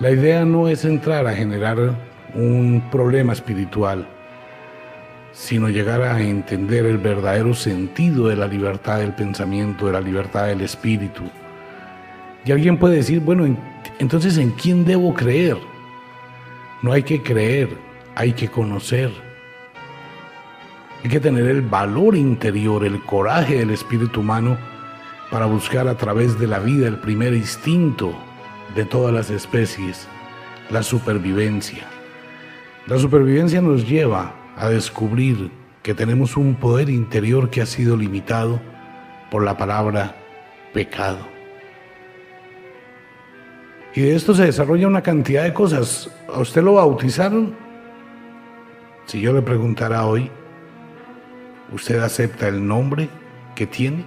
la 0.00 0.10
idea 0.10 0.44
no 0.44 0.66
es 0.66 0.84
entrar 0.84 1.28
a 1.28 1.32
generar 1.32 1.96
un 2.34 2.82
problema 2.90 3.34
espiritual, 3.34 4.08
sino 5.36 5.68
llegar 5.68 6.00
a 6.00 6.18
entender 6.22 6.86
el 6.86 6.96
verdadero 6.96 7.52
sentido 7.52 8.28
de 8.28 8.36
la 8.36 8.48
libertad 8.48 9.00
del 9.00 9.12
pensamiento, 9.12 9.86
de 9.86 9.92
la 9.92 10.00
libertad 10.00 10.46
del 10.46 10.62
espíritu. 10.62 11.24
Y 12.46 12.52
alguien 12.52 12.78
puede 12.78 12.96
decir, 12.96 13.20
bueno, 13.20 13.44
entonces 13.98 14.38
¿en 14.38 14.52
quién 14.52 14.86
debo 14.86 15.12
creer? 15.12 15.58
No 16.80 16.90
hay 16.90 17.02
que 17.02 17.22
creer, 17.22 17.68
hay 18.14 18.32
que 18.32 18.48
conocer. 18.48 19.12
Hay 21.04 21.10
que 21.10 21.20
tener 21.20 21.44
el 21.44 21.60
valor 21.60 22.16
interior, 22.16 22.82
el 22.82 23.02
coraje 23.02 23.58
del 23.58 23.70
espíritu 23.70 24.20
humano 24.20 24.56
para 25.30 25.44
buscar 25.44 25.86
a 25.86 25.98
través 25.98 26.38
de 26.38 26.46
la 26.46 26.60
vida 26.60 26.88
el 26.88 26.98
primer 26.98 27.34
instinto 27.34 28.16
de 28.74 28.86
todas 28.86 29.12
las 29.12 29.28
especies, 29.28 30.08
la 30.70 30.82
supervivencia. 30.82 31.84
La 32.86 32.98
supervivencia 32.98 33.60
nos 33.60 33.86
lleva 33.86 34.35
a 34.56 34.68
descubrir 34.68 35.50
que 35.82 35.94
tenemos 35.94 36.36
un 36.36 36.54
poder 36.54 36.88
interior 36.88 37.50
que 37.50 37.62
ha 37.62 37.66
sido 37.66 37.96
limitado 37.96 38.60
por 39.30 39.44
la 39.44 39.56
palabra 39.56 40.16
pecado. 40.72 41.18
Y 43.94 44.02
de 44.02 44.14
esto 44.14 44.34
se 44.34 44.44
desarrolla 44.44 44.86
una 44.86 45.02
cantidad 45.02 45.44
de 45.44 45.54
cosas. 45.54 46.10
¿A 46.28 46.40
usted 46.40 46.62
lo 46.62 46.74
bautizaron? 46.74 47.54
Si 49.06 49.20
yo 49.20 49.32
le 49.32 49.42
preguntara 49.42 50.04
hoy, 50.06 50.30
¿usted 51.72 52.00
acepta 52.00 52.48
el 52.48 52.66
nombre 52.66 53.08
que 53.54 53.66
tiene? 53.66 54.04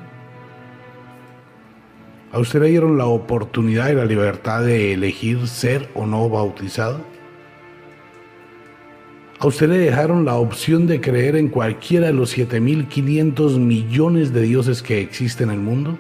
¿A 2.32 2.40
usted 2.40 2.62
le 2.62 2.68
dieron 2.68 2.98
la 2.98 3.06
oportunidad 3.06 3.90
y 3.90 3.96
la 3.96 4.06
libertad 4.06 4.64
de 4.64 4.94
elegir 4.94 5.48
ser 5.48 5.90
o 5.96 6.06
no 6.06 6.30
bautizado? 6.30 7.02
A 9.42 9.48
usted 9.48 9.70
le 9.70 9.78
dejaron 9.78 10.26
la 10.26 10.36
opción 10.36 10.86
de 10.86 11.00
creer 11.00 11.38
en 11.38 11.48
cualquiera 11.48 12.08
de 12.08 12.14
los 12.14 12.38
7.500 12.38 13.58
millones 13.58 14.34
de 14.34 14.42
dioses 14.42 14.84
que 14.84 15.00
existen 15.00 15.48
en 15.48 15.56
el 15.56 15.62
mundo. 15.62 15.98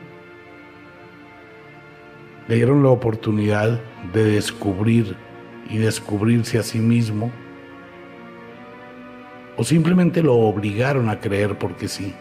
Le 2.49 2.55
dieron 2.55 2.83
la 2.83 2.89
oportunidad 2.89 3.79
de 4.11 4.23
descubrir 4.25 5.15
y 5.69 5.77
descubrirse 5.77 6.59
a 6.59 6.63
sí 6.63 6.79
mismo. 6.79 7.31
O 9.55 9.63
simplemente 9.63 10.21
lo 10.21 10.35
obligaron 10.35 11.07
a 11.07 11.21
creer 11.21 11.57
porque 11.57 11.87
sí. 11.87 12.13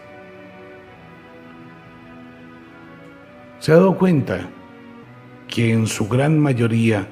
¿Se 3.59 3.73
ha 3.73 3.75
dado 3.75 3.97
cuenta 3.97 4.49
que 5.49 5.73
en 5.73 5.85
su 5.85 6.07
gran 6.07 6.39
mayoría 6.39 7.09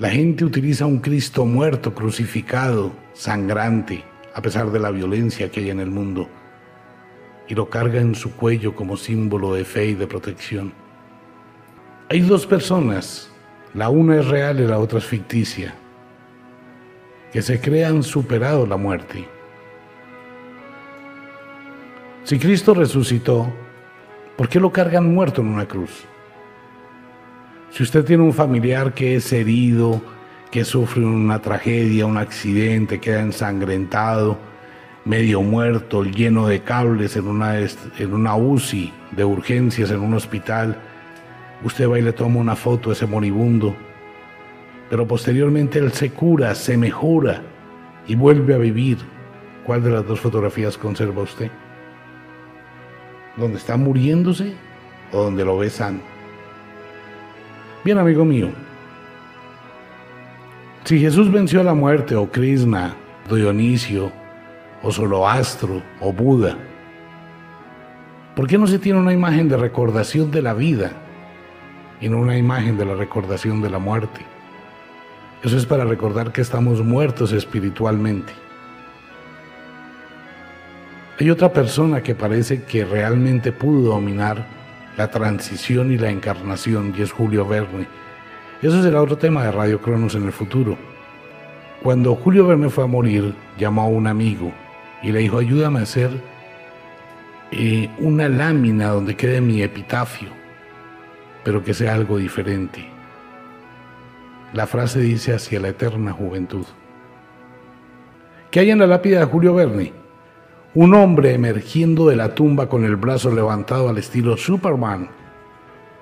la 0.00 0.10
gente 0.10 0.44
utiliza 0.44 0.86
un 0.86 0.98
Cristo 0.98 1.46
muerto, 1.46 1.94
crucificado, 1.94 2.90
sangrante, 3.12 4.02
a 4.34 4.42
pesar 4.42 4.72
de 4.72 4.80
la 4.80 4.90
violencia 4.90 5.48
que 5.50 5.60
hay 5.60 5.70
en 5.70 5.78
el 5.78 5.90
mundo, 5.90 6.28
y 7.46 7.54
lo 7.54 7.70
carga 7.70 8.00
en 8.00 8.16
su 8.16 8.34
cuello 8.34 8.74
como 8.74 8.96
símbolo 8.96 9.54
de 9.54 9.64
fe 9.64 9.86
y 9.86 9.94
de 9.94 10.08
protección. 10.08 10.72
Hay 12.08 12.20
dos 12.20 12.46
personas, 12.46 13.30
la 13.74 13.88
una 13.90 14.18
es 14.18 14.26
real 14.26 14.58
y 14.58 14.66
la 14.66 14.78
otra 14.78 14.98
es 14.98 15.04
ficticia, 15.04 15.76
que 17.32 17.42
se 17.42 17.60
crean 17.60 18.02
superado 18.02 18.66
la 18.66 18.76
muerte. 18.76 19.28
Si 22.24 22.38
Cristo 22.38 22.74
resucitó, 22.74 23.52
¿Por 24.40 24.48
qué 24.48 24.58
lo 24.58 24.72
cargan 24.72 25.12
muerto 25.12 25.42
en 25.42 25.48
una 25.48 25.68
cruz? 25.68 26.06
Si 27.70 27.84
usted 27.84 28.04
tiene 28.04 28.24
un 28.24 28.32
familiar 28.32 28.94
que 28.94 29.14
es 29.14 29.32
herido, 29.32 30.02
que 30.50 30.64
sufre 30.64 31.04
una 31.04 31.40
tragedia, 31.40 32.04
un 32.04 32.16
accidente, 32.16 32.98
queda 32.98 33.20
ensangrentado, 33.20 34.38
medio 35.04 35.40
muerto, 35.42 36.02
lleno 36.02 36.48
de 36.48 36.62
cables 36.62 37.16
en 37.16 37.28
una, 37.28 37.58
en 37.60 38.12
una 38.12 38.34
UCI 38.34 38.92
de 39.12 39.24
urgencias 39.24 39.92
en 39.92 40.00
un 40.00 40.14
hospital, 40.14 40.76
usted 41.64 41.88
va 41.88 41.98
y 41.98 42.02
le 42.02 42.12
toma 42.12 42.40
una 42.40 42.56
foto 42.56 42.90
a 42.90 42.92
ese 42.92 43.06
moribundo, 43.06 43.76
pero 44.88 45.06
posteriormente 45.06 45.78
él 45.78 45.92
se 45.92 46.10
cura, 46.10 46.56
se 46.56 46.76
mejora 46.76 47.42
y 48.08 48.16
vuelve 48.16 48.54
a 48.54 48.58
vivir. 48.58 48.98
¿Cuál 49.64 49.84
de 49.84 49.90
las 49.90 50.04
dos 50.04 50.18
fotografías 50.18 50.76
conserva 50.76 51.22
usted? 51.22 51.50
¿Dónde 53.36 53.58
está 53.58 53.76
muriéndose 53.76 54.54
o 55.12 55.22
donde 55.22 55.44
lo 55.44 55.56
ve 55.58 55.70
sano? 55.70 56.09
Bien, 57.82 57.96
amigo 57.96 58.26
mío, 58.26 58.50
si 60.84 60.98
Jesús 60.98 61.32
venció 61.32 61.62
a 61.62 61.64
la 61.64 61.72
muerte, 61.72 62.14
o 62.14 62.30
Krishna, 62.30 62.94
Dionisio, 63.30 64.12
o 64.82 64.92
Zoroastro, 64.92 65.82
o 65.98 66.12
Buda, 66.12 66.58
¿por 68.36 68.46
qué 68.46 68.58
no 68.58 68.66
se 68.66 68.78
tiene 68.78 68.98
una 68.98 69.14
imagen 69.14 69.48
de 69.48 69.56
recordación 69.56 70.30
de 70.30 70.42
la 70.42 70.52
vida 70.52 70.92
y 72.02 72.10
no 72.10 72.18
una 72.18 72.36
imagen 72.36 72.76
de 72.76 72.84
la 72.84 72.94
recordación 72.94 73.62
de 73.62 73.70
la 73.70 73.78
muerte? 73.78 74.20
Eso 75.42 75.56
es 75.56 75.64
para 75.64 75.86
recordar 75.86 76.32
que 76.32 76.42
estamos 76.42 76.84
muertos 76.84 77.32
espiritualmente. 77.32 78.34
Hay 81.18 81.30
otra 81.30 81.50
persona 81.50 82.02
que 82.02 82.14
parece 82.14 82.62
que 82.64 82.84
realmente 82.84 83.52
pudo 83.52 83.92
dominar 83.92 84.59
la 84.96 85.10
transición 85.10 85.92
y 85.92 85.98
la 85.98 86.10
encarnación 86.10 86.94
y 86.96 87.02
es 87.02 87.12
Julio 87.12 87.46
Verne. 87.46 87.86
Eso 88.62 88.82
será 88.82 89.00
otro 89.00 89.16
tema 89.16 89.44
de 89.44 89.52
Radio 89.52 89.80
Cronos 89.80 90.14
en 90.14 90.24
el 90.24 90.32
futuro. 90.32 90.76
Cuando 91.82 92.14
Julio 92.14 92.46
Verne 92.46 92.68
fue 92.68 92.84
a 92.84 92.86
morir, 92.86 93.34
llamó 93.58 93.82
a 93.82 93.86
un 93.86 94.06
amigo 94.06 94.52
y 95.02 95.12
le 95.12 95.20
dijo, 95.20 95.38
ayúdame 95.38 95.80
a 95.80 95.84
hacer 95.84 96.10
eh, 97.52 97.88
una 97.98 98.28
lámina 98.28 98.88
donde 98.88 99.16
quede 99.16 99.40
mi 99.40 99.62
epitafio, 99.62 100.28
pero 101.42 101.64
que 101.64 101.72
sea 101.72 101.94
algo 101.94 102.18
diferente. 102.18 102.86
La 104.52 104.66
frase 104.66 105.00
dice 105.00 105.32
hacia 105.32 105.60
la 105.60 105.68
eterna 105.68 106.12
juventud. 106.12 106.66
¿Qué 108.50 108.60
hay 108.60 108.70
en 108.70 108.80
la 108.80 108.86
lápida 108.86 109.20
de 109.20 109.26
Julio 109.26 109.54
Verne? 109.54 109.99
Un 110.72 110.94
hombre 110.94 111.34
emergiendo 111.34 112.06
de 112.06 112.14
la 112.14 112.36
tumba 112.36 112.68
con 112.68 112.84
el 112.84 112.94
brazo 112.94 113.34
levantado 113.34 113.88
al 113.88 113.98
estilo 113.98 114.36
Superman, 114.36 115.08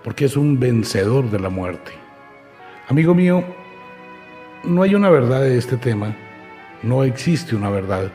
porque 0.04 0.26
es 0.26 0.36
un 0.36 0.60
vencedor 0.60 1.30
de 1.30 1.40
la 1.40 1.48
muerte. 1.48 1.92
Amigo 2.86 3.14
mío, 3.14 3.42
no 4.64 4.82
hay 4.82 4.94
una 4.94 5.08
verdad 5.08 5.40
de 5.40 5.56
este 5.56 5.78
tema, 5.78 6.14
no 6.82 7.02
existe 7.02 7.56
una 7.56 7.70
verdad, 7.70 8.12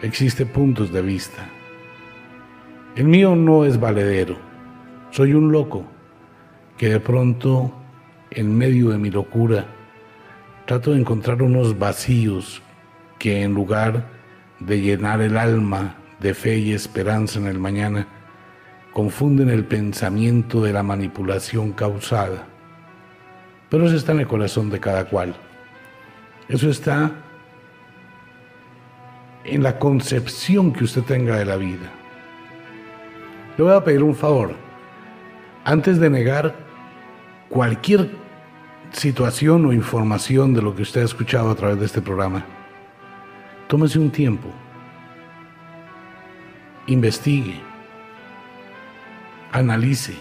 existe 0.00 0.46
puntos 0.46 0.92
de 0.92 1.02
vista. 1.02 1.48
El 2.94 3.06
mío 3.06 3.34
no 3.34 3.64
es 3.64 3.80
valedero, 3.80 4.36
soy 5.10 5.34
un 5.34 5.50
loco 5.50 5.84
que 6.76 6.88
de 6.88 7.00
pronto 7.00 7.72
en 8.30 8.56
medio 8.56 8.90
de 8.90 8.98
mi 8.98 9.10
locura, 9.10 9.66
trato 10.66 10.92
de 10.92 11.00
encontrar 11.00 11.42
unos 11.42 11.76
vacíos 11.76 12.62
que 13.18 13.42
en 13.42 13.54
lugar 13.54 14.17
de 14.60 14.80
llenar 14.80 15.20
el 15.20 15.36
alma 15.36 15.96
de 16.20 16.34
fe 16.34 16.58
y 16.58 16.72
esperanza 16.72 17.38
en 17.38 17.46
el 17.46 17.58
mañana, 17.58 18.06
confunden 18.92 19.50
el 19.50 19.64
pensamiento 19.64 20.62
de 20.62 20.72
la 20.72 20.82
manipulación 20.82 21.72
causada. 21.72 22.46
Pero 23.68 23.86
eso 23.86 23.96
está 23.96 24.12
en 24.12 24.20
el 24.20 24.26
corazón 24.26 24.70
de 24.70 24.80
cada 24.80 25.04
cual. 25.04 25.36
Eso 26.48 26.70
está 26.70 27.12
en 29.44 29.62
la 29.62 29.78
concepción 29.78 30.72
que 30.72 30.84
usted 30.84 31.02
tenga 31.02 31.36
de 31.36 31.44
la 31.44 31.56
vida. 31.56 31.90
Le 33.56 33.64
voy 33.64 33.74
a 33.74 33.84
pedir 33.84 34.02
un 34.02 34.14
favor. 34.14 34.54
Antes 35.64 35.98
de 35.98 36.10
negar 36.10 36.54
cualquier 37.48 38.10
situación 38.92 39.66
o 39.66 39.72
información 39.72 40.54
de 40.54 40.62
lo 40.62 40.74
que 40.74 40.82
usted 40.82 41.02
ha 41.02 41.04
escuchado 41.04 41.50
a 41.50 41.54
través 41.54 41.78
de 41.78 41.86
este 41.86 42.00
programa, 42.00 42.46
tómese 43.68 43.98
un 43.98 44.10
tiempo, 44.10 44.48
investigue, 46.86 47.60
analice, 49.52 50.14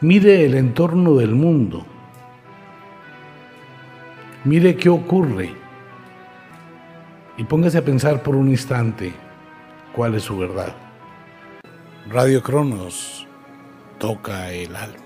mire 0.00 0.46
el 0.46 0.54
entorno 0.54 1.16
del 1.16 1.34
mundo, 1.34 1.84
mire 4.44 4.76
qué 4.76 4.88
ocurre. 4.88 5.54
Y 7.38 7.44
póngase 7.44 7.76
a 7.76 7.84
pensar 7.84 8.22
por 8.22 8.34
un 8.34 8.48
instante 8.48 9.12
cuál 9.92 10.14
es 10.14 10.22
su 10.22 10.38
verdad. 10.38 10.74
Radio 12.08 12.42
Cronos 12.42 13.26
toca 13.98 14.52
el 14.52 14.74
alma. 14.74 15.05